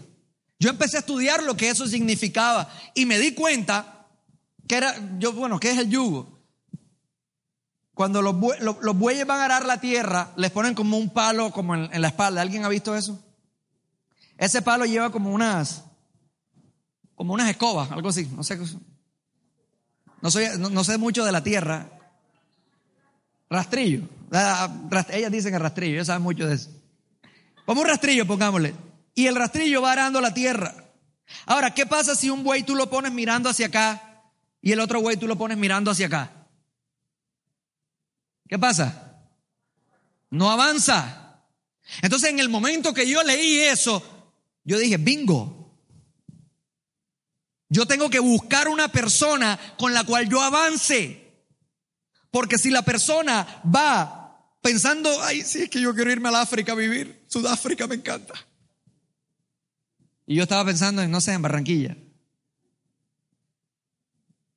Yo 0.59 0.69
empecé 0.69 0.99
a 0.99 1.01
estudiar 1.01 1.43
lo 1.43 1.57
que 1.57 1.71
eso 1.71 1.87
significaba 1.87 2.71
y 2.95 3.07
me 3.07 3.19
di 3.19 3.33
cuenta 3.33 4.11
que 4.69 4.75
era, 4.75 4.95
yo, 5.19 5.33
bueno, 5.33 5.59
¿qué 5.59 5.71
es 5.71 5.79
el 5.79 5.89
yugo? 5.89 6.32
Cuando 7.95 8.23
los, 8.23 8.35
bueyes 8.97 9.27
van 9.27 9.41
a 9.41 9.45
arar 9.45 9.67
la 9.67 9.81
tierra, 9.81 10.33
les 10.37 10.51
ponen 10.51 10.75
como 10.75 10.97
un 10.97 11.11
palo 11.11 11.51
como 11.51 11.75
en, 11.75 12.01
la 12.01 12.09
espalda. 12.09 12.41
¿Alguien 12.41 12.65
ha 12.65 12.69
visto 12.69 12.97
eso? 12.97 13.23
Ese 14.39 14.63
palo 14.63 14.87
lleva 14.87 15.11
como 15.11 15.31
unas, 15.31 15.85
como 17.15 17.35
unas 17.35 17.51
escobas, 17.51 17.91
algo 17.91 18.09
así. 18.09 18.29
No 18.35 18.43
sé, 20.31 20.59
no, 20.59 20.71
no, 20.71 20.85
sé 20.85 20.97
mucho 20.99 21.25
de 21.25 21.33
la 21.33 21.43
tierra. 21.43 21.89
Rastrillo. 23.51 24.09
Ah, 24.33 24.71
ellas 25.11 25.31
dicen 25.31 25.53
que 25.53 25.59
rastrillo, 25.59 25.95
ellas 25.95 26.07
saben 26.07 26.23
mucho 26.23 26.47
de 26.47 26.55
eso. 26.55 26.71
Como 27.67 27.83
un 27.83 27.87
rastrillo, 27.87 28.27
pongámosle 28.27 28.75
y 29.15 29.27
el 29.27 29.37
rastrillo 29.37 29.83
va 29.83 29.93
arando 29.93 30.21
la 30.21 30.35
tierra. 30.35 30.75
Ahora, 31.47 31.73
¿qué 31.73 31.87
pasa 31.87 32.15
si 32.15 32.31
un 32.31 32.45
buey 32.45 32.63
tú 32.63 32.75
lo 32.75 32.91
pones 32.91 33.13
mirando 33.13 33.49
hacia 33.49 33.67
acá 33.67 34.23
y 34.61 34.73
el 34.73 34.81
otro 34.81 35.01
buey 35.01 35.17
tú 35.17 35.27
lo 35.27 35.37
pones 35.37 35.59
mirando 35.59 35.91
hacia 35.91 36.07
acá? 36.07 36.42
¿Qué 38.53 38.59
pasa? 38.59 39.19
No 40.29 40.51
avanza. 40.51 41.43
Entonces, 42.03 42.29
en 42.29 42.39
el 42.39 42.51
momento 42.51 42.93
que 42.93 43.09
yo 43.09 43.23
leí 43.23 43.61
eso, 43.61 44.03
yo 44.63 44.79
dije, 44.79 44.99
bingo. 44.99 45.75
Yo 47.71 47.87
tengo 47.87 48.11
que 48.11 48.19
buscar 48.19 48.69
una 48.69 48.89
persona 48.89 49.59
con 49.79 49.95
la 49.95 50.05
cual 50.05 50.29
yo 50.29 50.43
avance. 50.43 51.33
Porque 52.31 52.59
si 52.59 52.69
la 52.69 52.83
persona 52.83 53.63
va 53.75 54.47
pensando, 54.61 55.09
ay, 55.23 55.45
sí, 55.45 55.63
es 55.63 55.71
que 55.71 55.81
yo 55.81 55.95
quiero 55.95 56.13
irme 56.13 56.29
al 56.29 56.37
África 56.37 56.73
a 56.73 56.75
vivir. 56.75 57.25
Sudáfrica 57.29 57.87
me 57.87 57.95
encanta. 57.95 58.35
Y 60.27 60.35
yo 60.35 60.43
estaba 60.43 60.67
pensando 60.67 61.01
en, 61.01 61.11
no 61.11 61.23
sé, 61.23 61.33
en 61.33 61.41
Barranquilla. 61.41 61.97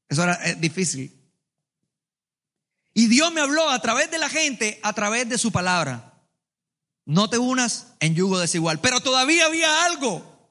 Eso 0.10 0.24
era 0.24 0.38
difícil. 0.56 1.25
Y 2.96 3.08
Dios 3.08 3.32
me 3.34 3.42
habló 3.42 3.70
a 3.70 3.80
través 3.82 4.10
de 4.10 4.18
la 4.18 4.30
gente, 4.30 4.80
a 4.82 4.94
través 4.94 5.28
de 5.28 5.38
su 5.38 5.52
palabra. 5.52 6.14
No 7.06 7.30
te 7.30 7.38
unas 7.38 7.94
en 8.00 8.16
yugo 8.16 8.40
desigual. 8.40 8.80
Pero 8.80 9.02
todavía 9.02 9.46
había 9.46 9.86
algo. 9.86 10.50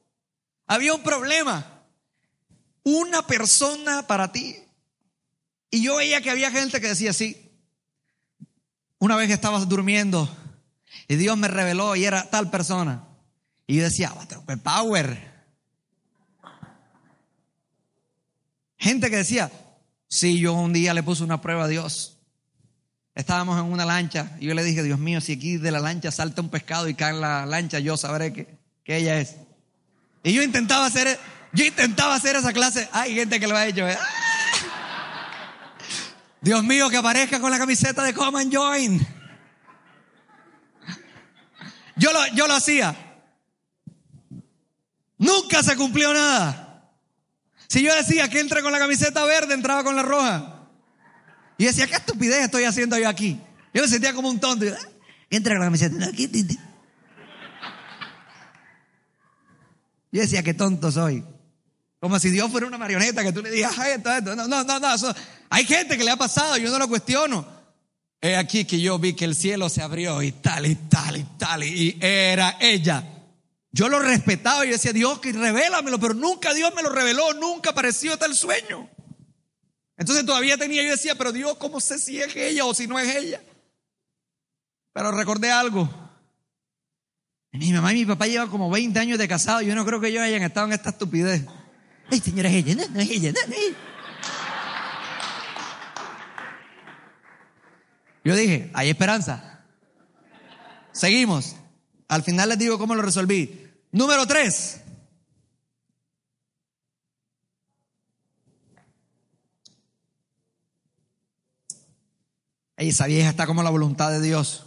Había 0.66 0.92
un 0.92 1.02
problema. 1.02 1.82
Una 2.82 3.26
persona 3.26 4.06
para 4.06 4.30
ti. 4.30 4.56
Y 5.70 5.82
yo 5.82 5.96
veía 5.96 6.20
que 6.20 6.30
había 6.30 6.50
gente 6.50 6.82
que 6.82 6.88
decía 6.88 7.10
así. 7.10 7.50
Una 8.98 9.16
vez 9.16 9.26
que 9.26 9.34
estabas 9.34 9.66
durmiendo 9.66 10.28
y 11.08 11.16
Dios 11.16 11.38
me 11.38 11.48
reveló 11.48 11.96
y 11.96 12.04
era 12.04 12.28
tal 12.28 12.50
persona. 12.50 13.08
Y 13.66 13.76
yo 13.76 13.84
decía, 13.84 14.12
power. 14.62 15.32
Gente 18.76 19.08
que 19.08 19.16
decía, 19.16 19.50
sí, 20.08 20.38
yo 20.38 20.52
un 20.52 20.74
día 20.74 20.92
le 20.92 21.02
puse 21.02 21.24
una 21.24 21.40
prueba 21.40 21.64
a 21.64 21.68
Dios. 21.68 22.13
Estábamos 23.14 23.58
en 23.58 23.70
una 23.72 23.84
lancha 23.84 24.32
y 24.40 24.46
yo 24.46 24.54
le 24.54 24.64
dije, 24.64 24.82
Dios 24.82 24.98
mío, 24.98 25.20
si 25.20 25.34
aquí 25.34 25.56
de 25.56 25.70
la 25.70 25.78
lancha 25.78 26.10
salta 26.10 26.42
un 26.42 26.48
pescado 26.48 26.88
y 26.88 26.94
cae 26.94 27.10
en 27.10 27.20
la 27.20 27.46
lancha, 27.46 27.78
yo 27.78 27.96
sabré 27.96 28.32
que, 28.32 28.58
que 28.82 28.96
ella 28.96 29.20
es. 29.20 29.36
Y 30.24 30.32
yo 30.32 30.42
intentaba 30.42 30.86
hacer, 30.86 31.18
yo 31.52 31.64
intentaba 31.64 32.16
hacer 32.16 32.34
esa 32.34 32.52
clase. 32.52 32.88
Hay 32.92 33.14
gente 33.14 33.38
que 33.38 33.46
lo 33.46 33.56
ha 33.56 33.66
hecho. 33.66 33.88
¿eh? 33.88 33.96
Dios 36.40 36.64
mío, 36.64 36.90
que 36.90 36.96
aparezca 36.96 37.40
con 37.40 37.50
la 37.50 37.58
camiseta 37.58 38.02
de 38.02 38.14
Come 38.14 38.40
and 38.40 38.54
Join. 38.54 39.06
Yo 41.96 42.12
lo, 42.12 42.26
yo 42.34 42.48
lo 42.48 42.54
hacía. 42.54 42.96
Nunca 45.18 45.62
se 45.62 45.76
cumplió 45.76 46.12
nada. 46.12 46.90
Si 47.68 47.82
yo 47.82 47.94
decía 47.94 48.28
que 48.28 48.40
entre 48.40 48.62
con 48.62 48.72
la 48.72 48.78
camiseta 48.78 49.24
verde, 49.24 49.54
entraba 49.54 49.84
con 49.84 49.94
la 49.94 50.02
roja. 50.02 50.53
Y 51.58 51.66
decía, 51.66 51.86
¿qué 51.86 51.94
estupidez 51.94 52.44
estoy 52.44 52.64
haciendo 52.64 52.98
yo 52.98 53.08
aquí? 53.08 53.40
Yo 53.72 53.82
me 53.82 53.88
sentía 53.88 54.12
como 54.12 54.28
un 54.28 54.40
tonto. 54.40 54.66
Ah, 54.66 54.88
entra 55.30 55.54
con 55.54 55.60
la 55.60 55.66
camiseta. 55.66 56.10
Yo 60.12 60.20
decía, 60.20 60.42
qué 60.42 60.54
tonto 60.54 60.90
soy. 60.92 61.24
Como 62.00 62.18
si 62.18 62.30
Dios 62.30 62.50
fuera 62.50 62.66
una 62.66 62.78
marioneta 62.78 63.22
que 63.22 63.32
tú 63.32 63.42
le 63.42 63.50
digas, 63.50 63.78
Ay, 63.78 63.92
esto, 63.96 64.12
esto. 64.12 64.36
No, 64.36 64.46
no, 64.46 64.62
no, 64.62 64.78
no. 64.78 65.14
Hay 65.50 65.64
gente 65.64 65.96
que 65.96 66.04
le 66.04 66.10
ha 66.10 66.16
pasado, 66.16 66.56
yo 66.56 66.70
no 66.70 66.78
lo 66.78 66.88
cuestiono. 66.88 67.46
Es 68.20 68.36
aquí 68.36 68.64
que 68.64 68.80
yo 68.80 68.98
vi 68.98 69.14
que 69.14 69.24
el 69.24 69.34
cielo 69.34 69.68
se 69.68 69.82
abrió 69.82 70.22
y 70.22 70.32
tal 70.32 70.66
y 70.66 70.74
tal 70.74 71.16
y 71.16 71.24
tal. 71.38 71.62
Y 71.62 71.98
era 72.00 72.56
ella. 72.60 73.04
Yo 73.70 73.88
lo 73.88 73.98
respetaba 73.98 74.64
y 74.64 74.70
decía, 74.70 74.92
Dios, 74.92 75.18
que 75.18 75.32
revélamelo, 75.32 75.98
pero 75.98 76.14
nunca 76.14 76.54
Dios 76.54 76.72
me 76.76 76.82
lo 76.82 76.90
reveló, 76.90 77.34
nunca 77.34 77.70
apareció 77.70 78.16
tal 78.16 78.34
sueño. 78.34 78.88
Entonces 79.96 80.26
todavía 80.26 80.56
tenía, 80.56 80.82
yo 80.82 80.90
decía, 80.90 81.14
pero 81.14 81.32
Dios, 81.32 81.56
¿cómo 81.56 81.80
sé 81.80 81.98
si 81.98 82.20
es 82.20 82.34
ella 82.34 82.64
o 82.64 82.74
si 82.74 82.86
no 82.86 82.98
es 82.98 83.14
ella? 83.14 83.40
Pero 84.92 85.12
recordé 85.12 85.50
algo. 85.50 85.88
Mi 87.52 87.72
mamá 87.72 87.92
y 87.92 88.00
mi 88.00 88.04
papá 88.04 88.26
llevan 88.26 88.48
como 88.48 88.68
20 88.68 88.98
años 88.98 89.18
de 89.18 89.28
casado. 89.28 89.60
Yo 89.60 89.76
no 89.76 89.84
creo 89.84 90.00
que 90.00 90.08
ellos 90.08 90.22
hayan 90.22 90.42
estado 90.42 90.66
en 90.66 90.72
esta 90.72 90.90
estupidez. 90.90 91.46
Ay, 92.10 92.20
señora, 92.20 92.48
es 92.48 92.56
ella, 92.56 92.74
no, 92.74 93.00
es 93.00 93.10
ella, 93.10 93.32
no 93.32 93.40
es 93.40 93.58
ella. 93.58 93.76
Yo 98.24 98.34
dije, 98.34 98.70
hay 98.74 98.88
esperanza. 98.88 99.60
Seguimos. 100.92 101.56
Al 102.08 102.22
final 102.22 102.48
les 102.48 102.58
digo 102.58 102.78
cómo 102.78 102.94
lo 102.94 103.02
resolví. 103.02 103.70
Número 103.92 104.26
tres. 104.26 104.80
Esa 112.88 113.06
vieja 113.06 113.30
está 113.30 113.46
como 113.46 113.62
la 113.62 113.70
voluntad 113.70 114.10
de 114.10 114.20
Dios. 114.20 114.66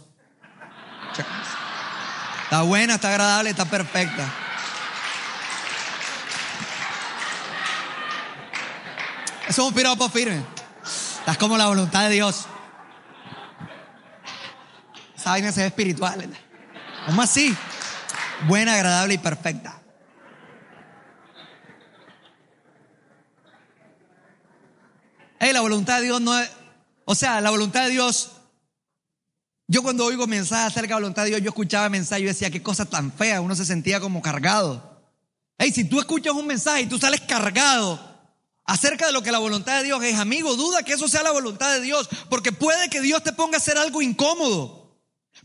Está 2.44 2.62
buena, 2.62 2.94
está 2.94 3.08
agradable, 3.08 3.50
está 3.50 3.64
perfecta. 3.66 4.32
Eso 9.48 9.62
es 9.62 9.68
un 9.68 9.74
piropo 9.74 10.08
firme. 10.08 10.42
Estás 11.18 11.38
como 11.38 11.58
la 11.58 11.66
voluntad 11.66 12.04
de 12.04 12.14
Dios. 12.14 12.46
Esa 15.16 15.30
vaina 15.30 15.52
se 15.52 15.60
ve 15.60 15.66
espiritual. 15.66 16.26
¿Cómo 17.06 17.22
así? 17.22 17.56
Buena, 18.46 18.74
agradable 18.74 19.14
y 19.14 19.18
perfecta. 19.18 19.78
Hey, 25.40 25.52
la 25.52 25.60
voluntad 25.60 25.98
de 25.98 26.04
Dios 26.04 26.20
no 26.20 26.38
es. 26.38 26.57
O 27.10 27.14
sea, 27.14 27.40
la 27.40 27.48
voluntad 27.48 27.84
de 27.84 27.92
Dios. 27.92 28.32
Yo 29.66 29.82
cuando 29.82 30.04
oigo 30.04 30.26
mensajes 30.26 30.66
acerca 30.66 30.88
de 30.88 31.00
la 31.00 31.06
voluntad 31.06 31.22
de 31.22 31.30
Dios, 31.30 31.40
yo 31.40 31.48
escuchaba 31.48 31.88
mensajes 31.88 32.22
y 32.22 32.26
decía, 32.26 32.50
qué 32.50 32.62
cosa 32.62 32.84
tan 32.84 33.10
fea, 33.10 33.40
uno 33.40 33.56
se 33.56 33.64
sentía 33.64 33.98
como 33.98 34.20
cargado. 34.20 35.00
Hey, 35.56 35.72
si 35.74 35.84
tú 35.84 36.00
escuchas 36.00 36.34
un 36.34 36.46
mensaje 36.46 36.82
y 36.82 36.86
tú 36.86 36.98
sales 36.98 37.22
cargado 37.22 37.98
acerca 38.66 39.06
de 39.06 39.12
lo 39.12 39.22
que 39.22 39.32
la 39.32 39.38
voluntad 39.38 39.78
de 39.78 39.84
Dios 39.84 40.04
es, 40.04 40.18
amigo, 40.18 40.54
duda 40.54 40.82
que 40.82 40.92
eso 40.92 41.08
sea 41.08 41.22
la 41.22 41.30
voluntad 41.30 41.72
de 41.72 41.80
Dios, 41.80 42.10
porque 42.28 42.52
puede 42.52 42.90
que 42.90 43.00
Dios 43.00 43.22
te 43.22 43.32
ponga 43.32 43.56
a 43.56 43.60
hacer 43.60 43.78
algo 43.78 44.02
incómodo. 44.02 44.77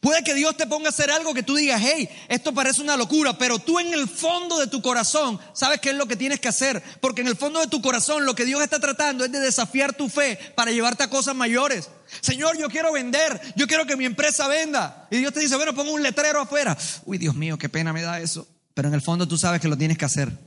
Puede 0.03 0.21
que 0.21 0.33
Dios 0.33 0.57
te 0.57 0.67
ponga 0.67 0.87
a 0.87 0.89
hacer 0.89 1.09
algo 1.11 1.33
que 1.33 1.43
tú 1.43 1.55
digas, 1.55 1.81
hey, 1.81 2.09
esto 2.27 2.53
parece 2.53 2.81
una 2.81 2.97
locura, 2.97 3.37
pero 3.37 3.57
tú 3.57 3.79
en 3.79 3.93
el 3.93 4.09
fondo 4.09 4.59
de 4.59 4.67
tu 4.67 4.81
corazón 4.81 5.39
sabes 5.53 5.79
qué 5.79 5.91
es 5.91 5.95
lo 5.95 6.07
que 6.07 6.17
tienes 6.17 6.41
que 6.41 6.49
hacer, 6.49 6.83
porque 6.99 7.21
en 7.21 7.27
el 7.27 7.37
fondo 7.37 7.61
de 7.61 7.67
tu 7.67 7.81
corazón 7.81 8.25
lo 8.25 8.35
que 8.35 8.43
Dios 8.43 8.61
está 8.61 8.81
tratando 8.81 9.23
es 9.23 9.31
de 9.31 9.39
desafiar 9.39 9.93
tu 9.93 10.09
fe 10.09 10.37
para 10.55 10.71
llevarte 10.71 11.03
a 11.03 11.09
cosas 11.09 11.37
mayores. 11.37 11.89
Señor, 12.19 12.57
yo 12.57 12.67
quiero 12.67 12.91
vender, 12.91 13.39
yo 13.55 13.65
quiero 13.65 13.85
que 13.85 13.95
mi 13.95 14.03
empresa 14.03 14.45
venda. 14.49 15.07
Y 15.09 15.19
Dios 15.19 15.31
te 15.31 15.39
dice, 15.39 15.55
bueno, 15.55 15.73
pongo 15.73 15.93
un 15.93 16.03
letrero 16.03 16.41
afuera. 16.41 16.77
Uy, 17.05 17.17
Dios 17.17 17.35
mío, 17.35 17.57
qué 17.57 17.69
pena 17.69 17.93
me 17.93 18.01
da 18.01 18.19
eso. 18.19 18.45
Pero 18.73 18.89
en 18.89 18.95
el 18.95 19.01
fondo 19.01 19.25
tú 19.25 19.37
sabes 19.37 19.61
que 19.61 19.69
lo 19.69 19.77
tienes 19.77 19.97
que 19.97 20.03
hacer. 20.03 20.37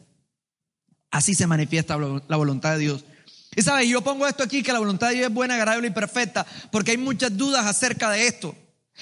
Así 1.11 1.35
se 1.35 1.47
manifiesta 1.47 1.97
la 1.97 2.37
voluntad 2.37 2.73
de 2.73 2.79
Dios. 2.81 3.07
Y 3.55 3.63
sabes, 3.63 3.89
yo 3.89 4.03
pongo 4.03 4.27
esto 4.27 4.43
aquí, 4.43 4.63
que 4.63 4.75
la 4.75 4.81
voluntad 4.81 5.09
de 5.09 5.15
Dios 5.15 5.29
es 5.29 5.33
buena, 5.33 5.55
agradable 5.55 5.89
y 5.89 5.93
perfecta, 5.93 6.47
porque 6.71 6.91
hay 6.91 6.99
muchas 6.99 7.35
dudas 7.35 7.65
acerca 7.65 8.11
de 8.11 8.27
esto. 8.27 8.55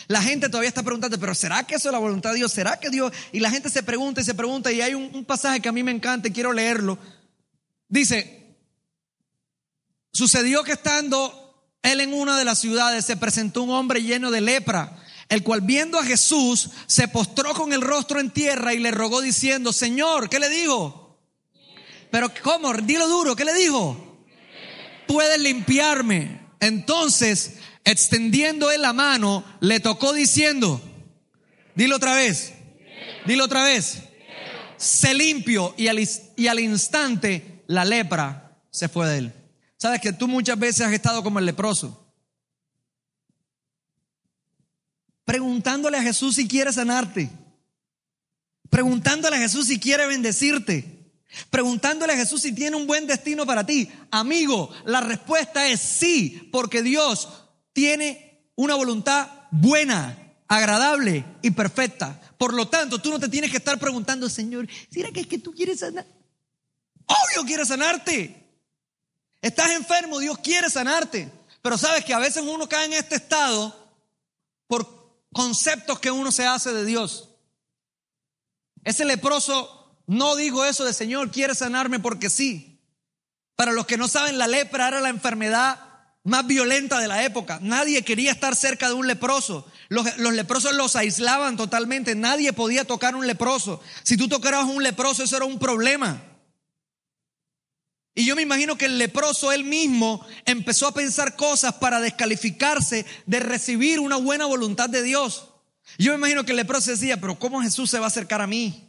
La 0.08 0.20
gente 0.20 0.48
todavía 0.48 0.68
está 0.68 0.82
preguntando, 0.82 1.18
pero 1.18 1.34
¿será 1.34 1.64
que 1.64 1.76
eso 1.76 1.88
es 1.88 1.92
la 1.92 1.98
voluntad 1.98 2.30
de 2.30 2.36
Dios? 2.36 2.52
¿Será 2.52 2.78
que 2.78 2.90
Dios? 2.90 3.12
Y 3.32 3.40
la 3.40 3.50
gente 3.50 3.70
se 3.70 3.82
pregunta 3.82 4.20
y 4.20 4.24
se 4.24 4.34
pregunta, 4.34 4.70
y 4.70 4.80
hay 4.80 4.94
un, 4.94 5.24
pasaje 5.24 5.60
que 5.60 5.68
a 5.68 5.72
mí 5.72 5.82
me 5.82 5.92
encanta 5.92 6.28
y 6.28 6.32
quiero 6.32 6.52
leerlo. 6.52 6.98
Dice, 7.88 8.56
sucedió 10.12 10.62
que 10.64 10.72
estando 10.72 11.40
él 11.82 12.00
en 12.00 12.12
una 12.12 12.38
de 12.38 12.44
las 12.44 12.58
ciudades 12.58 13.04
se 13.04 13.16
presentó 13.16 13.62
un 13.62 13.70
hombre 13.70 14.02
lleno 14.02 14.30
de 14.30 14.40
lepra, 14.40 14.98
el 15.28 15.42
cual 15.42 15.62
viendo 15.62 15.98
a 15.98 16.04
Jesús 16.04 16.70
se 16.86 17.08
postró 17.08 17.54
con 17.54 17.72
el 17.72 17.80
rostro 17.80 18.20
en 18.20 18.30
tierra 18.30 18.74
y 18.74 18.78
le 18.78 18.90
rogó 18.90 19.20
diciendo, 19.20 19.72
Señor, 19.72 20.28
¿qué 20.28 20.38
le 20.38 20.50
dijo? 20.50 21.18
Pero 22.10 22.30
¿cómo? 22.42 22.72
Dilo 22.74 23.08
duro, 23.08 23.34
¿qué 23.34 23.44
le 23.44 23.54
dijo? 23.54 24.18
Puedes 25.06 25.38
limpiarme. 25.40 26.44
Entonces 26.60 27.58
extendiendo 27.84 28.70
él 28.70 28.82
la 28.82 28.92
mano, 28.92 29.44
le 29.60 29.80
tocó 29.80 30.12
diciendo, 30.12 30.80
dilo 31.74 31.96
otra 31.96 32.14
vez, 32.14 32.54
dilo 33.26 33.44
otra 33.44 33.64
vez, 33.64 34.02
se 34.76 35.14
limpió 35.14 35.74
y 35.76 35.88
al, 35.88 35.98
y 36.36 36.46
al 36.46 36.60
instante 36.60 37.62
la 37.66 37.84
lepra 37.84 38.58
se 38.70 38.88
fue 38.88 39.08
de 39.08 39.18
él. 39.18 39.32
Sabes 39.76 40.00
que 40.00 40.12
tú 40.12 40.26
muchas 40.26 40.58
veces 40.58 40.86
has 40.86 40.92
estado 40.92 41.22
como 41.22 41.38
el 41.38 41.46
leproso. 41.46 42.00
Preguntándole 45.24 45.98
a 45.98 46.02
Jesús 46.02 46.36
si 46.36 46.48
quiere 46.48 46.72
sanarte. 46.72 47.30
Preguntándole 48.70 49.36
a 49.36 49.40
Jesús 49.40 49.66
si 49.66 49.78
quiere 49.78 50.06
bendecirte. 50.06 51.12
Preguntándole 51.50 52.12
a 52.12 52.16
Jesús 52.16 52.42
si 52.42 52.54
tiene 52.54 52.76
un 52.76 52.86
buen 52.86 53.06
destino 53.06 53.44
para 53.44 53.64
ti. 53.64 53.90
Amigo, 54.10 54.70
la 54.84 55.00
respuesta 55.00 55.68
es 55.68 55.80
sí, 55.80 56.48
porque 56.52 56.82
Dios 56.82 57.43
tiene 57.74 58.48
una 58.56 58.74
voluntad 58.76 59.28
buena, 59.50 60.16
agradable 60.48 61.26
y 61.42 61.50
perfecta. 61.50 62.18
Por 62.38 62.54
lo 62.54 62.68
tanto, 62.68 62.98
tú 62.98 63.10
no 63.10 63.20
te 63.20 63.28
tienes 63.28 63.50
que 63.50 63.58
estar 63.58 63.78
preguntando, 63.78 64.30
Señor, 64.30 64.66
¿será 64.90 65.10
que 65.10 65.20
es 65.20 65.26
que 65.26 65.38
tú 65.38 65.52
quieres 65.52 65.80
sanar? 65.80 66.06
Obvio 67.06 67.44
quiere 67.44 67.66
sanarte. 67.66 68.42
Estás 69.42 69.72
enfermo, 69.72 70.18
Dios 70.20 70.38
quiere 70.38 70.70
sanarte. 70.70 71.30
Pero 71.60 71.76
sabes 71.76 72.04
que 72.04 72.14
a 72.14 72.18
veces 72.18 72.42
uno 72.42 72.68
cae 72.68 72.86
en 72.86 72.94
este 72.94 73.16
estado 73.16 73.92
por 74.66 75.22
conceptos 75.32 75.98
que 75.98 76.10
uno 76.10 76.32
se 76.32 76.46
hace 76.46 76.72
de 76.72 76.84
Dios. 76.84 77.28
Ese 78.84 79.04
leproso 79.04 79.98
no 80.06 80.36
dijo 80.36 80.64
eso 80.64 80.84
de 80.84 80.92
Señor, 80.92 81.30
quiere 81.30 81.54
sanarme 81.54 81.98
porque 81.98 82.30
sí. 82.30 82.80
Para 83.56 83.72
los 83.72 83.86
que 83.86 83.96
no 83.96 84.08
saben, 84.08 84.38
la 84.38 84.46
lepra 84.46 84.88
era 84.88 85.00
la 85.00 85.08
enfermedad 85.08 85.93
más 86.24 86.46
violenta 86.46 86.98
de 86.98 87.06
la 87.06 87.22
época. 87.22 87.58
Nadie 87.62 88.02
quería 88.02 88.32
estar 88.32 88.56
cerca 88.56 88.88
de 88.88 88.94
un 88.94 89.06
leproso. 89.06 89.66
Los, 89.88 90.16
leprosos 90.18 90.74
los 90.74 90.96
aislaban 90.96 91.56
totalmente. 91.56 92.14
Nadie 92.14 92.52
podía 92.52 92.84
tocar 92.84 93.14
un 93.14 93.26
leproso. 93.26 93.80
Si 94.02 94.16
tú 94.16 94.26
tocabas 94.26 94.66
un 94.66 94.82
leproso, 94.82 95.22
eso 95.22 95.36
era 95.36 95.44
un 95.44 95.58
problema. 95.58 96.22
Y 98.14 98.24
yo 98.24 98.36
me 98.36 98.42
imagino 98.42 98.78
que 98.78 98.86
el 98.86 98.98
leproso 98.98 99.52
él 99.52 99.64
mismo 99.64 100.24
empezó 100.46 100.86
a 100.86 100.94
pensar 100.94 101.36
cosas 101.36 101.74
para 101.74 102.00
descalificarse 102.00 103.04
de 103.26 103.40
recibir 103.40 104.00
una 104.00 104.16
buena 104.16 104.46
voluntad 104.46 104.88
de 104.88 105.02
Dios. 105.02 105.50
Yo 105.98 106.12
me 106.12 106.18
imagino 106.18 106.44
que 106.44 106.52
el 106.52 106.56
leproso 106.56 106.90
decía, 106.90 107.20
pero 107.20 107.38
¿cómo 107.38 107.60
Jesús 107.60 107.90
se 107.90 107.98
va 107.98 108.06
a 108.06 108.08
acercar 108.08 108.40
a 108.40 108.46
mí? 108.46 108.83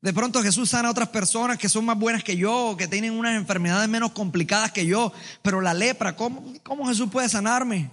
De 0.00 0.12
pronto 0.12 0.42
Jesús 0.42 0.70
sana 0.70 0.88
a 0.88 0.90
otras 0.90 1.08
personas 1.08 1.58
que 1.58 1.68
son 1.68 1.84
más 1.84 1.98
buenas 1.98 2.22
que 2.22 2.36
yo, 2.36 2.76
que 2.78 2.86
tienen 2.86 3.12
unas 3.12 3.34
enfermedades 3.34 3.88
menos 3.88 4.12
complicadas 4.12 4.72
que 4.72 4.86
yo. 4.86 5.12
Pero 5.42 5.60
la 5.60 5.74
lepra, 5.74 6.14
¿cómo, 6.14 6.54
cómo 6.62 6.86
Jesús 6.86 7.08
puede 7.10 7.28
sanarme? 7.28 7.90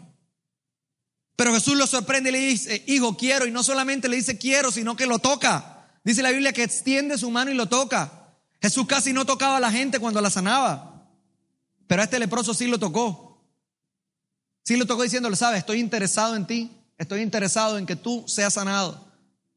Pero 1.36 1.54
Jesús 1.54 1.76
lo 1.76 1.88
sorprende 1.88 2.30
y 2.30 2.34
le 2.34 2.40
dice, 2.40 2.84
hijo, 2.88 3.18
quiero. 3.18 3.48
Y 3.48 3.52
no 3.52 3.64
solamente 3.64 4.08
le 4.08 4.18
dice 4.18 4.38
quiero, 4.38 4.72
sino 4.72 4.96
que 4.96 5.08
lo 5.08 5.20
toca. 5.20 5.88
Dice 6.04 6.22
la 6.22 6.32
Biblia 6.32 6.54
que 6.54 6.64
extiende 6.64 7.18
su 7.18 7.32
mano 7.32 7.52
y 7.52 7.56
lo 7.56 7.68
toca. 7.68 8.36
Jesús 8.62 8.86
casi 8.86 9.14
no 9.14 9.26
tocaba 9.26 9.58
a 9.58 9.60
la 9.60 9.72
gente 9.72 10.00
cuando 10.00 10.22
la 10.22 10.30
sanaba. 10.30 11.10
Pero 11.88 12.02
a 12.02 12.06
este 12.06 12.20
leproso 12.20 12.54
sí 12.54 12.68
lo 12.68 12.78
tocó. 12.80 13.42
Sí 14.64 14.78
lo 14.78 14.86
tocó 14.86 15.04
diciéndole, 15.04 15.36
sabes, 15.36 15.60
estoy 15.60 15.80
interesado 15.80 16.36
en 16.36 16.46
ti. 16.46 16.72
Estoy 16.98 17.22
interesado 17.22 17.78
en 17.78 17.86
que 17.86 17.96
tú 17.96 18.24
seas 18.28 18.54
sanado. 18.54 19.06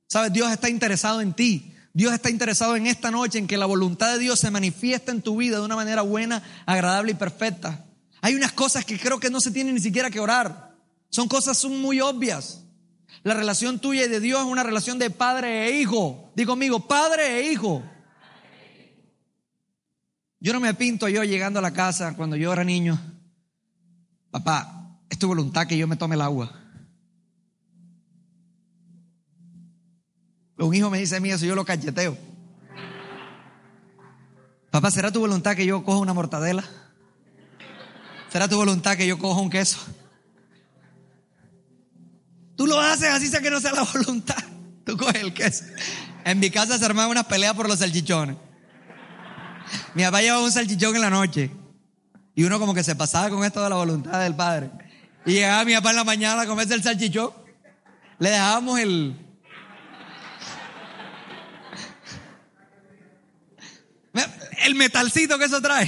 Sabes, 0.09 0.33
Dios 0.33 0.51
está 0.51 0.69
interesado 0.69 1.21
en 1.21 1.35
ti. 1.35 1.73
Dios 1.97 2.13
está 2.13 2.29
interesado 2.29 2.77
en 2.77 2.87
esta 2.87 3.11
noche 3.11 3.39
en 3.39 3.47
que 3.47 3.57
la 3.57 3.65
voluntad 3.65 4.13
de 4.13 4.19
Dios 4.19 4.39
se 4.39 4.51
manifiesta 4.51 5.13
en 5.13 5.23
tu 5.23 5.39
vida 5.39 5.57
de 5.57 5.65
una 5.65 5.77
manera 5.77 6.03
buena, 6.03 6.43
agradable 6.67 7.13
y 7.13 7.15
perfecta. 7.15 7.87
Hay 8.21 8.35
unas 8.35 8.53
cosas 8.53 8.85
que 8.85 8.99
creo 8.99 9.19
que 9.19 9.31
no 9.31 9.41
se 9.41 9.51
tienen 9.51 9.75
ni 9.75 9.81
siquiera 9.81 10.11
que 10.11 10.21
orar. 10.21 10.77
Son 11.09 11.27
cosas 11.27 11.65
muy 11.65 12.03
obvias. 12.03 12.65
La 13.23 13.33
relación 13.33 13.79
tuya 13.79 14.05
y 14.05 14.09
de 14.11 14.21
Dios 14.21 14.43
es 14.43 14.47
una 14.47 14.63
relación 14.63 14.99
de 14.99 15.09
padre 15.09 15.69
e 15.69 15.81
hijo. 15.81 16.31
Digo 16.37 16.53
conmigo, 16.53 16.87
padre 16.87 17.39
e 17.39 17.51
hijo. 17.51 17.83
Yo 20.39 20.53
no 20.53 20.61
me 20.61 20.75
pinto 20.75 21.09
yo 21.09 21.25
llegando 21.25 21.61
a 21.61 21.63
la 21.63 21.73
casa 21.73 22.15
cuando 22.15 22.37
yo 22.37 22.53
era 22.53 22.63
niño. 22.63 23.01
Papá, 24.31 24.99
es 25.09 25.19
tu 25.19 25.29
voluntad 25.29 25.67
que 25.67 25.79
yo 25.79 25.89
me 25.89 25.97
tome 25.97 26.17
el 26.17 26.21
agua. 26.21 26.66
Un 30.59 30.75
hijo 30.75 30.91
me 30.91 30.99
dice 30.99 31.17
a 31.17 31.21
mí 31.21 31.31
eso, 31.31 31.45
yo 31.45 31.55
lo 31.55 31.65
cacheteo. 31.65 32.17
Papá, 34.71 34.91
¿será 34.91 35.11
tu 35.11 35.21
voluntad 35.21 35.55
que 35.55 35.67
yo 35.67 35.83
coja 35.85 35.99
una 35.99 36.15
mortadela? 36.15 36.65
¿Será 38.31 38.49
tu 38.49 38.57
voluntad 38.57 38.97
que 38.97 39.07
yo 39.07 39.19
coja 39.19 39.41
un 39.41 39.51
queso? 39.51 39.79
Tú 42.57 42.67
lo 42.67 42.81
haces 42.81 43.11
así 43.11 43.29
sea 43.29 43.41
que 43.41 43.51
no 43.51 43.61
sea 43.61 43.73
la 43.73 43.83
voluntad. 43.95 44.43
Tú 44.85 44.97
coges 44.97 45.23
el 45.23 45.35
queso. 45.35 45.65
En 46.25 46.39
mi 46.41 46.51
casa 46.51 46.79
se 46.79 46.85
armaba 46.85 47.09
una 47.09 47.25
pelea 47.25 47.55
por 47.55 47.69
los 47.69 47.79
salchichones. 47.79 48.37
Mi 49.95 50.03
papá 50.05 50.21
llevaba 50.23 50.43
un 50.43 50.53
salchichón 50.53 50.95
en 50.97 51.03
la 51.03 51.11
noche. 51.11 51.51
Y 52.35 52.45
uno 52.45 52.59
como 52.59 52.75
que 52.75 52.85
se 52.85 52.95
pasaba 52.95 53.31
con 53.31 53.45
esto 53.45 53.63
de 53.63 53.71
la 53.71 53.77
voluntad 53.77 54.21
del 54.21 54.35
padre. 54.35 54.71
Y 55.25 55.33
llegaba 55.33 55.65
mi 55.65 55.75
papá 55.75 55.91
en 55.91 55.97
la 55.97 56.05
mañana 56.05 56.43
a 56.43 56.47
comerse 56.47 56.75
el 56.75 56.83
salchichón. 56.83 57.31
Le 58.19 58.31
dejábamos 58.31 58.79
el... 58.79 59.26
El 64.67 64.75
metalcito 64.75 65.39
que 65.39 65.45
eso 65.45 65.63
trae. 65.63 65.87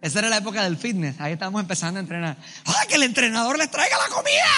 Esa 0.00 0.18
era 0.18 0.28
la 0.28 0.38
época 0.38 0.64
del 0.64 0.76
fitness. 0.76 1.20
Ahí 1.20 1.34
estábamos 1.34 1.60
empezando 1.60 1.98
a 1.98 2.02
entrenar. 2.02 2.36
¡Ay, 2.64 2.88
que 2.88 2.96
el 2.96 3.04
entrenador 3.04 3.56
les 3.56 3.70
traiga 3.70 3.96
la 3.98 4.12
comida! 4.12 4.50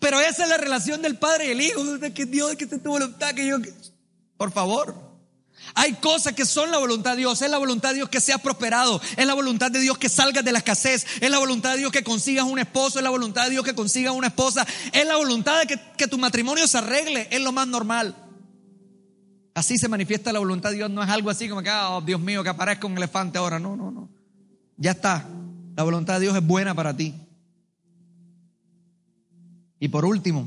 Pero 0.00 0.20
esa 0.20 0.42
es 0.42 0.48
la 0.48 0.56
relación 0.56 1.00
del 1.00 1.16
padre 1.16 1.46
y 1.46 1.50
el 1.50 1.60
hijo. 1.60 1.80
Que 2.12 2.26
Dios, 2.26 2.56
que 2.56 2.64
esté 2.64 2.78
tu 2.78 2.90
voluntad, 2.90 3.34
que 3.34 3.46
yo. 3.46 3.58
Por 4.36 4.50
favor. 4.50 5.09
Hay 5.74 5.94
cosas 5.94 6.32
que 6.34 6.44
son 6.44 6.70
la 6.70 6.78
voluntad 6.78 7.12
de 7.12 7.18
Dios. 7.18 7.40
Es 7.42 7.50
la 7.50 7.58
voluntad 7.58 7.90
de 7.90 7.96
Dios 7.96 8.08
que 8.08 8.20
seas 8.20 8.40
prosperado. 8.40 9.00
Es 9.16 9.26
la 9.26 9.34
voluntad 9.34 9.70
de 9.70 9.80
Dios 9.80 9.98
que 9.98 10.08
salgas 10.08 10.44
de 10.44 10.52
la 10.52 10.58
escasez. 10.58 11.06
Es 11.20 11.30
la 11.30 11.38
voluntad 11.38 11.72
de 11.72 11.78
Dios 11.78 11.92
que 11.92 12.04
consigas 12.04 12.44
un 12.44 12.58
esposo. 12.58 12.98
Es 12.98 13.02
la 13.02 13.10
voluntad 13.10 13.44
de 13.44 13.50
Dios 13.50 13.64
que 13.64 13.74
consigas 13.74 14.14
una 14.14 14.28
esposa. 14.28 14.66
Es 14.92 15.06
la 15.06 15.16
voluntad 15.16 15.60
de 15.60 15.66
que, 15.66 15.80
que 15.96 16.06
tu 16.06 16.18
matrimonio 16.18 16.66
se 16.66 16.78
arregle. 16.78 17.28
Es 17.30 17.40
lo 17.40 17.52
más 17.52 17.66
normal. 17.66 18.14
Así 19.54 19.78
se 19.78 19.88
manifiesta 19.88 20.32
la 20.32 20.38
voluntad 20.38 20.70
de 20.70 20.76
Dios. 20.76 20.90
No 20.90 21.02
es 21.02 21.08
algo 21.08 21.30
así 21.30 21.48
como 21.48 21.62
que, 21.62 21.70
oh, 21.70 22.00
Dios 22.00 22.20
mío, 22.20 22.42
que 22.42 22.50
aparezca 22.50 22.86
un 22.86 22.96
elefante 22.96 23.38
ahora. 23.38 23.58
No, 23.58 23.76
no, 23.76 23.90
no. 23.90 24.08
Ya 24.76 24.92
está. 24.92 25.26
La 25.76 25.82
voluntad 25.82 26.14
de 26.14 26.20
Dios 26.20 26.36
es 26.36 26.46
buena 26.46 26.74
para 26.74 26.96
ti. 26.96 27.14
Y 29.78 29.88
por 29.88 30.04
último, 30.04 30.46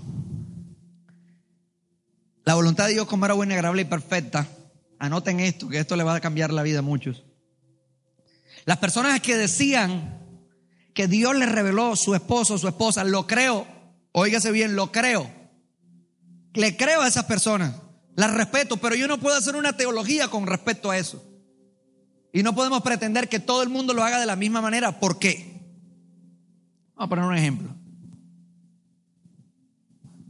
la 2.46 2.54
voluntad 2.54 2.88
de 2.88 2.94
Dios 2.94 3.08
como 3.08 3.26
era 3.26 3.34
buena, 3.34 3.56
agradable 3.56 3.82
y 3.82 3.86
perfecta. 3.86 4.48
Anoten 5.04 5.42
esto, 5.42 5.68
que 5.68 5.80
esto 5.80 5.98
le 5.98 6.04
va 6.06 6.16
a 6.16 6.22
cambiar 6.22 6.54
la 6.54 6.64
vida 6.64 6.80
a 6.80 6.82
muchos. 6.82 7.26
Las 8.64 8.78
personas 8.78 9.20
que 9.20 9.36
decían 9.36 10.18
que 10.94 11.10
Dios 11.10 11.36
le 11.36 11.46
reveló 11.46 11.98
su 11.98 12.16
esposo, 12.16 12.58
su 12.58 12.70
esposa, 12.70 13.04
lo 13.04 13.28
creo, 13.28 13.68
óigase 14.14 14.50
bien, 14.54 14.78
lo 14.78 14.94
creo. 14.94 15.30
Le 16.54 16.78
creo 16.78 17.02
a 17.02 17.10
esas 17.10 17.26
personas. 17.26 17.76
Las 18.16 18.34
respeto, 18.34 18.78
pero 18.78 18.96
yo 18.96 19.10
no 19.10 19.20
puedo 19.20 19.36
hacer 19.36 19.58
una 19.58 19.76
teología 19.76 20.30
con 20.30 20.48
respecto 20.48 20.90
a 20.90 20.98
eso. 20.98 21.22
Y 22.32 22.42
no 22.42 22.56
podemos 22.56 22.82
pretender 22.82 23.28
que 23.28 23.42
todo 23.42 23.62
el 23.62 23.68
mundo 23.68 23.94
lo 23.94 24.06
haga 24.06 24.22
de 24.22 24.26
la 24.26 24.38
misma 24.38 24.62
manera. 24.62 25.02
¿Por 25.02 25.20
qué? 25.20 25.60
Vamos 26.96 27.08
a 27.08 27.10
poner 27.10 27.26
un 27.26 27.36
ejemplo. 27.36 27.76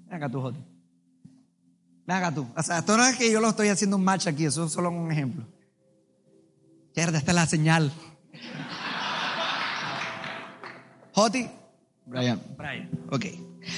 Acá 0.10 0.28
tú, 0.32 0.52
Acá 2.08 2.34
tú. 2.34 2.48
O 2.56 2.64
sea, 2.64 2.80
esto 2.80 2.98
no 2.98 3.06
es 3.06 3.16
que 3.16 3.32
yo 3.32 3.40
lo 3.40 3.50
estoy 3.50 3.70
haciendo 3.70 3.98
un 3.98 4.04
match 4.04 4.28
aquí, 4.28 4.46
eso 4.46 4.66
es 4.66 4.72
solo 4.72 4.90
un 4.90 5.12
ejemplo. 5.12 5.46
Yerda, 6.96 7.18
esta 7.18 7.32
es 7.32 7.36
la 7.36 7.48
señal. 7.48 7.92
Joti. 11.14 11.48
Brian. 12.06 12.42
Brian. 12.58 12.90
Ok. 13.10 13.26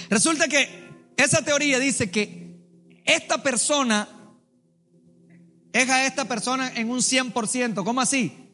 Resulta 0.09 0.47
que 0.47 0.89
esa 1.17 1.43
teoría 1.43 1.79
dice 1.79 2.09
que 2.09 2.57
esta 3.05 3.43
persona 3.43 4.07
es 5.71 5.89
a 5.89 6.05
esta 6.05 6.25
persona 6.25 6.71
en 6.75 6.89
un 6.89 6.99
100%. 6.99 7.83
¿Cómo 7.83 8.01
así? 8.01 8.49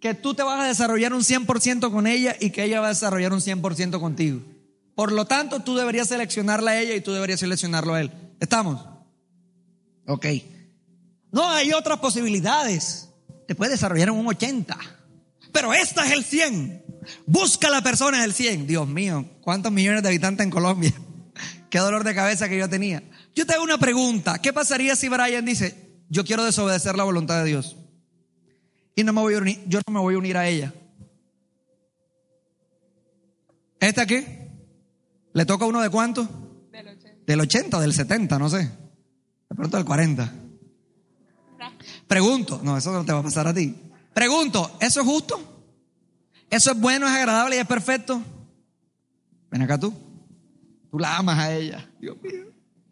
Que 0.00 0.14
tú 0.14 0.34
te 0.34 0.42
vas 0.42 0.60
a 0.60 0.66
desarrollar 0.66 1.12
un 1.12 1.20
100% 1.20 1.92
con 1.92 2.06
ella 2.06 2.34
y 2.40 2.50
que 2.50 2.64
ella 2.64 2.80
va 2.80 2.86
a 2.86 2.90
desarrollar 2.90 3.32
un 3.32 3.40
100% 3.40 4.00
contigo. 4.00 4.40
Por 4.94 5.12
lo 5.12 5.26
tanto, 5.26 5.60
tú 5.60 5.76
deberías 5.76 6.08
seleccionarla 6.08 6.72
a 6.72 6.80
ella 6.80 6.94
y 6.94 7.00
tú 7.00 7.12
deberías 7.12 7.40
seleccionarlo 7.40 7.94
a 7.94 8.00
él. 8.00 8.10
¿Estamos? 8.40 8.91
Ok. 10.06 10.26
No, 11.30 11.48
hay 11.48 11.72
otras 11.72 11.98
posibilidades. 11.98 13.08
Te 13.46 13.54
puedes 13.54 13.72
desarrollar 13.72 14.08
en 14.08 14.14
un 14.14 14.26
80. 14.26 14.76
Pero 15.52 15.72
esta 15.74 16.06
es 16.06 16.12
el 16.12 16.24
100. 16.24 16.84
Busca 17.26 17.70
la 17.70 17.82
persona 17.82 18.22
del 18.22 18.32
100. 18.32 18.66
Dios 18.66 18.88
mío, 18.88 19.26
¿cuántos 19.40 19.72
millones 19.72 20.02
de 20.02 20.08
habitantes 20.08 20.44
en 20.44 20.50
Colombia? 20.50 20.92
Qué 21.70 21.78
dolor 21.78 22.04
de 22.04 22.14
cabeza 22.14 22.48
que 22.48 22.58
yo 22.58 22.68
tenía. 22.68 23.02
Yo 23.34 23.46
te 23.46 23.54
hago 23.54 23.64
una 23.64 23.78
pregunta. 23.78 24.40
¿Qué 24.40 24.52
pasaría 24.52 24.94
si 24.94 25.08
Brian 25.08 25.44
dice, 25.44 26.02
yo 26.08 26.24
quiero 26.24 26.44
desobedecer 26.44 26.96
la 26.96 27.04
voluntad 27.04 27.42
de 27.42 27.48
Dios? 27.48 27.76
Y 28.94 29.04
no 29.04 29.12
me 29.12 29.22
voy 29.22 29.34
a 29.34 29.38
unir, 29.38 29.62
yo 29.66 29.80
no 29.86 29.94
me 29.94 30.00
voy 30.00 30.14
a 30.14 30.18
unir 30.18 30.36
a 30.36 30.46
ella. 30.46 30.74
¿Esta 33.80 34.06
qué? 34.06 34.50
¿Le 35.32 35.46
toca 35.46 35.64
uno 35.64 35.80
de 35.80 35.88
cuánto? 35.88 36.28
Del 36.70 36.88
80. 36.88 37.24
Del 37.26 37.40
80, 37.40 37.80
del 37.80 37.94
70, 37.94 38.38
no 38.38 38.50
sé. 38.50 38.70
De 39.52 39.56
pronto 39.56 39.76
del 39.76 39.84
40. 39.84 40.32
Pregunto, 42.06 42.62
no, 42.64 42.74
eso 42.74 42.90
no 42.90 43.04
te 43.04 43.12
va 43.12 43.18
a 43.18 43.22
pasar 43.22 43.46
a 43.46 43.52
ti. 43.52 43.76
Pregunto, 44.14 44.78
¿eso 44.80 45.02
es 45.02 45.06
justo? 45.06 45.38
¿Eso 46.48 46.70
es 46.70 46.80
bueno, 46.80 47.06
es 47.06 47.12
agradable 47.12 47.56
y 47.56 47.58
es 47.58 47.66
perfecto? 47.66 48.22
Ven 49.50 49.60
acá 49.60 49.78
tú. 49.78 49.92
Tú 50.90 50.98
la 50.98 51.18
amas 51.18 51.38
a 51.38 51.54
ella. 51.54 51.86
Dios 52.00 52.16
mío. 52.22 52.46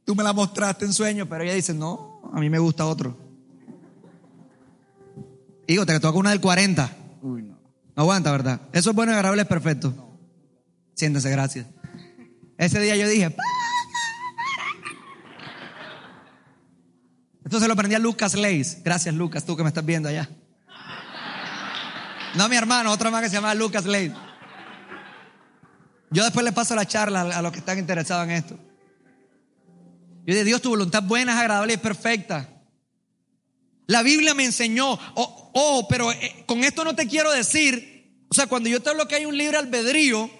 Tú 0.05 0.15
me 0.15 0.23
la 0.23 0.35
mostraste 0.35 0.85
en 0.85 0.93
sueño, 0.93 1.27
pero 1.27 1.45
ella 1.45 1.55
dice, 1.55 1.73
no, 1.73 2.21
a 2.31 2.39
mí 2.39 2.51
me 2.51 2.59
gusta 2.59 2.85
otro. 2.85 3.17
Hijo, 5.67 5.87
te 5.87 5.99
toca 5.99 6.19
una 6.19 6.29
del 6.29 6.43
40. 6.43 6.95
Uy, 7.23 7.41
no. 7.41 7.59
No 7.97 8.03
aguanta, 8.03 8.31
¿verdad? 8.33 8.61
Eso 8.75 8.91
es 8.91 8.97
bueno, 8.97 9.13
agradable, 9.13 9.41
es 9.41 9.49
perfecto. 9.49 9.95
Siéntese, 10.93 11.31
gracias. 11.31 11.67
Ese 12.59 12.81
día 12.81 12.97
yo 12.97 13.09
dije, 13.09 13.35
se 17.59 17.67
lo 17.67 17.73
aprendí 17.73 17.97
a 17.97 17.99
Lucas 17.99 18.35
Leis. 18.35 18.79
Gracias, 18.85 19.15
Lucas, 19.15 19.45
tú 19.45 19.57
que 19.57 19.63
me 19.63 19.69
estás 19.71 19.85
viendo 19.85 20.09
allá. 20.09 20.29
No, 22.37 22.49
mi 22.49 22.57
hermano, 22.57 22.93
otro 22.93 23.11
más 23.11 23.23
que 23.23 23.29
se 23.29 23.35
llama 23.35 23.55
Lucas 23.55 23.87
Leis. 23.87 24.13
Yo 26.11 26.23
después 26.23 26.45
le 26.45 26.53
paso 26.53 26.75
la 26.75 26.87
charla 26.87 27.23
a 27.23 27.43
los 27.43 27.53
que 27.53 27.59
están 27.59 27.79
interesados 27.79 28.25
en 28.25 28.31
esto. 28.33 28.55
Yo 30.27 30.35
dije, 30.35 30.45
Dios, 30.45 30.63
tu 30.63 30.71
voluntad 30.71 31.03
buena, 31.03 31.33
es 31.33 31.39
agradable 31.39 31.75
y 31.75 31.77
perfecta. 31.79 32.49
La 33.87 34.03
Biblia 34.03 34.35
me 34.35 34.45
enseñó, 34.45 34.93
oh, 34.93 35.51
oh 35.55 35.87
pero 35.89 36.13
eh, 36.13 36.45
con 36.47 36.63
esto 36.63 36.85
no 36.85 36.95
te 36.95 37.09
quiero 37.09 37.33
decir, 37.33 38.25
o 38.29 38.35
sea, 38.35 38.47
cuando 38.47 38.69
yo 38.69 38.81
te 38.81 38.91
hablo 38.91 39.09
que 39.09 39.17
hay 39.17 39.27
un 39.27 39.37
libre 39.37 39.57
albedrío, 39.57 40.31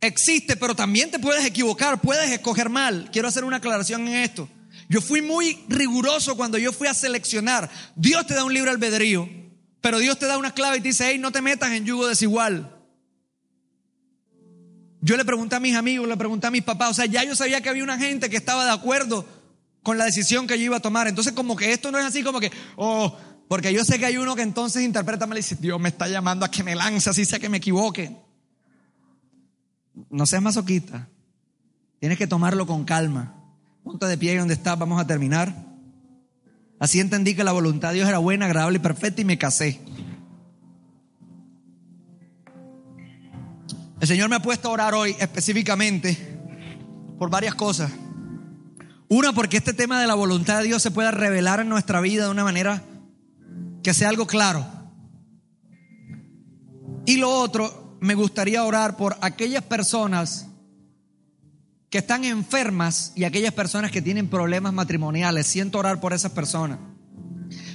existe, 0.00 0.56
pero 0.56 0.74
también 0.74 1.10
te 1.10 1.20
puedes 1.20 1.44
equivocar, 1.44 2.00
puedes 2.00 2.30
escoger 2.30 2.68
mal. 2.68 3.08
Quiero 3.12 3.28
hacer 3.28 3.44
una 3.44 3.58
aclaración 3.58 4.08
en 4.08 4.14
esto. 4.14 4.48
Yo 4.88 5.00
fui 5.00 5.22
muy 5.22 5.64
riguroso 5.68 6.36
cuando 6.36 6.58
yo 6.58 6.72
fui 6.72 6.88
a 6.88 6.94
seleccionar. 6.94 7.70
Dios 7.96 8.26
te 8.26 8.34
da 8.34 8.44
un 8.44 8.54
libre 8.54 8.70
albedrío, 8.70 9.28
pero 9.80 9.98
Dios 9.98 10.18
te 10.18 10.26
da 10.26 10.38
una 10.38 10.54
clave 10.54 10.78
y 10.78 10.80
te 10.80 10.88
dice, 10.88 11.08
hey, 11.10 11.18
no 11.18 11.32
te 11.32 11.42
metas 11.42 11.72
en 11.72 11.84
yugo 11.84 12.06
desigual. 12.06 12.72
Yo 15.00 15.16
le 15.16 15.24
pregunté 15.24 15.56
a 15.56 15.60
mis 15.60 15.74
amigos, 15.74 16.08
le 16.08 16.16
pregunté 16.16 16.46
a 16.46 16.50
mis 16.50 16.62
papás, 16.62 16.90
o 16.90 16.94
sea, 16.94 17.06
ya 17.06 17.22
yo 17.24 17.36
sabía 17.36 17.60
que 17.60 17.68
había 17.68 17.84
una 17.84 17.98
gente 17.98 18.28
que 18.28 18.36
estaba 18.36 18.64
de 18.64 18.72
acuerdo 18.72 19.24
con 19.82 19.98
la 19.98 20.04
decisión 20.04 20.46
que 20.48 20.58
yo 20.58 20.64
iba 20.64 20.78
a 20.78 20.80
tomar. 20.80 21.06
Entonces, 21.06 21.32
como 21.32 21.54
que 21.54 21.72
esto 21.72 21.92
no 21.92 21.98
es 21.98 22.04
así 22.04 22.24
como 22.24 22.40
que, 22.40 22.50
oh, 22.74 23.16
porque 23.48 23.72
yo 23.72 23.84
sé 23.84 24.00
que 24.00 24.06
hay 24.06 24.16
uno 24.16 24.34
que 24.34 24.42
entonces 24.42 24.82
interpreta 24.82 25.26
mal 25.26 25.38
y 25.38 25.42
dice, 25.42 25.56
Dios 25.60 25.80
me 25.80 25.90
está 25.90 26.08
llamando 26.08 26.44
a 26.44 26.50
que 26.50 26.64
me 26.64 26.74
lance, 26.74 27.08
así 27.08 27.24
sea 27.24 27.38
que 27.38 27.48
me 27.48 27.58
equivoque. 27.58 28.16
No 30.10 30.26
seas 30.26 30.42
masoquista. 30.42 31.08
Tienes 32.00 32.18
que 32.18 32.26
tomarlo 32.26 32.66
con 32.66 32.84
calma. 32.84 33.35
Ponte 33.86 34.04
de 34.06 34.18
pie 34.18 34.36
donde 34.36 34.54
estás, 34.54 34.76
vamos 34.76 35.00
a 35.00 35.06
terminar. 35.06 35.54
Así 36.80 36.98
entendí 36.98 37.36
que 37.36 37.44
la 37.44 37.52
voluntad 37.52 37.90
de 37.90 37.94
Dios 37.94 38.08
era 38.08 38.18
buena, 38.18 38.46
agradable 38.46 38.78
y 38.78 38.80
perfecta 38.80 39.20
y 39.20 39.24
me 39.24 39.38
casé. 39.38 39.80
El 44.00 44.08
Señor 44.08 44.28
me 44.28 44.34
ha 44.34 44.42
puesto 44.42 44.66
a 44.66 44.72
orar 44.72 44.92
hoy 44.92 45.14
específicamente 45.20 46.18
por 47.16 47.30
varias 47.30 47.54
cosas. 47.54 47.92
Una, 49.06 49.32
porque 49.32 49.58
este 49.58 49.72
tema 49.72 50.00
de 50.00 50.08
la 50.08 50.14
voluntad 50.14 50.58
de 50.58 50.64
Dios 50.64 50.82
se 50.82 50.90
pueda 50.90 51.12
revelar 51.12 51.60
en 51.60 51.68
nuestra 51.68 52.00
vida 52.00 52.24
de 52.24 52.30
una 52.32 52.42
manera 52.42 52.82
que 53.84 53.94
sea 53.94 54.08
algo 54.08 54.26
claro. 54.26 54.66
Y 57.04 57.18
lo 57.18 57.30
otro, 57.30 57.96
me 58.00 58.16
gustaría 58.16 58.64
orar 58.64 58.96
por 58.96 59.16
aquellas 59.20 59.62
personas 59.62 60.48
que 61.96 62.00
están 62.00 62.24
enfermas 62.24 63.12
y 63.14 63.24
aquellas 63.24 63.54
personas 63.54 63.90
que 63.90 64.02
tienen 64.02 64.28
problemas 64.28 64.70
matrimoniales. 64.74 65.46
Siento 65.46 65.78
orar 65.78 65.98
por 65.98 66.12
esas 66.12 66.30
personas. 66.30 66.78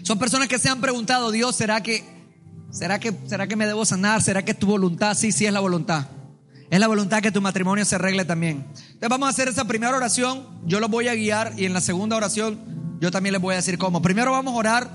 Son 0.04 0.20
personas 0.20 0.48
que 0.48 0.60
se 0.60 0.70
han 0.70 0.80
preguntado, 0.80 1.32
Dios, 1.32 1.56
¿será 1.56 1.82
que 1.82 2.06
¿Será 2.70 3.00
que, 3.00 3.12
¿Será 3.26 3.48
que 3.48 3.56
me 3.56 3.66
debo 3.66 3.84
sanar? 3.84 4.22
¿Será 4.22 4.46
que 4.46 4.52
es 4.52 4.60
tu 4.60 4.68
voluntad? 4.68 5.18
Sí, 5.18 5.32
sí 5.32 5.48
es 5.48 5.52
la 5.52 5.60
voluntad. 5.60 6.06
Es 6.70 6.80
la 6.80 6.88
voluntad 6.88 7.20
que 7.24 7.32
tu 7.32 7.42
matrimonio 7.42 7.84
se 7.84 7.96
arregle 7.96 8.24
también. 8.24 8.68
Entonces 8.76 9.10
vamos 9.10 9.26
a 9.26 9.32
hacer 9.32 9.48
esa 9.48 9.66
primera 9.66 9.98
oración. 9.98 10.48
Yo 10.66 10.80
los 10.80 10.92
voy 10.92 11.08
a 11.08 11.16
guiar 11.16 11.54
y 11.58 11.66
en 11.66 11.74
la 11.74 11.82
segunda 11.82 12.16
oración 12.16 12.60
yo 13.02 13.10
también 13.10 13.34
les 13.34 13.42
voy 13.42 13.54
a 13.54 13.56
decir 13.56 13.80
cómo. 13.80 14.04
Primero 14.04 14.34
vamos 14.34 14.54
a 14.54 14.58
orar 14.58 14.90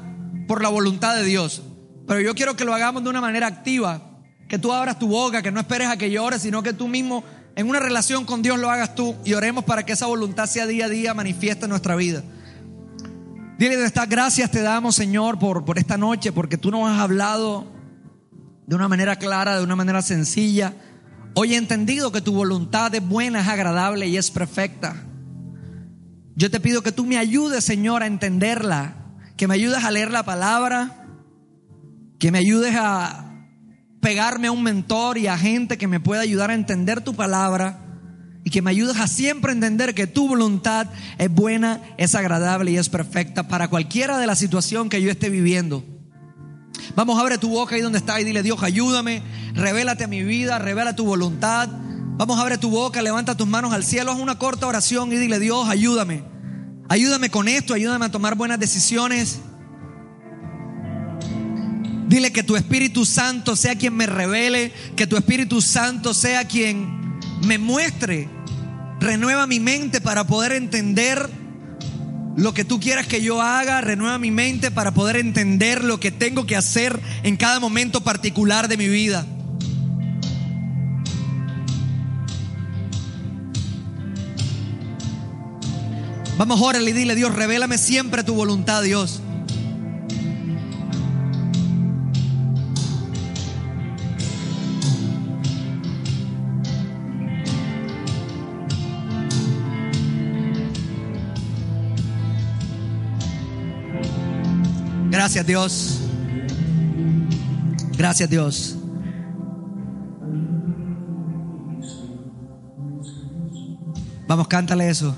por 0.46 0.62
la 0.62 0.68
voluntad 0.68 1.16
de 1.16 1.24
Dios. 1.24 1.62
Pero 2.06 2.20
yo 2.20 2.36
quiero 2.36 2.54
que 2.54 2.64
lo 2.64 2.72
hagamos 2.72 3.02
de 3.02 3.10
una 3.10 3.20
manera 3.20 3.48
activa. 3.48 4.22
Que 4.46 4.60
tú 4.60 4.72
abras 4.72 5.00
tu 5.00 5.08
boca, 5.08 5.42
que 5.42 5.50
no 5.50 5.58
esperes 5.58 5.88
a 5.88 5.96
que 5.96 6.12
llores, 6.12 6.42
sino 6.42 6.62
que 6.62 6.72
tú 6.72 6.86
mismo 6.86 7.24
en 7.56 7.68
una 7.68 7.80
relación 7.80 8.26
con 8.26 8.42
Dios 8.42 8.58
lo 8.58 8.70
hagas 8.70 8.94
tú 8.94 9.16
y 9.24 9.32
oremos 9.32 9.64
para 9.64 9.84
que 9.84 9.94
esa 9.94 10.06
voluntad 10.06 10.46
sea 10.46 10.66
día 10.66 10.84
a 10.84 10.88
día 10.90 11.14
manifiesta 11.14 11.64
en 11.64 11.70
nuestra 11.70 11.96
vida. 11.96 12.22
Dile 13.58 13.78
de 13.78 13.86
estas 13.86 14.06
gracias 14.08 14.50
te 14.50 14.60
damos, 14.60 14.94
Señor, 14.94 15.38
por, 15.38 15.64
por 15.64 15.78
esta 15.78 15.96
noche, 15.96 16.32
porque 16.32 16.58
tú 16.58 16.70
nos 16.70 16.86
has 16.86 17.00
hablado 17.00 17.66
de 18.66 18.76
una 18.76 18.88
manera 18.88 19.16
clara, 19.16 19.56
de 19.56 19.64
una 19.64 19.74
manera 19.74 20.02
sencilla. 20.02 20.74
Hoy 21.34 21.54
he 21.54 21.56
entendido 21.56 22.12
que 22.12 22.20
tu 22.20 22.34
voluntad 22.34 22.94
es 22.94 23.06
buena, 23.06 23.40
es 23.40 23.48
agradable 23.48 24.06
y 24.06 24.18
es 24.18 24.30
perfecta. 24.30 24.94
Yo 26.34 26.50
te 26.50 26.60
pido 26.60 26.82
que 26.82 26.92
tú 26.92 27.06
me 27.06 27.16
ayudes, 27.16 27.64
Señor, 27.64 28.02
a 28.02 28.06
entenderla, 28.06 28.96
que 29.38 29.48
me 29.48 29.54
ayudes 29.54 29.82
a 29.82 29.90
leer 29.90 30.10
la 30.10 30.24
palabra, 30.24 31.06
que 32.18 32.30
me 32.30 32.38
ayudes 32.38 32.74
a 32.76 33.25
pegarme 34.06 34.46
a 34.46 34.52
un 34.52 34.62
mentor 34.62 35.18
y 35.18 35.26
a 35.26 35.36
gente 35.36 35.78
que 35.78 35.88
me 35.88 35.98
pueda 35.98 36.20
ayudar 36.20 36.52
a 36.52 36.54
entender 36.54 37.00
tu 37.00 37.16
palabra 37.16 37.80
y 38.44 38.50
que 38.50 38.62
me 38.62 38.70
ayudes 38.70 38.98
a 38.98 39.08
siempre 39.08 39.50
entender 39.50 39.96
que 39.96 40.06
tu 40.06 40.28
voluntad 40.28 40.86
es 41.18 41.28
buena, 41.28 41.82
es 41.98 42.14
agradable 42.14 42.70
y 42.70 42.76
es 42.76 42.88
perfecta 42.88 43.48
para 43.48 43.66
cualquiera 43.66 44.18
de 44.18 44.28
la 44.28 44.36
situación 44.36 44.88
que 44.88 45.02
yo 45.02 45.10
esté 45.10 45.28
viviendo. 45.28 45.82
Vamos, 46.94 47.18
abre 47.18 47.36
tu 47.36 47.48
boca 47.48 47.74
ahí 47.74 47.80
donde 47.80 47.98
está 47.98 48.20
y 48.20 48.24
dile, 48.24 48.44
Dios, 48.44 48.62
ayúdame, 48.62 49.24
revélate 49.54 50.04
a 50.04 50.06
mi 50.06 50.22
vida, 50.22 50.60
revela 50.60 50.94
tu 50.94 51.04
voluntad. 51.04 51.68
Vamos, 51.68 52.38
abre 52.38 52.58
tu 52.58 52.70
boca, 52.70 53.02
levanta 53.02 53.36
tus 53.36 53.48
manos 53.48 53.72
al 53.72 53.82
cielo, 53.82 54.12
haz 54.12 54.20
una 54.20 54.38
corta 54.38 54.68
oración 54.68 55.12
y 55.12 55.16
dile, 55.16 55.40
Dios, 55.40 55.68
ayúdame. 55.68 56.22
Ayúdame 56.88 57.28
con 57.28 57.48
esto, 57.48 57.74
ayúdame 57.74 58.04
a 58.04 58.10
tomar 58.12 58.36
buenas 58.36 58.60
decisiones. 58.60 59.40
Dile 62.06 62.32
que 62.32 62.44
tu 62.44 62.54
Espíritu 62.54 63.04
Santo 63.04 63.56
sea 63.56 63.74
quien 63.74 63.94
me 63.94 64.06
revele, 64.06 64.72
que 64.94 65.06
tu 65.06 65.16
Espíritu 65.16 65.60
Santo 65.60 66.14
sea 66.14 66.46
quien 66.46 67.18
me 67.44 67.58
muestre, 67.58 68.28
renueva 69.00 69.46
mi 69.46 69.58
mente 69.58 70.00
para 70.00 70.24
poder 70.24 70.52
entender 70.52 71.28
lo 72.36 72.54
que 72.54 72.64
tú 72.64 72.78
quieras 72.78 73.06
que 73.06 73.22
yo 73.22 73.42
haga, 73.42 73.80
renueva 73.80 74.18
mi 74.18 74.30
mente 74.30 74.70
para 74.70 74.92
poder 74.92 75.16
entender 75.16 75.82
lo 75.82 75.98
que 75.98 76.12
tengo 76.12 76.46
que 76.46 76.54
hacer 76.54 77.00
en 77.22 77.36
cada 77.36 77.58
momento 77.58 78.02
particular 78.02 78.68
de 78.68 78.76
mi 78.76 78.88
vida. 78.88 79.26
Vamos, 86.38 86.60
órale 86.60 86.90
y 86.90 86.92
dile, 86.92 87.14
Dios, 87.14 87.34
revélame 87.34 87.78
siempre 87.78 88.22
tu 88.22 88.34
voluntad, 88.34 88.82
Dios. 88.82 89.22
Gracias 105.36 105.46
Dios. 105.46 106.00
Gracias 107.98 108.30
Dios. 108.30 108.76
Vamos, 114.26 114.48
cántale 114.48 114.88
eso. 114.88 115.14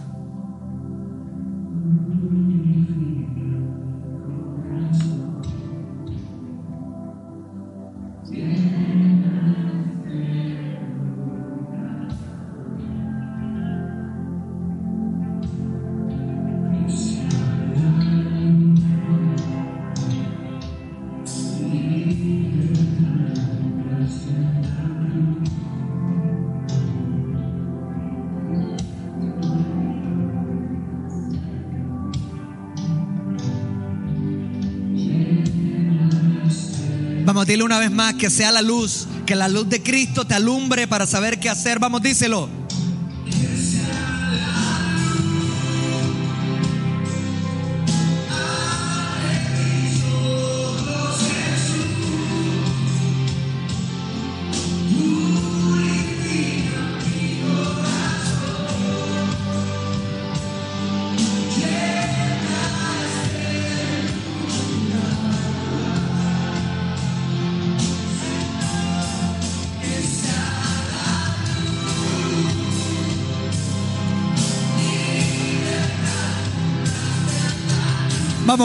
Una 37.68 37.78
vez 37.78 37.90
más 37.90 38.14
que 38.14 38.30
sea 38.30 38.50
la 38.50 38.62
luz, 38.62 39.06
que 39.26 39.36
la 39.36 39.46
luz 39.46 39.68
de 39.68 39.82
Cristo 39.82 40.26
te 40.26 40.32
alumbre 40.32 40.88
para 40.88 41.06
saber 41.06 41.38
qué 41.38 41.50
hacer. 41.50 41.78
Vamos, 41.78 42.00
díselo. 42.00 42.57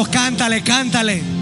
Cántale, 0.01 0.63
cántale. 0.63 1.32